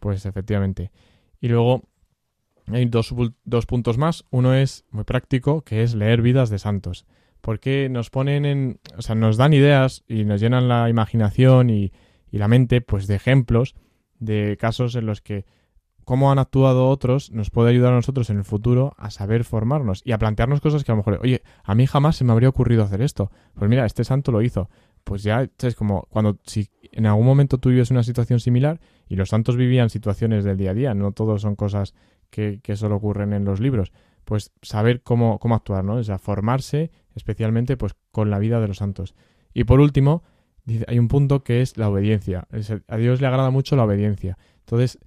Pues 0.00 0.24
efectivamente. 0.24 0.92
Y 1.42 1.48
luego 1.48 1.82
hay 2.68 2.86
dos, 2.86 3.14
dos 3.44 3.66
puntos 3.66 3.98
más. 3.98 4.24
Uno 4.30 4.54
es 4.54 4.86
muy 4.90 5.04
práctico, 5.04 5.60
que 5.60 5.82
es 5.82 5.94
leer 5.94 6.22
vidas 6.22 6.48
de 6.48 6.58
santos. 6.58 7.04
Porque 7.42 7.90
nos 7.90 8.08
ponen 8.08 8.46
en. 8.46 8.80
O 8.96 9.02
sea, 9.02 9.14
nos 9.14 9.36
dan 9.36 9.52
ideas 9.52 10.04
y 10.08 10.24
nos 10.24 10.40
llenan 10.40 10.68
la 10.68 10.88
imaginación 10.88 11.68
y, 11.68 11.92
y 12.30 12.38
la 12.38 12.48
mente, 12.48 12.80
pues, 12.80 13.06
de 13.06 13.16
ejemplos 13.16 13.74
de 14.18 14.56
casos 14.58 14.94
en 14.94 15.04
los 15.04 15.20
que 15.20 15.44
cómo 16.04 16.30
han 16.30 16.38
actuado 16.38 16.88
otros 16.88 17.30
nos 17.30 17.50
puede 17.50 17.70
ayudar 17.70 17.92
a 17.92 17.96
nosotros 17.96 18.30
en 18.30 18.38
el 18.38 18.44
futuro 18.44 18.94
a 18.98 19.10
saber 19.10 19.44
formarnos 19.44 20.02
y 20.04 20.12
a 20.12 20.18
plantearnos 20.18 20.60
cosas 20.60 20.84
que 20.84 20.92
a 20.92 20.94
lo 20.94 20.98
mejor, 20.98 21.20
oye, 21.22 21.42
a 21.62 21.74
mí 21.74 21.86
jamás 21.86 22.16
se 22.16 22.24
me 22.24 22.32
habría 22.32 22.48
ocurrido 22.48 22.82
hacer 22.82 23.02
esto. 23.02 23.30
Pues 23.54 23.68
mira, 23.68 23.86
este 23.86 24.04
santo 24.04 24.32
lo 24.32 24.42
hizo. 24.42 24.68
Pues 25.04 25.22
ya 25.22 25.48
es 25.58 25.74
como 25.74 26.06
cuando 26.10 26.38
si 26.44 26.68
en 26.92 27.06
algún 27.06 27.26
momento 27.26 27.58
tú 27.58 27.68
vives 27.68 27.90
una 27.90 28.02
situación 28.02 28.40
similar 28.40 28.80
y 29.08 29.16
los 29.16 29.28
santos 29.28 29.56
vivían 29.56 29.90
situaciones 29.90 30.44
del 30.44 30.56
día 30.56 30.70
a 30.70 30.74
día, 30.74 30.94
no 30.94 31.12
todos 31.12 31.42
son 31.42 31.56
cosas 31.56 31.94
que, 32.30 32.60
solo 32.74 32.96
ocurren 32.96 33.32
en 33.32 33.44
los 33.44 33.60
libros, 33.60 33.92
pues 34.24 34.52
saber 34.62 35.02
cómo, 35.02 35.38
cómo 35.38 35.54
actuar, 35.54 35.84
¿no? 35.84 35.94
O 35.96 36.02
sea, 36.02 36.18
formarse 36.18 36.90
especialmente 37.14 37.76
pues 37.76 37.94
con 38.10 38.30
la 38.30 38.38
vida 38.38 38.60
de 38.60 38.68
los 38.68 38.78
santos. 38.78 39.14
Y 39.52 39.64
por 39.64 39.80
último, 39.80 40.24
hay 40.88 40.98
un 40.98 41.08
punto 41.08 41.44
que 41.44 41.60
es 41.60 41.76
la 41.76 41.88
obediencia. 41.88 42.48
A 42.88 42.96
Dios 42.96 43.20
le 43.20 43.26
agrada 43.26 43.50
mucho 43.50 43.76
la 43.76 43.84
obediencia. 43.84 44.38
Entonces, 44.60 44.98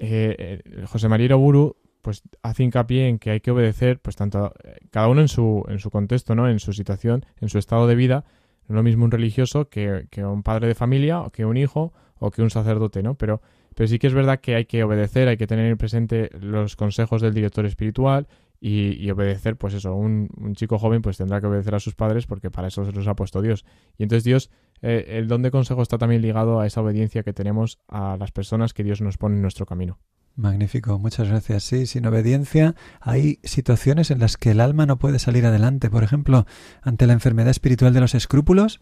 eh, 0.00 0.62
José 0.86 1.08
María 1.08 1.26
Iroburu 1.26 1.76
pues 2.02 2.22
hace 2.42 2.64
hincapié 2.64 3.08
en 3.08 3.18
que 3.18 3.30
hay 3.30 3.40
que 3.40 3.50
obedecer 3.50 4.00
pues 4.00 4.16
tanto 4.16 4.54
cada 4.90 5.08
uno 5.08 5.20
en 5.20 5.28
su 5.28 5.64
en 5.68 5.78
su 5.78 5.90
contexto 5.90 6.34
no 6.34 6.48
en 6.48 6.58
su 6.58 6.72
situación 6.72 7.26
en 7.40 7.48
su 7.48 7.58
estado 7.58 7.86
de 7.86 7.94
vida. 7.94 8.24
No 8.68 8.76
lo 8.76 8.82
mismo 8.82 9.04
un 9.04 9.10
religioso 9.10 9.68
que, 9.68 10.06
que 10.10 10.24
un 10.24 10.42
padre 10.42 10.68
de 10.68 10.74
familia 10.74 11.20
o 11.20 11.30
que 11.30 11.44
un 11.44 11.56
hijo 11.56 11.92
o 12.18 12.30
que 12.30 12.42
un 12.42 12.50
sacerdote 12.50 13.02
no 13.02 13.14
pero 13.14 13.42
Pero 13.74 13.86
sí 13.86 13.98
que 13.98 14.06
es 14.06 14.14
verdad 14.14 14.40
que 14.40 14.54
hay 14.54 14.64
que 14.64 14.82
obedecer, 14.82 15.28
hay 15.28 15.36
que 15.36 15.46
tener 15.46 15.76
presente 15.76 16.30
los 16.40 16.76
consejos 16.76 17.20
del 17.20 17.34
director 17.34 17.66
espiritual 17.66 18.26
y, 18.62 19.10
obedecer, 19.10 19.56
pues 19.56 19.72
eso, 19.72 19.94
un, 19.94 20.28
un, 20.36 20.54
chico 20.54 20.78
joven 20.78 21.00
pues 21.00 21.16
tendrá 21.16 21.40
que 21.40 21.46
obedecer 21.46 21.74
a 21.74 21.80
sus 21.80 21.94
padres 21.94 22.26
porque 22.26 22.50
para 22.50 22.68
eso 22.68 22.84
se 22.84 22.92
los 22.92 23.06
ha 23.08 23.14
puesto 23.14 23.40
Dios. 23.40 23.64
Y 23.96 24.02
entonces 24.02 24.22
Dios, 24.22 24.50
eh, 24.82 25.18
el 25.18 25.28
don 25.28 25.42
de 25.42 25.50
consejo 25.50 25.82
está 25.82 25.98
también 25.98 26.22
ligado 26.22 26.60
a 26.60 26.66
esa 26.66 26.80
obediencia 26.80 27.22
que 27.22 27.32
tenemos 27.32 27.78
a 27.88 28.16
las 28.18 28.32
personas 28.32 28.72
que 28.72 28.84
Dios 28.84 29.00
nos 29.00 29.18
pone 29.18 29.36
en 29.36 29.42
nuestro 29.42 29.66
camino. 29.66 29.98
Magnífico, 30.36 30.98
muchas 30.98 31.28
gracias. 31.28 31.64
Sí, 31.64 31.86
sin 31.86 32.06
obediencia 32.06 32.74
hay 33.00 33.40
situaciones 33.42 34.10
en 34.10 34.20
las 34.20 34.36
que 34.36 34.52
el 34.52 34.60
alma 34.60 34.86
no 34.86 34.98
puede 34.98 35.18
salir 35.18 35.44
adelante. 35.44 35.90
Por 35.90 36.02
ejemplo, 36.02 36.46
ante 36.82 37.06
la 37.06 37.12
enfermedad 37.12 37.50
espiritual 37.50 37.92
de 37.92 38.00
los 38.00 38.14
escrúpulos, 38.14 38.80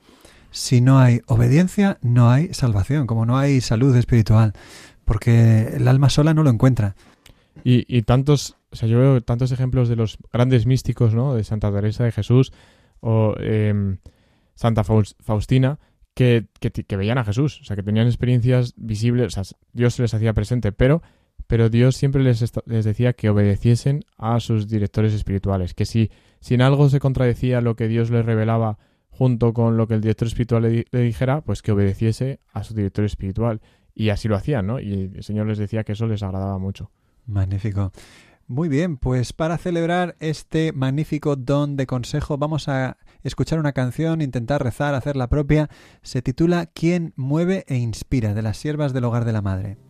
si 0.51 0.81
no 0.81 0.99
hay 0.99 1.21
obediencia, 1.27 1.99
no 2.01 2.31
hay 2.31 2.53
salvación, 2.55 3.07
como 3.07 3.27
no 3.27 3.39
hay 3.39 3.61
salud 3.61 3.95
espiritual, 3.97 4.53
porque 5.05 5.75
el 5.75 5.89
alma 5.89 6.11
sola 6.11 6.33
no 6.33 6.43
lo 6.43 6.51
encuentra. 6.51 6.95
Y, 7.65 7.85
y 7.95 8.03
tantos, 8.03 8.57
o 8.71 8.77
sea, 8.77 8.89
yo 8.89 8.99
veo 8.99 9.21
tantos 9.21 9.51
ejemplos 9.51 9.89
de 9.89 9.97
los 9.97 10.19
grandes 10.33 10.65
místicos, 10.65 11.15
¿no? 11.15 11.35
De 11.35 11.43
Santa 11.45 11.73
Teresa 11.73 12.05
de 12.05 12.13
Jesús 12.13 12.53
o 13.01 13.35
em, 13.39 13.99
Santa 14.55 14.85
Faustina, 14.85 15.79
que, 16.19 16.47
que, 16.59 16.97
veían 16.97 17.17
a 17.19 17.25
Jesús, 17.25 17.61
o 17.61 17.65
sea, 17.65 17.77
que 17.77 17.85
tenían 17.85 18.09
experiencias 18.09 18.75
visibles, 18.77 19.39
o 19.39 19.45
sea, 19.45 19.57
Dios 19.73 19.95
se 19.95 20.03
les 20.03 20.13
hacía 20.13 20.33
presente, 20.33 20.73
pero 20.73 21.01
pero 21.47 21.71
Dios 21.71 21.97
siempre 21.97 22.25
les, 22.25 22.45
les, 22.67 22.85
decía 22.85 23.13
que 23.13 23.31
obedeciesen 23.31 24.05
a 24.17 24.41
sus 24.41 24.67
directores 24.69 25.15
espirituales, 25.15 25.75
que 25.75 25.87
si, 25.87 26.11
si 26.41 26.55
en 26.55 26.63
algo 26.63 26.89
se 26.89 26.99
contradecía 26.99 27.61
lo 27.61 27.77
que 27.77 27.87
Dios 27.87 28.11
les 28.11 28.27
revelaba 28.27 28.79
junto 29.11 29.55
con 29.55 29.77
lo 29.77 29.87
que 29.87 29.95
el 29.95 30.01
director 30.01 30.27
espiritual 30.27 30.63
le, 30.63 31.03
dijera, 31.05 31.41
pues 31.41 31.63
que 31.63 31.71
obedeciese 31.71 32.41
a 32.53 32.65
su 32.65 32.75
director 32.75 33.05
espiritual. 33.05 33.61
Y 33.95 34.11
así 34.11 34.27
lo 34.27 34.35
hacían, 34.35 34.67
¿no? 34.67 34.81
Y 34.81 35.13
el 35.15 35.23
Señor 35.23 35.47
les 35.47 35.59
decía 35.59 35.85
que 35.85 35.93
eso 35.93 36.07
les 36.09 36.25
agradaba 36.25 36.59
mucho. 36.59 36.91
Magnífico. 37.27 37.93
Muy 38.49 38.69
bien, 38.69 38.97
pues 38.97 39.33
para 39.33 39.57
celebrar 39.57 40.17
este 40.19 40.73
magnífico 40.73 41.37
don 41.37 41.77
de 41.77 41.87
consejo 41.87 42.39
vamos 42.39 42.69
a 42.69 42.97
escuchar 43.23 43.59
una 43.59 43.73
canción, 43.73 44.21
intentar 44.21 44.63
rezar, 44.63 44.95
hacer 44.95 45.17
la 45.17 45.29
propia. 45.29 45.69
Se 46.03 46.23
titula 46.23 46.67
¿Quién 46.67 47.13
mueve 47.17 47.65
e 47.69 47.77
inspira? 47.77 48.35
de 48.35 48.43
las 48.43 48.57
siervas 48.57 48.93
del 48.93 49.05
hogar 49.05 49.25
de 49.25 49.33
la 49.33 49.43
madre. 49.43 49.88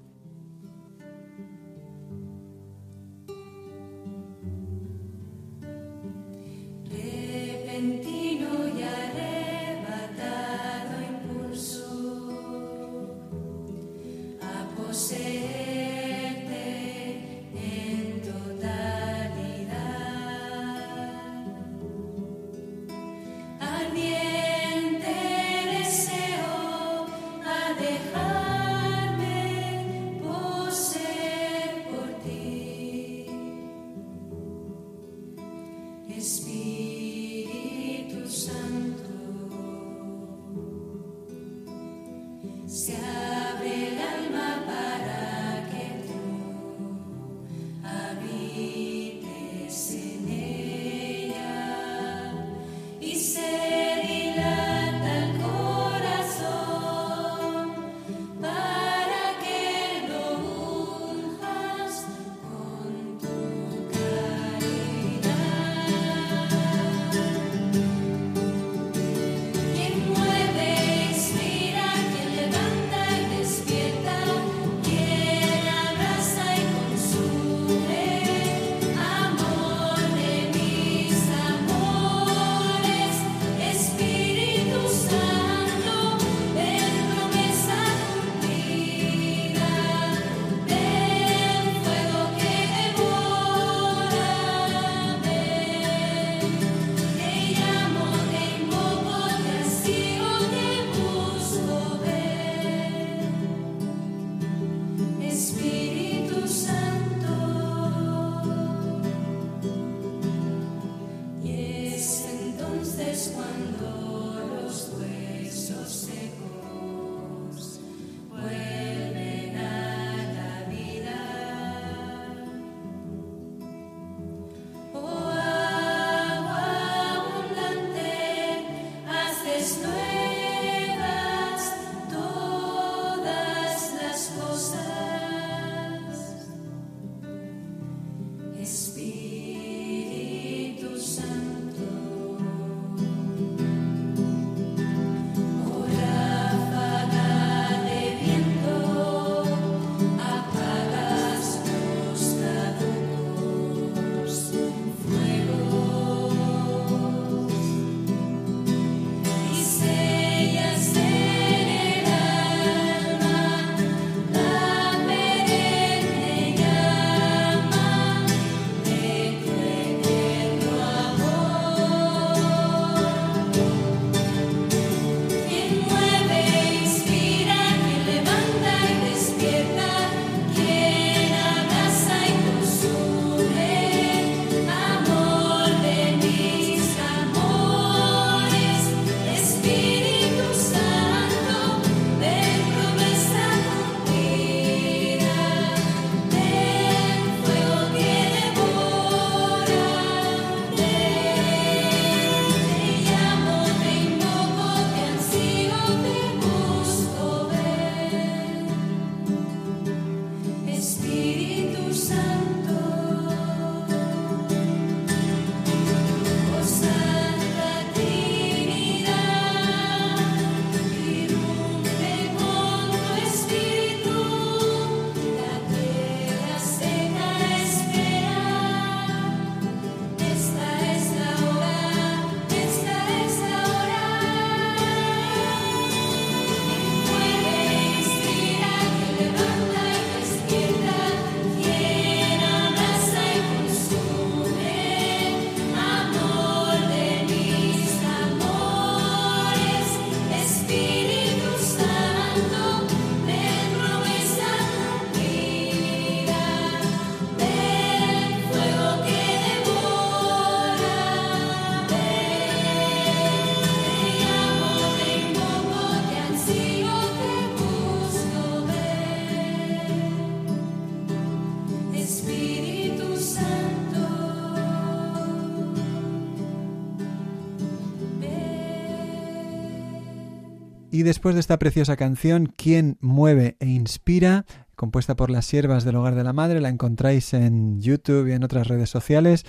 Y 280.98 281.04
después 281.04 281.36
de 281.36 281.40
esta 281.40 281.60
preciosa 281.60 281.96
canción, 281.96 282.52
¿Quién 282.56 282.98
mueve 283.00 283.56
e 283.60 283.66
inspira? 283.66 284.46
compuesta 284.74 285.14
por 285.14 285.30
las 285.30 285.46
siervas 285.46 285.84
del 285.84 285.94
hogar 285.94 286.16
de 286.16 286.24
la 286.24 286.32
madre, 286.32 286.60
la 286.60 286.70
encontráis 286.70 287.34
en 287.34 287.80
YouTube 287.80 288.26
y 288.26 288.32
en 288.32 288.42
otras 288.42 288.66
redes 288.66 288.90
sociales. 288.90 289.44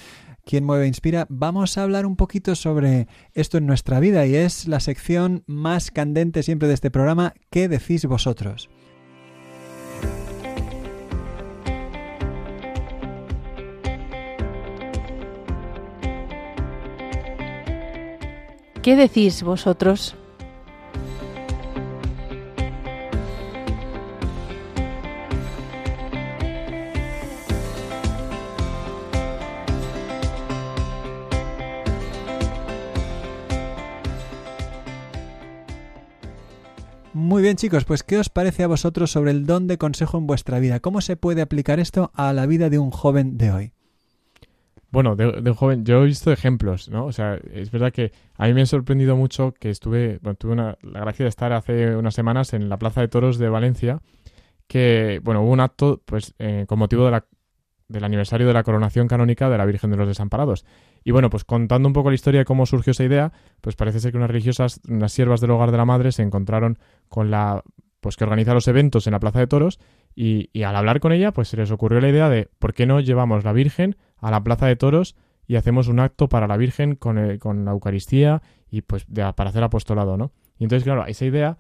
¿Quién 0.46 0.64
mueve 0.64 0.84
e 0.84 0.90
inspira? 0.90 1.26
Vamos 1.28 1.76
a 1.76 1.82
hablar 1.82 2.06
un 2.06 2.16
poquito 2.16 2.54
sobre 2.54 3.08
esto 3.34 3.58
en 3.58 3.66
nuestra 3.66 4.00
vida 4.00 4.28
y 4.28 4.36
es 4.36 4.68
la 4.68 4.80
sección 4.80 5.44
más 5.48 5.90
candente 5.90 6.44
siempre 6.44 6.68
de 6.68 6.76
este 6.76 6.92
programa, 6.92 7.34
¿qué 7.50 7.68
decís 7.68 8.06
vosotros? 8.06 8.70
¿Qué 18.84 18.96
decís 18.96 19.42
vosotros? 19.42 20.16
Muy 37.30 37.44
bien 37.44 37.58
chicos, 37.58 37.86
pues 37.86 38.02
¿qué 38.02 38.18
os 38.18 38.28
parece 38.30 38.64
a 38.64 38.68
vosotros 38.68 39.12
sobre 39.12 39.30
el 39.30 39.46
don 39.46 39.68
de 39.68 39.78
consejo 39.78 40.18
en 40.18 40.26
vuestra 40.26 40.58
vida? 40.58 40.80
¿Cómo 40.80 41.00
se 41.00 41.16
puede 41.16 41.44
aplicar 41.44 41.80
esto 41.80 42.10
a 42.16 42.34
la 42.34 42.48
vida 42.48 42.72
de 42.72 42.80
un 42.80 42.90
joven 42.90 43.38
de 43.38 43.52
hoy? 43.52 43.72
Bueno, 44.90 45.16
de, 45.16 45.28
un 45.28 45.54
joven, 45.54 45.86
yo 45.86 46.02
he 46.02 46.08
visto 46.08 46.32
ejemplos, 46.32 46.90
¿no? 46.90 47.06
O 47.06 47.12
sea, 47.12 47.40
es 47.54 47.70
verdad 47.70 47.94
que 47.94 48.14
a 48.36 48.48
mí 48.48 48.56
me 48.56 48.64
ha 48.64 48.66
sorprendido 48.66 49.16
mucho 49.16 49.54
que 49.60 49.70
estuve, 49.70 50.18
bueno, 50.24 50.38
tuve 50.38 50.56
la 50.56 50.76
gracia 50.82 51.24
de 51.24 51.30
estar 51.30 51.54
hace 51.54 51.96
unas 51.96 52.16
semanas 52.16 52.54
en 52.54 52.68
la 52.68 52.78
Plaza 52.78 53.02
de 53.02 53.10
Toros 53.10 53.38
de 53.38 53.48
Valencia, 53.48 54.02
que, 54.66 55.22
bueno, 55.24 55.44
hubo 55.44 55.52
un 55.52 55.60
acto, 55.60 56.02
pues, 56.06 56.34
eh, 56.40 56.66
con 56.68 56.80
motivo 56.80 57.06
de 57.06 57.12
la, 57.12 57.26
del 57.90 58.06
aniversario 58.06 58.48
de 58.48 58.54
la 58.54 58.64
coronación 58.64 59.08
canónica 59.08 59.52
de 59.52 59.58
la 59.60 59.68
Virgen 59.68 59.92
de 59.92 59.98
los 59.98 60.08
Desamparados. 60.08 60.66
Y 61.04 61.12
bueno, 61.12 61.30
pues 61.30 61.44
contando 61.44 61.88
un 61.88 61.94
poco 61.94 62.10
la 62.10 62.16
historia 62.16 62.40
de 62.40 62.46
cómo 62.46 62.66
surgió 62.66 62.92
esa 62.92 63.04
idea, 63.04 63.32
pues 63.62 63.76
parece 63.76 64.00
ser 64.00 64.12
que 64.12 64.18
unas 64.18 64.30
religiosas, 64.30 64.82
unas 64.88 65.12
siervas 65.12 65.42
del 65.42 65.52
hogar 65.52 65.72
de 65.72 65.78
la 65.78 65.86
madre, 65.86 66.12
se 66.12 66.22
encontraron 66.22 66.78
con 67.08 67.32
la, 67.32 67.64
pues 68.00 68.16
que 68.16 68.24
organiza 68.24 68.54
los 68.54 68.68
eventos 68.68 69.08
en 69.08 69.14
la 69.14 69.20
Plaza 69.20 69.40
de 69.40 69.48
Toros 69.48 69.80
y, 70.16 70.50
y 70.54 70.64
al 70.64 70.76
hablar 70.76 71.00
con 71.00 71.12
ella, 71.12 71.32
pues 71.32 71.50
se 71.50 71.58
les 71.58 71.72
ocurrió 71.72 72.02
la 72.02 72.10
idea 72.10 72.30
de, 72.30 72.50
¿por 72.60 72.74
qué 72.74 72.86
no 72.86 73.00
llevamos 73.00 73.44
la 73.44 73.54
Virgen 73.54 73.96
a 74.18 74.32
la 74.32 74.44
Plaza 74.44 74.68
de 74.68 74.76
Toros 74.76 75.16
y 75.48 75.56
hacemos 75.56 75.88
un 75.88 76.00
acto 76.00 76.30
para 76.30 76.48
la 76.48 76.58
Virgen 76.58 76.96
con, 76.96 77.38
con 77.40 77.66
la 77.66 77.72
Eucaristía 77.72 78.42
y 78.70 78.82
pues 78.82 79.06
para 79.36 79.50
hacer 79.50 79.64
apostolado, 79.64 80.16
¿no? 80.16 80.32
Y 80.60 80.66
entonces, 80.66 80.84
claro, 80.84 81.06
esa 81.08 81.26
idea, 81.26 81.58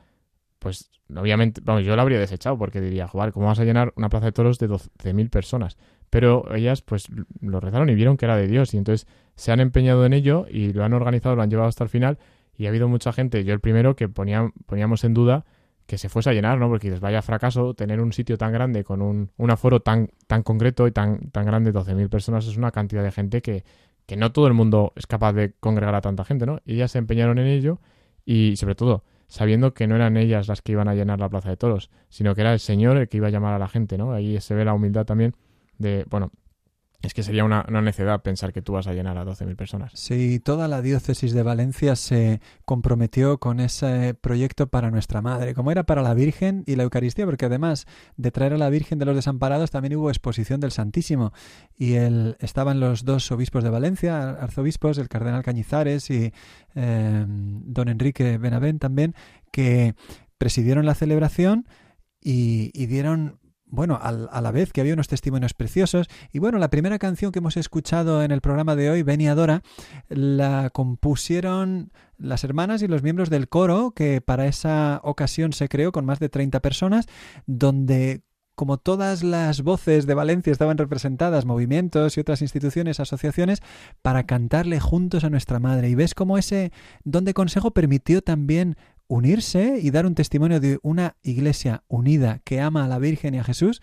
pues 0.60 0.92
obviamente, 1.16 1.62
vamos, 1.64 1.84
yo 1.84 1.96
la 1.96 2.04
habría 2.04 2.20
desechado 2.20 2.58
porque 2.58 2.82
diría, 2.82 3.08
joder, 3.08 3.32
¿cómo 3.32 3.48
vas 3.48 3.60
a 3.60 3.64
llenar 3.64 3.94
una 3.96 4.10
Plaza 4.10 4.28
de 4.28 4.32
Toros 4.32 4.60
de 4.60 4.70
12.000 4.70 5.30
personas? 5.30 5.78
Pero 6.10 6.54
ellas 6.56 6.82
pues 6.82 7.08
lo 7.42 7.60
rezaron 7.60 7.90
y 7.90 7.96
vieron 7.96 8.18
que 8.18 8.26
era 8.26 8.36
de 8.36 8.48
Dios 8.48 8.74
y 8.74 8.78
entonces 8.78 9.08
se 9.36 9.52
han 9.52 9.60
empeñado 9.60 10.06
en 10.06 10.14
ello 10.14 10.48
y 10.50 10.74
lo 10.74 10.84
han 10.84 10.94
organizado, 10.94 11.36
lo 11.36 11.42
han 11.42 11.50
llevado 11.50 11.70
hasta 11.70 11.84
el 11.84 11.90
final 11.90 12.18
y 12.58 12.66
ha 12.66 12.70
habido 12.70 12.88
mucha 12.88 13.14
gente, 13.14 13.44
yo 13.46 13.54
el 13.54 13.62
primero, 13.62 13.96
que 13.96 14.10
ponía, 14.10 14.52
poníamos 14.66 15.04
en 15.06 15.14
duda 15.14 15.46
que 15.86 15.98
se 15.98 16.10
fuese 16.10 16.30
a 16.30 16.34
llenar, 16.34 16.60
¿no? 16.60 16.68
Porque 16.68 16.88
dices, 16.88 17.00
vaya 17.00 17.22
fracaso, 17.22 17.74
tener 17.74 18.00
un 18.00 18.14
sitio 18.14 18.38
tan 18.38 18.52
grande 18.52 18.84
con 18.84 19.02
un, 19.02 19.32
un 19.38 19.50
aforo 19.50 19.80
tan, 19.80 20.12
tan 20.28 20.44
concreto 20.44 20.86
y 20.86 20.92
tan, 20.92 21.32
tan 21.32 21.46
grande, 21.46 21.74
12.000 21.74 22.10
personas, 22.10 22.46
es 22.46 22.58
una 22.58 22.72
cantidad 22.72 23.02
de 23.02 23.12
gente 23.12 23.42
que, 23.42 23.64
que 24.06 24.18
no 24.18 24.32
todo 24.32 24.48
el 24.48 24.54
mundo 24.54 24.94
es 24.96 25.08
capaz 25.08 25.34
de 25.34 25.54
congregar 25.60 25.96
a 25.96 26.02
tanta 26.02 26.26
gente, 26.26 26.46
¿no? 26.46 26.60
Ellas 26.66 26.92
se 26.92 27.00
empeñaron 27.00 27.40
en 27.40 27.48
ello 27.48 27.80
y, 28.26 28.56
sobre 28.58 28.76
todo, 28.76 29.04
sabiendo 29.28 29.74
que 29.74 29.88
no 29.88 29.96
eran 29.96 30.18
ellas 30.18 30.48
las 30.48 30.62
que 30.62 30.74
iban 30.74 30.90
a 30.90 30.96
llenar 30.96 31.20
la 31.20 31.30
Plaza 31.30 31.50
de 31.50 31.58
Toros, 31.58 31.90
sino 32.10 32.36
que 32.36 32.42
era 32.42 32.54
el 32.54 32.60
Señor 32.60 32.98
el 32.98 33.08
que 33.08 33.18
iba 33.18 33.28
a 33.28 33.32
llamar 33.32 33.54
a 33.54 33.60
la 33.60 33.68
gente, 33.68 33.98
¿no? 33.98 34.12
Ahí 34.12 34.40
se 34.42 34.54
ve 34.54 34.66
la 34.66 34.74
humildad 34.74 35.06
también 35.06 35.34
de, 35.80 36.06
bueno, 36.10 36.32
es 37.02 37.14
que 37.14 37.24
sería 37.24 37.46
una, 37.46 37.64
necedad 37.64 38.22
pensar 38.22 38.52
que 38.52 38.62
tú 38.62 38.74
vas 38.74 38.88
a 38.88 38.94
llenar 38.94 39.18
a 39.18 39.24
12.000 39.24 39.56
personas. 39.56 39.92
Sí, 39.96 40.42
toda 40.42 40.68
la 40.68 40.82
diócesis 40.82 41.32
de 41.32 41.44
Valencia 41.44 41.96
se 41.96 42.42
comprometió 42.66 43.40
con 43.40 43.62
ese 43.62 44.14
proyecto 44.16 44.68
para 44.68 44.92
nuestra 44.92 45.22
madre, 45.22 45.54
como 45.54 45.72
era 45.72 45.86
para 45.86 46.02
la 46.02 46.14
Virgen 46.14 46.64
y 46.68 46.76
la 46.76 46.84
Eucaristía, 46.84 47.26
porque 47.26 47.46
además 47.46 47.88
de 48.18 48.32
traer 48.32 48.54
a 48.54 48.58
la 48.58 48.70
Virgen 48.70 49.00
de 49.00 49.06
los 49.06 49.16
Desamparados 49.16 49.72
también 49.72 49.96
hubo 49.96 50.10
exposición 50.10 50.60
del 50.60 50.72
Santísimo. 50.72 51.32
Y 51.78 51.94
el, 51.94 52.36
estaban 52.40 52.82
los 52.82 53.06
dos 53.06 53.32
obispos 53.32 53.64
de 53.64 53.70
Valencia, 53.70 54.32
arzobispos, 54.32 54.98
el 54.98 55.08
cardenal 55.08 55.42
Cañizares 55.42 56.10
y 56.10 56.34
eh, 56.76 57.26
don 57.28 57.88
Enrique 57.88 58.38
Benavent 58.38 58.82
también, 58.82 59.16
que 59.54 59.96
presidieron 60.38 60.86
la 60.86 60.96
celebración 60.96 61.66
y, 62.22 62.72
y 62.74 62.88
dieron 62.88 63.40
bueno, 63.70 64.00
a 64.02 64.42
la 64.42 64.52
vez 64.52 64.74
que 64.74 64.82
había 64.82 64.94
unos 64.94 65.08
testimonios 65.08 65.54
preciosos. 65.54 66.08
Y 66.32 66.40
bueno, 66.40 66.58
la 66.58 66.70
primera 66.70 66.98
canción 66.98 67.32
que 67.32 67.40
hemos 67.40 67.56
escuchado 67.56 68.24
en 68.24 68.32
el 68.32 68.42
programa 68.42 68.76
de 68.76 68.90
hoy, 68.90 69.04
Beni 69.04 69.28
Adora, 69.28 69.62
la 70.10 70.70
compusieron 70.72 71.92
las 72.18 72.44
hermanas 72.44 72.82
y 72.82 72.88
los 72.88 73.04
miembros 73.04 73.30
del 73.30 73.48
coro 73.48 73.92
que 73.92 74.22
para 74.22 74.48
esa 74.48 75.00
ocasión 75.04 75.54
se 75.54 75.70
creó 75.70 75.92
con 75.92 76.06
más 76.06 76.20
de 76.20 76.30
30 76.30 76.60
personas, 76.62 77.06
donde 77.46 78.24
como 78.56 78.78
todas 78.78 79.24
las 79.24 79.62
voces 79.62 80.06
de 80.06 80.16
Valencia 80.16 80.52
estaban 80.52 80.78
representadas, 80.78 81.46
movimientos 81.46 82.18
y 82.18 82.20
otras 82.20 82.42
instituciones, 82.42 83.00
asociaciones, 83.00 83.62
para 84.02 84.26
cantarle 84.26 84.82
juntos 84.82 85.24
a 85.24 85.30
nuestra 85.30 85.60
madre. 85.60 85.88
Y 85.90 85.96
ves 85.96 86.14
cómo 86.14 86.38
ese 86.38 86.74
don 87.06 87.24
de 87.24 87.34
consejo 87.34 87.72
permitió 87.72 88.22
también 88.22 88.76
unirse 89.10 89.80
y 89.82 89.90
dar 89.90 90.06
un 90.06 90.16
testimonio 90.16 90.60
de 90.62 90.80
una 90.84 91.18
iglesia 91.24 91.84
unida 91.88 92.40
que 92.46 92.62
ama 92.62 92.86
a 92.86 92.88
la 92.88 93.00
Virgen 93.00 93.34
y 93.34 93.40
a 93.40 93.44
Jesús 93.44 93.82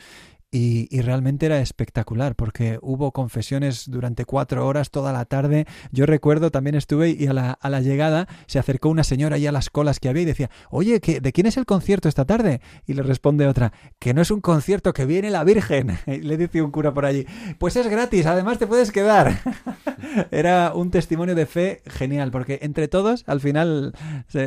y, 0.50 1.00
realmente 1.02 1.46
era 1.46 1.60
espectacular 1.60 2.34
porque 2.34 2.78
hubo 2.80 3.12
confesiones 3.12 3.90
durante 3.90 4.24
cuatro 4.24 4.66
horas 4.66 4.90
toda 4.90 5.12
la 5.12 5.24
tarde. 5.24 5.66
Yo 5.92 6.06
recuerdo, 6.06 6.50
también 6.50 6.76
estuve 6.76 7.10
y 7.10 7.26
a 7.26 7.32
la, 7.32 7.80
llegada 7.80 8.26
se 8.46 8.58
acercó 8.58 8.88
una 8.88 9.04
señora 9.04 9.36
ahí 9.36 9.46
a 9.46 9.52
las 9.52 9.70
colas 9.70 10.00
que 10.00 10.08
había 10.08 10.22
y 10.22 10.26
decía, 10.26 10.50
oye, 10.70 11.00
¿qué, 11.00 11.20
¿de 11.20 11.32
quién 11.32 11.46
es 11.46 11.56
el 11.56 11.66
concierto 11.66 12.08
esta 12.08 12.24
tarde? 12.24 12.60
Y 12.86 12.94
le 12.94 13.02
responde 13.02 13.46
otra, 13.46 13.72
que 13.98 14.14
no 14.14 14.22
es 14.22 14.30
un 14.30 14.40
concierto, 14.40 14.92
que 14.92 15.04
viene 15.04 15.30
la 15.30 15.44
Virgen. 15.44 15.98
Y 16.06 16.20
le 16.20 16.36
dice 16.36 16.62
un 16.62 16.70
cura 16.70 16.94
por 16.94 17.04
allí, 17.04 17.26
pues 17.58 17.76
es 17.76 17.88
gratis, 17.88 18.26
además 18.26 18.58
te 18.58 18.66
puedes 18.66 18.92
quedar. 18.92 19.38
era 20.30 20.72
un 20.74 20.90
testimonio 20.90 21.34
de 21.34 21.46
fe 21.46 21.82
genial 21.86 22.30
porque 22.30 22.60
entre 22.62 22.88
todos 22.88 23.24
al 23.26 23.40
final 23.40 23.92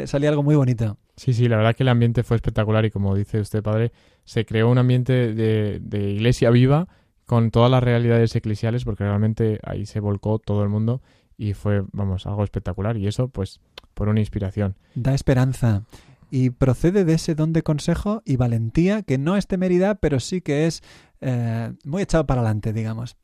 salía 0.06 0.30
algo 0.30 0.44
muy 0.44 0.56
bonito. 0.56 0.98
Sí, 1.20 1.34
sí, 1.34 1.50
la 1.50 1.58
verdad 1.58 1.76
que 1.76 1.84
el 1.84 1.90
ambiente 1.90 2.24
fue 2.24 2.38
espectacular 2.38 2.86
y 2.86 2.92
como 2.92 3.14
dice 3.14 3.42
usted, 3.42 3.62
padre, 3.62 3.92
se 4.30 4.46
creó 4.46 4.70
un 4.70 4.78
ambiente 4.78 5.34
de, 5.34 5.80
de 5.82 6.12
iglesia 6.12 6.52
viva 6.52 6.88
con 7.26 7.50
todas 7.50 7.72
las 7.72 7.82
realidades 7.82 8.36
eclesiales 8.36 8.86
porque 8.86 9.04
realmente 9.04 9.60
ahí 9.64 9.88
se 9.88 10.00
volcó 10.00 10.38
todo 10.38 10.62
el 10.62 10.70
mundo 10.70 11.02
y 11.36 11.56
fue, 11.56 11.84
vamos, 11.94 12.28
algo 12.28 12.44
espectacular 12.44 12.96
y 12.96 13.08
eso 13.08 13.30
pues 13.30 13.60
por 13.96 14.08
una 14.08 14.20
inspiración. 14.20 14.76
Da 14.94 15.16
esperanza 15.16 15.82
y 16.30 16.52
procede 16.52 17.06
de 17.06 17.14
ese 17.14 17.34
don 17.34 17.54
de 17.54 17.64
consejo 17.64 18.22
y 18.24 18.36
valentía 18.36 19.02
que 19.02 19.18
no 19.18 19.36
es 19.36 19.48
temeridad 19.48 19.98
pero 20.00 20.20
sí 20.20 20.42
que 20.42 20.68
es 20.68 20.84
eh, 21.22 21.74
muy 21.84 22.04
echado 22.04 22.28
para 22.28 22.42
adelante, 22.42 22.72
digamos. 22.72 23.18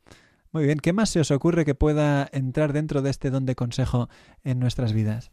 Muy 0.50 0.64
bien, 0.64 0.80
¿qué 0.80 0.92
más 0.92 1.10
se 1.10 1.20
os 1.20 1.30
ocurre 1.30 1.64
que 1.64 1.76
pueda 1.76 2.28
entrar 2.32 2.72
dentro 2.72 3.00
de 3.00 3.10
este 3.10 3.30
don 3.30 3.46
de 3.46 3.54
consejo 3.54 4.08
en 4.42 4.58
nuestras 4.58 4.92
vidas? 4.92 5.30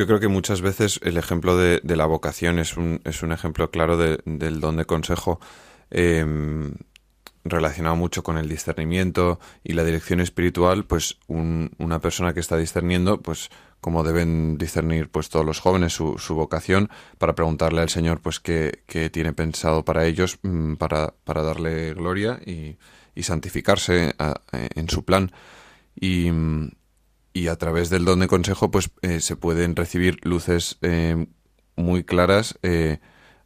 Yo 0.00 0.06
creo 0.06 0.18
que 0.18 0.28
muchas 0.28 0.62
veces 0.62 0.98
el 1.02 1.18
ejemplo 1.18 1.58
de, 1.58 1.82
la 1.84 2.06
vocación 2.06 2.58
es 2.58 2.78
un, 2.78 3.02
es 3.04 3.22
un 3.22 3.32
ejemplo 3.32 3.70
claro 3.70 3.98
del 3.98 4.58
don 4.58 4.78
de 4.78 4.86
consejo 4.86 5.40
em, 5.90 6.72
relacionado 7.44 7.96
mucho 7.96 8.22
con 8.22 8.38
el 8.38 8.48
discernimiento 8.48 9.40
y 9.62 9.74
la 9.74 9.84
dirección 9.84 10.22
espiritual, 10.22 10.86
pues 10.86 11.18
una 11.26 12.00
persona 12.00 12.32
que 12.32 12.40
está 12.40 12.56
discerniendo, 12.56 13.20
pues 13.20 13.50
como 13.82 14.02
deben 14.02 14.56
discernir 14.56 15.10
pues 15.10 15.28
todos 15.28 15.44
los 15.44 15.60
jóvenes 15.60 15.92
su, 15.92 16.16
su 16.16 16.34
vocación, 16.34 16.88
para 17.18 17.34
preguntarle 17.34 17.82
al 17.82 17.90
Señor 17.90 18.22
pues 18.22 18.40
qué, 18.40 18.82
tiene 19.12 19.34
pensado 19.34 19.84
para 19.84 20.06
ellos, 20.06 20.38
mm, 20.40 20.76
para, 20.76 21.12
para 21.24 21.42
darle 21.42 21.92
gloria 21.92 22.40
y, 22.46 22.78
y 23.14 23.22
santificarse 23.22 24.14
en 24.50 24.88
su 24.88 25.04
plan. 25.04 25.30
Y, 25.94 26.30
y 27.32 27.48
a 27.48 27.56
través 27.56 27.90
del 27.90 28.04
don 28.04 28.20
de 28.20 28.28
consejo 28.28 28.70
pues 28.70 28.90
eh, 29.02 29.20
se 29.20 29.36
pueden 29.36 29.76
recibir 29.76 30.18
luces 30.24 30.78
eh, 30.82 31.26
muy 31.76 32.04
claras 32.04 32.58
eh, 32.62 32.98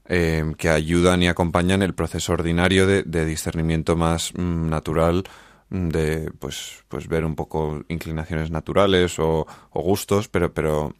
que 0.06 0.68
ayudan 0.68 1.22
y 1.22 1.28
acompañan 1.28 1.82
el 1.82 1.94
proceso 1.94 2.34
ordinario 2.34 2.86
de, 2.86 3.24
discernimiento 3.24 3.96
más 3.96 4.32
mm, 4.34 4.68
natural 4.68 5.24
mm, 5.70 5.88
de 5.88 6.30
pues 6.38 6.84
pues 6.88 7.08
ver 7.08 7.24
un 7.24 7.34
poco 7.34 7.82
inclinaciones 7.88 8.50
naturales 8.50 9.18
o, 9.18 9.46
gustos 9.72 10.28
pero 10.28 10.52
pero 10.52 10.94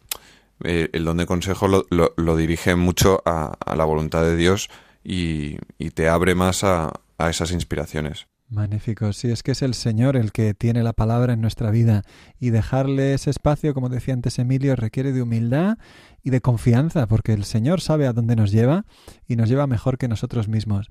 el 0.61 1.03
don 1.03 1.17
de 1.17 1.25
consejo 1.25 1.67
lo, 1.67 1.85
lo, 1.89 2.35
dirige 2.37 2.75
mucho 2.75 3.21
a, 3.25 3.57
la 3.75 3.83
voluntad 3.83 4.23
de 4.23 4.37
Dios 4.37 4.69
y, 5.03 5.57
y 5.77 5.89
te 5.91 6.07
abre 6.07 6.33
más 6.33 6.63
a, 6.63 6.93
a 7.17 7.29
esas 7.29 7.51
inspiraciones. 7.51 8.27
Magnífico, 8.47 9.11
sí, 9.11 9.31
es 9.31 9.41
que 9.41 9.53
es 9.53 9.63
el 9.63 9.73
Señor 9.73 10.15
el 10.15 10.31
que 10.31 10.53
tiene 10.53 10.83
la 10.83 10.93
palabra 10.93 11.33
en 11.33 11.41
nuestra 11.41 11.71
vida 11.71 12.03
y 12.39 12.51
dejarle 12.51 13.15
ese 13.15 13.31
espacio, 13.31 13.73
como 13.73 13.89
decía 13.89 14.13
antes 14.13 14.37
Emilio, 14.37 14.75
requiere 14.75 15.11
de 15.11 15.23
humildad 15.23 15.79
y 16.21 16.29
de 16.29 16.41
confianza, 16.41 17.07
porque 17.07 17.33
el 17.33 17.43
Señor 17.43 17.81
sabe 17.81 18.05
a 18.05 18.13
dónde 18.13 18.35
nos 18.35 18.51
lleva 18.51 18.85
y 19.27 19.35
nos 19.35 19.49
lleva 19.49 19.65
mejor 19.65 19.97
que 19.97 20.07
nosotros 20.07 20.47
mismos. 20.47 20.89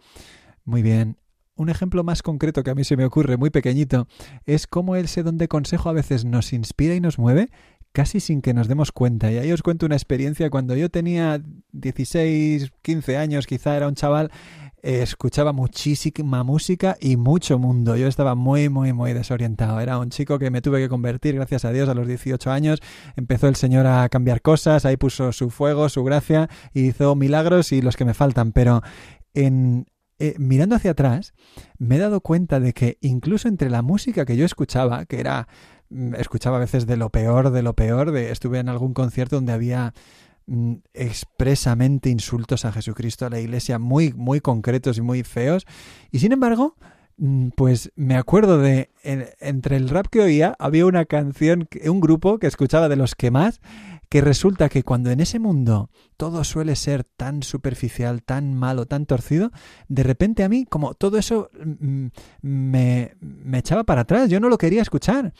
Muy 0.65 0.83
bien. 0.83 1.17
Un 1.57 1.69
ejemplo 1.69 2.03
más 2.03 2.23
concreto 2.23 2.65
que 2.65 2.71
a 2.71 2.75
mí 2.75 2.83
se 2.83 2.97
me 2.97 3.05
ocurre, 3.05 3.37
muy 3.37 3.51
pequeñito, 3.51 4.09
es 4.45 4.67
cómo 4.67 4.97
ese 4.97 5.23
don 5.23 5.39
de 5.39 5.47
consejo 5.47 5.89
a 5.89 5.93
veces 5.93 6.25
nos 6.25 6.53
inspira 6.53 6.97
y 6.97 7.01
nos 7.01 7.21
mueve 7.21 7.51
casi 7.95 8.19
sin 8.19 8.43
que 8.43 8.53
nos 8.53 8.67
demos 8.67 8.91
cuenta. 8.91 9.31
Y 9.31 9.39
ahí 9.39 9.53
os 9.53 9.63
cuento 9.63 9.87
una 9.87 9.95
experiencia 9.95 10.51
cuando 10.51 10.75
yo 10.75 10.91
tenía 10.91 11.41
16, 11.71 12.73
15 12.83 13.17
años, 13.17 13.47
quizá 13.47 13.77
era 13.77 13.87
un 13.87 13.95
chaval, 13.95 14.33
escuchaba 14.85 15.53
muchísima 15.53 16.45
música 16.45 16.97
y 17.01 17.17
mucho 17.17 17.59
mundo. 17.59 17.97
Yo 17.97 18.07
estaba 18.07 18.35
muy, 18.35 18.69
muy, 18.69 18.93
muy 18.93 19.15
desorientado. 19.15 19.81
Era 19.81 19.99
un 19.99 20.11
chico 20.11 20.39
que 20.39 20.51
me 20.51 20.61
tuve 20.61 20.81
que 20.81 20.89
convertir, 20.89 21.35
gracias 21.35 21.65
a 21.65 21.73
Dios, 21.73 21.89
a 21.89 21.95
los 21.95 22.07
18 22.07 22.51
años. 22.51 22.81
Empezó 23.17 23.49
el 23.49 23.57
Señor 23.57 23.87
a 23.87 24.09
cambiar 24.11 24.43
cosas, 24.43 24.85
ahí 24.85 24.97
puso 24.97 25.33
su 25.33 25.51
fuego, 25.51 25.89
su 25.89 26.05
gracia, 26.05 26.51
y 26.75 26.89
hizo 26.89 27.15
milagros 27.15 27.73
y 27.73 27.81
los 27.81 27.97
que 27.97 28.05
me 28.05 28.13
faltan. 28.13 28.53
Pero 28.53 28.83
en, 29.33 29.87
eh, 30.19 30.35
mirando 30.39 30.77
hacia 30.77 30.91
atrás, 30.91 31.33
me 31.79 31.97
he 31.97 31.99
dado 31.99 32.21
cuenta 32.21 32.61
de 32.61 32.75
que 32.75 32.99
incluso 33.01 33.49
entre 33.49 33.71
la 33.71 33.81
música 33.81 34.27
que 34.27 34.37
yo 34.37 34.45
escuchaba, 34.45 35.07
que 35.07 35.19
era 35.19 35.49
Mm, 35.95 36.15
escuchaba 36.17 36.57
a 36.57 36.61
veces 36.61 36.87
de 36.87 36.97
lo 36.97 37.11
peor, 37.11 37.51
de 37.51 37.63
lo 37.63 37.75
peor, 37.75 38.11
de 38.11 38.33
estuve 38.33 38.59
en 38.59 38.69
algún 38.69 38.95
concierto 38.95 39.37
donde 39.37 39.53
había 39.53 39.95
expresamente 40.93 42.11
insultos 42.11 42.65
a 42.65 42.73
Jesucristo, 42.73 43.27
a 43.27 43.31
la 43.31 43.41
iglesia, 43.41 43.79
muy, 43.79 44.13
muy 44.13 44.41
concretos 44.41 44.99
y 44.99 45.03
muy 45.03 45.23
feos. 45.23 45.67
Y 46.11 46.19
sin 46.19 46.33
embargo, 46.33 46.77
mm, 47.17 47.49
pues 47.57 47.93
me 47.97 48.17
acuerdo 48.17 48.59
de, 48.59 48.91
entre 49.03 49.77
el 49.77 49.89
rap 49.89 50.07
que 50.09 50.21
oía, 50.21 50.55
había 50.59 50.87
una 50.87 51.05
canción, 51.05 51.69
un 51.85 52.01
grupo 52.01 52.39
que 52.39 52.47
escuchaba 52.47 52.89
de 52.89 52.97
los 52.97 53.15
que 53.15 53.31
más, 53.31 53.61
que 54.09 54.21
resulta 54.21 54.69
que 54.69 54.85
cuando 54.85 55.11
en 55.11 55.21
ese 55.21 55.41
mundo 55.41 55.91
todo 56.17 56.45
suele 56.45 56.77
ser 56.77 57.03
tan 57.03 57.43
superficial, 57.43 58.23
tan 58.23 58.55
malo, 58.55 58.87
tan 58.87 59.07
torcido, 59.07 59.51
de 59.89 60.05
repente 60.05 60.45
a 60.45 60.49
mí 60.49 60.67
como 60.67 60.95
todo 60.95 61.19
eso 61.19 61.51
mm, 61.59 62.07
me, 62.43 63.17
me 63.21 63.59
echaba 63.59 63.85
para 63.85 64.03
atrás, 64.03 64.31
yo 64.31 64.39
no 64.41 64.49
lo 64.49 64.59
quería 64.59 64.83
escuchar. 64.83 65.33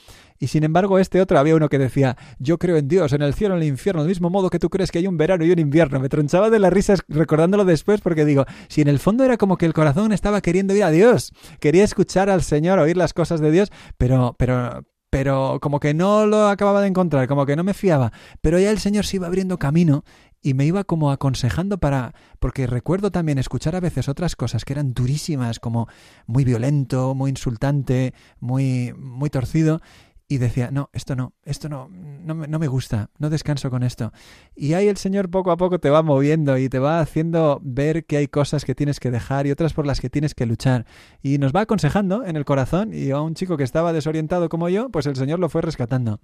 Y 0.45 0.47
sin 0.47 0.63
embargo 0.63 0.99
este 0.99 1.23
otro 1.23 1.39
había 1.39 1.57
uno 1.57 1.71
que 1.71 1.79
decía, 1.79 2.19
yo 2.39 2.59
creo 2.59 2.77
en 2.77 2.87
Dios, 2.87 3.15
en 3.15 3.23
el 3.23 3.33
cielo, 3.33 3.57
en 3.57 3.63
el 3.63 3.69
infierno, 3.69 4.03
del 4.03 4.11
mismo 4.11 4.29
modo 4.29 4.51
que 4.51 4.59
tú 4.59 4.69
crees 4.69 4.93
que 4.93 4.99
hay 4.99 5.07
un 5.07 5.17
verano 5.17 5.43
y 5.43 5.51
un 5.51 5.59
invierno. 5.59 5.99
Me 6.01 6.11
tronchaba 6.11 6.51
de 6.51 6.59
la 6.59 6.69
risa 6.69 6.97
recordándolo 7.09 7.65
después 7.65 8.03
porque 8.03 8.27
digo, 8.27 8.45
si 8.69 8.83
en 8.83 8.89
el 8.89 8.99
fondo 8.99 9.25
era 9.25 9.39
como 9.39 9.57
que 9.57 9.65
el 9.65 9.73
corazón 9.73 10.13
estaba 10.13 10.43
queriendo 10.43 10.75
ir 10.75 10.85
a 10.85 10.91
Dios, 10.91 11.33
quería 11.61 11.83
escuchar 11.83 12.29
al 12.29 12.43
Señor, 12.43 12.79
oír 12.79 12.95
las 12.95 13.15
cosas 13.15 13.41
de 13.41 13.53
Dios, 13.53 13.73
pero, 13.97 14.37
pero, 14.39 14.85
pero 15.09 15.61
como 15.63 15.81
que 15.81 15.95
no 15.95 16.27
lo 16.27 16.49
acababa 16.49 16.83
de 16.83 16.89
encontrar, 16.89 17.27
como 17.27 17.47
que 17.47 17.57
no 17.57 17.65
me 17.65 17.73
fiaba. 17.73 18.13
Pero 18.43 18.59
ya 18.59 18.71
el 18.71 18.81
Señor 18.81 19.07
se 19.07 19.17
iba 19.17 19.27
abriendo 19.27 19.59
camino 19.59 20.05
y 20.43 20.53
me 20.53 20.67
iba 20.67 20.85
como 20.85 21.11
aconsejando 21.11 21.79
para 21.79 22.15
porque 22.39 22.67
recuerdo 22.67 23.11
también 23.11 23.39
escuchar 23.39 23.77
a 23.77 23.81
veces 23.81 24.11
otras 24.11 24.37
cosas 24.37 24.67
que 24.67 24.75
eran 24.75 24.93
durísimas 24.93 25.59
como 25.59 25.89
muy 26.27 26.45
violento, 26.45 27.15
muy 27.15 27.31
insultante, 27.31 28.13
muy 28.41 28.93
muy 28.99 29.31
torcido 29.31 29.81
y 30.27 30.39
decía, 30.39 30.71
no, 30.71 30.89
esto 30.93 31.15
no, 31.17 31.35
esto 31.45 31.69
no, 31.69 31.89
no 31.89 32.35
me, 32.35 32.49
no 32.49 32.59
me 32.59 32.67
gusta, 32.67 33.11
no 33.19 33.29
descanso 33.29 33.71
con 33.71 33.83
esto. 33.83 34.13
Y 34.55 34.73
ahí 34.73 34.89
el 34.89 34.97
Señor 34.97 35.31
poco 35.31 35.51
a 35.51 35.57
poco 35.57 35.79
te 35.79 35.91
va 35.91 36.03
moviendo 36.03 36.57
y 36.57 36.69
te 36.69 36.79
va 36.79 37.01
haciendo 37.01 37.61
ver 37.63 38.07
que 38.07 38.17
hay 38.17 38.29
cosas 38.29 38.65
que 38.65 38.75
tienes 38.75 39.01
que 39.01 39.11
dejar 39.11 39.47
y 39.47 39.51
otras 39.51 39.75
por 39.75 39.87
las 39.87 40.01
que 40.01 40.09
tienes 40.09 40.35
que 40.35 40.47
luchar. 40.47 40.87
Y 41.23 41.39
nos 41.39 41.53
va 41.53 41.61
aconsejando 41.61 42.25
en 42.25 42.37
el 42.37 42.45
corazón 42.45 42.95
y 42.95 43.11
a 43.11 43.21
un 43.21 43.35
chico 43.35 43.57
que 43.57 43.65
estaba 43.65 43.93
desorientado 43.93 44.49
como 44.49 44.69
yo, 44.69 44.89
pues 44.89 45.07
el 45.07 45.17
Señor 45.17 45.41
lo 45.41 45.49
fue 45.49 45.61
rescatando. 45.61 46.21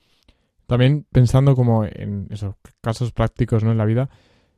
También 0.67 1.07
pensando 1.11 1.55
como 1.55 1.85
en 1.85 2.29
esos 2.31 2.55
casos 2.81 3.13
prácticos 3.13 3.65
¿no? 3.65 3.73
en 3.73 3.79
la 3.79 3.85
vida, 3.85 4.09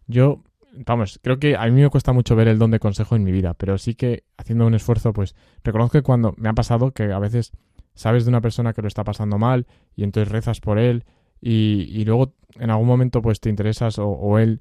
yo, 0.06 0.42
vamos, 0.86 1.18
creo 1.22 1.38
que 1.38 1.56
a 1.56 1.64
mí 1.66 1.80
me 1.80 1.88
cuesta 1.88 2.12
mucho 2.12 2.36
ver 2.36 2.48
el 2.48 2.58
don 2.58 2.70
de 2.70 2.78
consejo 2.78 3.16
en 3.16 3.24
mi 3.24 3.32
vida, 3.32 3.54
pero 3.54 3.76
sí 3.78 3.94
que 3.94 4.24
haciendo 4.36 4.66
un 4.66 4.74
esfuerzo, 4.74 5.12
pues 5.12 5.34
reconozco 5.64 5.98
que 5.98 6.02
cuando 6.02 6.34
me 6.36 6.48
ha 6.48 6.52
pasado 6.52 6.92
que 6.92 7.04
a 7.12 7.18
veces 7.18 7.52
sabes 7.94 8.24
de 8.24 8.30
una 8.30 8.40
persona 8.40 8.72
que 8.72 8.82
lo 8.82 8.88
está 8.88 9.04
pasando 9.04 9.38
mal 9.38 9.66
y 9.96 10.04
entonces 10.04 10.32
rezas 10.32 10.60
por 10.60 10.78
él 10.78 11.04
y, 11.40 12.04
luego 12.04 12.34
en 12.60 12.70
algún 12.70 12.86
momento 12.86 13.20
pues 13.20 13.40
te 13.40 13.50
interesas 13.50 13.98
o, 13.98 14.38
él 14.38 14.60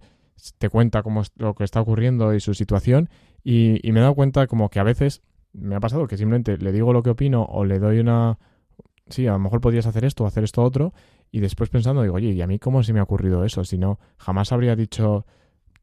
te 0.57 0.69
cuenta 0.69 1.03
cómo 1.03 1.21
es 1.21 1.32
lo 1.36 1.53
que 1.53 1.63
está 1.63 1.79
ocurriendo 1.82 2.34
y 2.34 2.39
su 2.39 2.53
situación 2.53 3.09
y, 3.43 3.88
y, 3.88 3.91
me 3.91 3.99
he 3.99 4.01
dado 4.01 4.15
cuenta 4.15 4.47
como 4.47 4.69
que 4.69 4.79
a 4.79 4.84
veces 4.84 5.21
me 5.53 5.75
ha 5.75 5.79
pasado 5.79 6.07
que 6.07 6.17
simplemente 6.17 6.57
le 6.57 6.71
digo 6.71 6.93
lo 6.93 7.03
que 7.03 7.11
opino 7.11 7.43
o 7.43 7.65
le 7.65 7.79
doy 7.79 7.99
una... 7.99 8.38
Sí, 9.09 9.27
a 9.27 9.34
lo 9.34 9.39
mejor 9.39 9.59
podrías 9.59 9.86
hacer 9.88 10.05
esto 10.05 10.23
o 10.23 10.27
hacer 10.27 10.43
esto 10.43 10.63
otro 10.63 10.93
y 11.32 11.39
después 11.39 11.69
pensando 11.69 12.01
digo, 12.01 12.15
oye, 12.15 12.29
¿y 12.32 12.41
a 12.41 12.47
mí 12.47 12.59
cómo 12.59 12.84
se 12.84 12.93
me 12.93 12.99
ha 12.99 13.03
ocurrido 13.03 13.43
eso? 13.45 13.63
Si 13.63 13.77
no, 13.77 13.99
jamás 14.17 14.51
habría 14.51 14.75
dicho... 14.75 15.25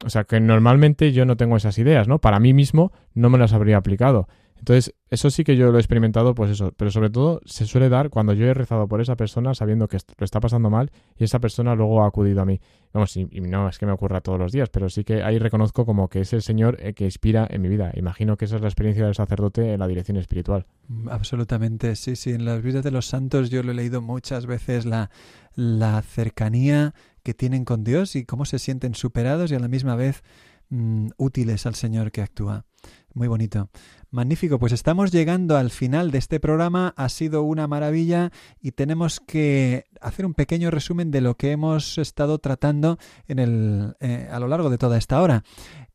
O 0.05 0.09
sea, 0.09 0.23
que 0.23 0.39
normalmente 0.39 1.11
yo 1.11 1.25
no 1.25 1.35
tengo 1.35 1.57
esas 1.57 1.77
ideas, 1.77 2.07
¿no? 2.07 2.19
Para 2.19 2.39
mí 2.39 2.53
mismo 2.53 2.93
no 3.13 3.29
me 3.29 3.37
las 3.37 3.51
habría 3.51 3.75
aplicado. 3.75 4.29
Entonces, 4.59 4.93
eso 5.09 5.29
sí 5.29 5.43
que 5.43 5.55
yo 5.55 5.71
lo 5.71 5.77
he 5.77 5.81
experimentado, 5.81 6.35
pues 6.35 6.51
eso, 6.51 6.73
pero 6.77 6.91
sobre 6.91 7.09
todo 7.09 7.41
se 7.45 7.65
suele 7.65 7.89
dar 7.89 8.09
cuando 8.09 8.33
yo 8.33 8.45
he 8.45 8.53
rezado 8.53 8.87
por 8.87 9.01
esa 9.01 9.15
persona 9.15 9.55
sabiendo 9.55 9.87
que 9.87 9.97
lo 10.17 10.25
está 10.25 10.39
pasando 10.39 10.69
mal 10.69 10.91
y 11.17 11.23
esa 11.23 11.39
persona 11.39 11.75
luego 11.75 12.03
ha 12.03 12.07
acudido 12.07 12.41
a 12.41 12.45
mí. 12.45 12.59
Vamos, 12.93 13.15
y, 13.17 13.25
no 13.25 13.69
es 13.69 13.77
que 13.77 13.85
me 13.85 13.91
ocurra 13.91 14.21
todos 14.21 14.39
los 14.39 14.51
días, 14.51 14.69
pero 14.69 14.89
sí 14.89 15.03
que 15.03 15.23
ahí 15.23 15.39
reconozco 15.39 15.85
como 15.85 16.09
que 16.09 16.21
es 16.21 16.33
el 16.33 16.41
Señor 16.41 16.77
el 16.81 16.93
que 16.93 17.05
inspira 17.05 17.47
en 17.49 17.61
mi 17.61 17.69
vida. 17.69 17.91
Imagino 17.95 18.35
que 18.35 18.45
esa 18.45 18.57
es 18.57 18.61
la 18.61 18.67
experiencia 18.67 19.05
del 19.05 19.15
sacerdote 19.15 19.73
en 19.73 19.79
la 19.79 19.87
dirección 19.87 20.17
espiritual. 20.17 20.65
Mm, 20.87 21.09
absolutamente, 21.09 21.95
sí, 21.95 22.15
sí. 22.15 22.31
En 22.31 22.45
las 22.45 22.61
vidas 22.61 22.83
de 22.83 22.91
los 22.91 23.05
santos 23.05 23.49
yo 23.49 23.63
lo 23.63 23.71
he 23.71 23.75
leído 23.75 24.01
muchas 24.01 24.45
veces 24.45 24.85
la, 24.85 25.09
la 25.55 26.01
cercanía 26.01 26.93
que 27.23 27.33
tienen 27.33 27.65
con 27.65 27.83
Dios 27.83 28.15
y 28.15 28.25
cómo 28.25 28.45
se 28.45 28.59
sienten 28.59 28.95
superados 28.95 29.51
y 29.51 29.55
a 29.55 29.59
la 29.59 29.67
misma 29.67 29.95
vez 29.95 30.23
mm, 30.69 31.09
útiles 31.17 31.65
al 31.65 31.75
Señor 31.75 32.11
que 32.11 32.21
actúa. 32.21 32.65
Muy 33.13 33.27
bonito. 33.27 33.69
Magnífico, 34.11 34.59
pues 34.59 34.71
estamos 34.71 35.11
llegando 35.11 35.57
al 35.57 35.71
final 35.71 36.11
de 36.11 36.19
este 36.19 36.39
programa. 36.39 36.93
Ha 36.95 37.09
sido 37.09 37.43
una 37.43 37.67
maravilla 37.67 38.31
y 38.61 38.71
tenemos 38.71 39.19
que 39.19 39.85
hacer 39.99 40.25
un 40.25 40.33
pequeño 40.33 40.71
resumen 40.71 41.11
de 41.11 41.21
lo 41.21 41.35
que 41.35 41.51
hemos 41.51 41.97
estado 41.97 42.39
tratando 42.39 42.97
en 43.27 43.39
el, 43.39 43.95
eh, 43.99 44.27
a 44.31 44.39
lo 44.39 44.47
largo 44.47 44.69
de 44.69 44.77
toda 44.77 44.97
esta 44.97 45.21
hora. 45.21 45.43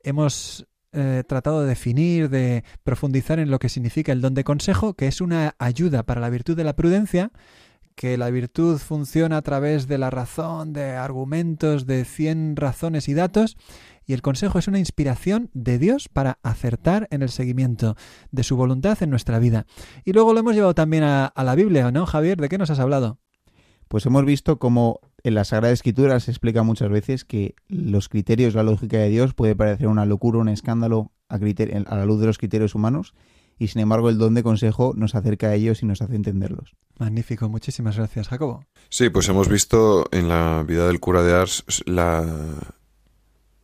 Hemos 0.03 0.67
eh, 0.93 1.25
tratado 1.27 1.63
de 1.63 1.69
definir, 1.69 2.31
de 2.31 2.63
profundizar 2.85 3.39
en 3.39 3.51
lo 3.51 3.59
que 3.59 3.69
significa 3.69 4.13
el 4.13 4.21
don 4.21 4.35
de 4.35 4.45
consejo, 4.45 4.95
que 4.95 5.09
es 5.09 5.21
una 5.21 5.57
ayuda 5.59 6.05
para 6.05 6.21
la 6.21 6.31
virtud 6.31 6.57
de 6.57 6.63
la 6.63 6.77
prudencia, 6.77 7.33
que 7.97 8.17
la 8.17 8.31
virtud 8.31 8.79
funciona 8.79 9.39
a 9.39 9.43
través 9.43 9.89
de 9.89 9.99
la 9.99 10.11
razón, 10.11 10.73
de 10.73 10.93
argumentos, 10.93 11.87
de 11.87 12.05
100 12.05 12.57
razones 12.57 13.09
y 13.09 13.15
datos, 13.15 13.57
y 14.07 14.13
el 14.13 14.23
consejo 14.23 14.59
es 14.59 14.69
una 14.69 14.79
inspiración 14.79 15.51
de 15.55 15.79
Dios 15.79 16.09
para 16.09 16.39
acertar 16.43 17.09
en 17.11 17.23
el 17.23 17.31
seguimiento 17.31 17.97
de 18.31 18.43
su 18.43 18.57
voluntad 18.57 19.03
en 19.03 19.11
nuestra 19.11 19.39
vida. 19.39 19.67
Y 20.05 20.13
luego 20.13 20.33
lo 20.33 20.41
hemos 20.41 20.55
llevado 20.55 20.75
también 20.75 21.05
a, 21.05 21.33
la 21.37 21.55
Biblia, 21.55 21.91
¿no, 21.91 22.07
Javier? 22.07 22.41
¿De 22.41 22.49
qué 22.49 22.59
nos 22.59 22.71
has 22.71 22.81
hablado? 22.81 23.19
Pues 23.89 24.07
hemos 24.07 24.25
visto 24.25 24.59
cómo 24.59 25.01
en 25.23 25.35
la 25.35 25.45
Sagrada 25.45 25.73
Escritura 25.73 26.19
se 26.21 26.31
explica 26.31 26.63
muchas 26.63 26.91
veces 26.91 27.25
que 27.25 27.55
los 27.69 28.09
criterios, 28.09 28.55
la 28.55 28.63
lógica 28.63 28.99
de 28.99 29.09
Dios 29.09 29.35
puede 29.35 29.55
parecer 29.55 29.89
una 29.89 30.07
locura, 30.07 30.39
un 30.39 30.49
escándalo 30.49 31.13
a, 31.29 31.37
a 31.37 31.97
la 31.97 32.07
luz 32.07 32.21
de 32.21 32.27
los 32.27 32.39
criterios 32.39 32.75
humanos, 32.75 33.15
y 33.59 33.69
sin 33.69 33.83
embargo 33.83 34.09
el 34.09 34.19
don 34.19 34.35
de 34.35 34.43
consejo 34.43 34.95
nos 34.97 35.15
acerca 35.15 35.49
a 35.49 35.55
ellos 35.55 35.83
y 35.83 35.87
nos 35.87 36.03
hace 36.03 36.17
entenderlos. 36.17 36.75
Magnífico, 36.99 37.49
muchísimas 37.49 37.97
gracias, 37.97 38.29
Jacobo. 38.29 38.65
Sí, 38.89 39.11
pues 39.11 39.29
hemos 39.29 39.49
visto 39.49 40.07
en 40.13 40.29
la 40.29 40.65
vida 40.67 40.87
del 40.87 41.01
cura 41.01 41.23
de 41.23 41.35
Ars 41.35 41.65
la, 41.87 42.25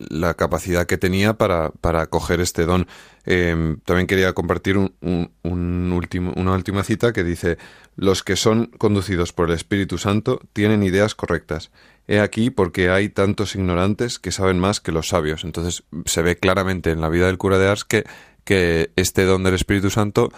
la 0.09 0.33
capacidad 0.33 0.85
que 0.85 0.97
tenía 0.97 1.33
para, 1.33 1.69
para 1.69 2.07
coger 2.07 2.41
este 2.41 2.65
don. 2.65 2.87
Em, 3.25 3.79
también 3.81 4.07
quería 4.07 4.33
compartir 4.33 4.77
un, 4.77 4.93
un, 5.01 5.31
una 5.43 6.53
última 6.53 6.83
cita 6.83 7.13
que 7.13 7.23
dice, 7.23 7.57
los 7.95 8.23
que 8.23 8.35
son 8.35 8.67
conducidos 8.77 9.33
por 9.33 9.49
el 9.49 9.55
Espíritu 9.55 9.97
Santo 9.97 10.39
tienen 10.53 10.83
ideas 10.83 11.15
correctas. 11.15 11.71
He 12.07 12.19
aquí 12.19 12.49
porque 12.49 12.89
hay 12.89 13.09
tantos 13.09 13.55
ignorantes 13.55 14.19
que 14.19 14.31
saben 14.31 14.59
más 14.59 14.79
que 14.79 14.91
los 14.91 15.09
sabios. 15.09 15.43
Entonces 15.43 15.83
se 16.05 16.21
ve 16.21 16.37
claramente 16.37 16.91
en 16.91 17.01
la 17.01 17.09
vida 17.09 17.27
del 17.27 17.37
cura 17.37 17.57
de 17.57 17.67
Ars 17.67 17.85
que, 17.85 18.03
que 18.43 18.91
este 18.95 19.25
don 19.25 19.43
del 19.43 19.53
Espíritu 19.53 19.89
Santo 19.89 20.31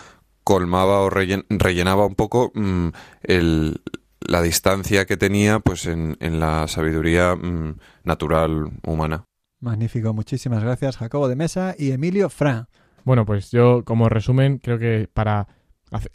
colmaba 0.43 0.99
o 0.99 1.09
rellenaba 1.09 2.05
un 2.05 2.15
poco 2.15 2.51
mm, 2.53 2.89
el, 3.23 3.81
la 4.19 4.41
distancia 4.41 5.05
que 5.05 5.17
tenía 5.17 5.59
pues 5.59 5.85
en, 5.85 6.17
en 6.19 6.39
la 6.39 6.67
sabiduría 6.67 7.35
mm, 7.35 7.77
natural 8.03 8.71
humana. 8.85 9.25
Magnífico, 9.63 10.13
muchísimas 10.13 10.61
gracias 10.61 10.97
Jacobo 10.97 11.29
de 11.29 11.37
Mesa 11.37 11.73
y 11.77 11.91
Emilio 11.91 12.29
Fra. 12.29 12.67
Bueno, 13.05 13.25
pues 13.25 13.49
yo 13.49 13.83
como 13.85 14.09
resumen 14.09 14.57
creo 14.57 14.77
que 14.77 15.09
para 15.11 15.47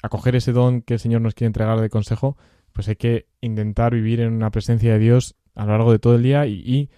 acoger 0.03 0.37
ese 0.37 0.53
don 0.53 0.83
que 0.83 0.95
el 0.95 1.01
Señor 1.01 1.23
nos 1.23 1.35
quiere 1.35 1.49
entregar 1.49 1.81
de 1.81 1.89
consejo, 1.89 2.37
pues 2.75 2.89
hay 2.89 2.97
que 2.97 3.27
intentar 3.41 3.95
vivir 3.95 4.21
en 4.21 4.35
una 4.35 4.51
presencia 4.51 4.93
de 4.93 4.99
Dios 4.99 5.35
a 5.55 5.65
lo 5.65 5.73
largo 5.73 5.93
de 5.93 5.99
todo 5.99 6.15
el 6.15 6.23
día 6.23 6.47
y, 6.47 6.91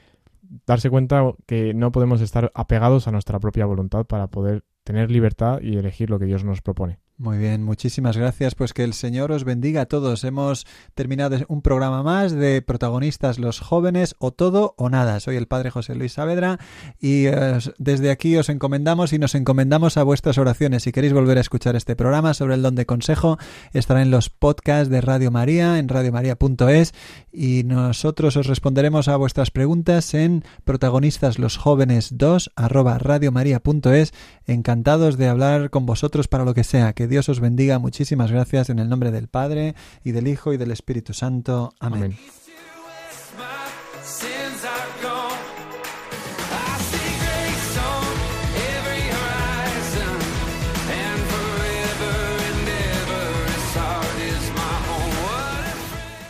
darse 0.66 0.90
cuenta 0.90 1.22
que 1.46 1.72
no 1.74 1.92
podemos 1.92 2.20
estar 2.20 2.50
apegados 2.56 3.06
a 3.06 3.12
nuestra 3.12 3.38
propia 3.38 3.66
voluntad 3.66 4.04
para 4.04 4.26
poder 4.26 4.64
tener 4.82 5.08
libertad 5.08 5.60
y 5.62 5.76
elegir 5.76 6.10
lo 6.10 6.18
que 6.18 6.24
Dios 6.24 6.42
nos 6.42 6.60
propone. 6.60 6.98
Muy 7.20 7.36
bien, 7.36 7.62
muchísimas 7.62 8.16
gracias. 8.16 8.54
Pues 8.54 8.72
que 8.72 8.82
el 8.82 8.94
Señor 8.94 9.30
os 9.30 9.44
bendiga 9.44 9.82
a 9.82 9.86
todos. 9.86 10.24
Hemos 10.24 10.66
terminado 10.94 11.36
un 11.48 11.60
programa 11.60 12.02
más 12.02 12.32
de 12.32 12.62
protagonistas 12.62 13.38
los 13.38 13.60
jóvenes 13.60 14.16
o 14.18 14.30
todo 14.30 14.72
o 14.78 14.88
nada. 14.88 15.20
Soy 15.20 15.36
el 15.36 15.46
Padre 15.46 15.70
José 15.70 15.94
Luis 15.94 16.14
Saavedra 16.14 16.58
y 16.98 17.26
eh, 17.26 17.58
desde 17.76 18.10
aquí 18.10 18.38
os 18.38 18.48
encomendamos 18.48 19.12
y 19.12 19.18
nos 19.18 19.34
encomendamos 19.34 19.98
a 19.98 20.02
vuestras 20.02 20.38
oraciones. 20.38 20.84
Si 20.84 20.92
queréis 20.92 21.12
volver 21.12 21.36
a 21.36 21.42
escuchar 21.42 21.76
este 21.76 21.94
programa 21.94 22.32
sobre 22.32 22.54
el 22.54 22.62
don 22.62 22.74
de 22.74 22.86
consejo, 22.86 23.36
estará 23.74 24.00
en 24.00 24.10
los 24.10 24.30
podcasts 24.30 24.88
de 24.88 25.02
Radio 25.02 25.30
María, 25.30 25.78
en 25.78 25.90
radiomaria.es 25.90 26.94
y 27.30 27.64
nosotros 27.64 28.38
os 28.38 28.46
responderemos 28.46 29.08
a 29.08 29.16
vuestras 29.16 29.50
preguntas 29.50 30.14
en 30.14 30.42
protagonistas 30.64 31.38
los 31.38 31.58
jóvenes 31.58 32.16
2 32.16 32.52
arroba 32.56 32.96
radiomaria.es. 32.96 34.14
Encantados 34.46 35.18
de 35.18 35.28
hablar 35.28 35.68
con 35.68 35.84
vosotros 35.84 36.26
para 36.26 36.46
lo 36.46 36.54
que 36.54 36.64
sea. 36.64 36.94
Que 36.94 37.09
Dios 37.10 37.28
os 37.28 37.40
bendiga. 37.40 37.78
Muchísimas 37.80 38.30
gracias 38.30 38.70
en 38.70 38.78
el 38.78 38.88
nombre 38.88 39.10
del 39.10 39.26
Padre 39.26 39.74
y 40.04 40.12
del 40.12 40.28
Hijo 40.28 40.52
y 40.52 40.56
del 40.56 40.70
Espíritu 40.70 41.12
Santo. 41.12 41.74
Amén. 41.80 42.16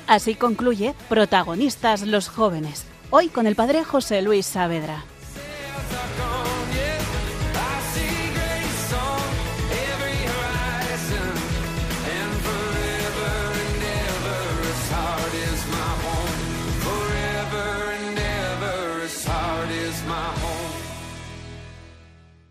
Así 0.07 0.35
concluye 0.35 0.95
Protagonistas 1.09 2.03
los 2.03 2.29
jóvenes, 2.29 2.85
hoy 3.11 3.29
con 3.29 3.47
el 3.47 3.55
Padre 3.55 3.85
José 3.85 4.23
Luis 4.23 4.45
Saavedra. 4.45 5.05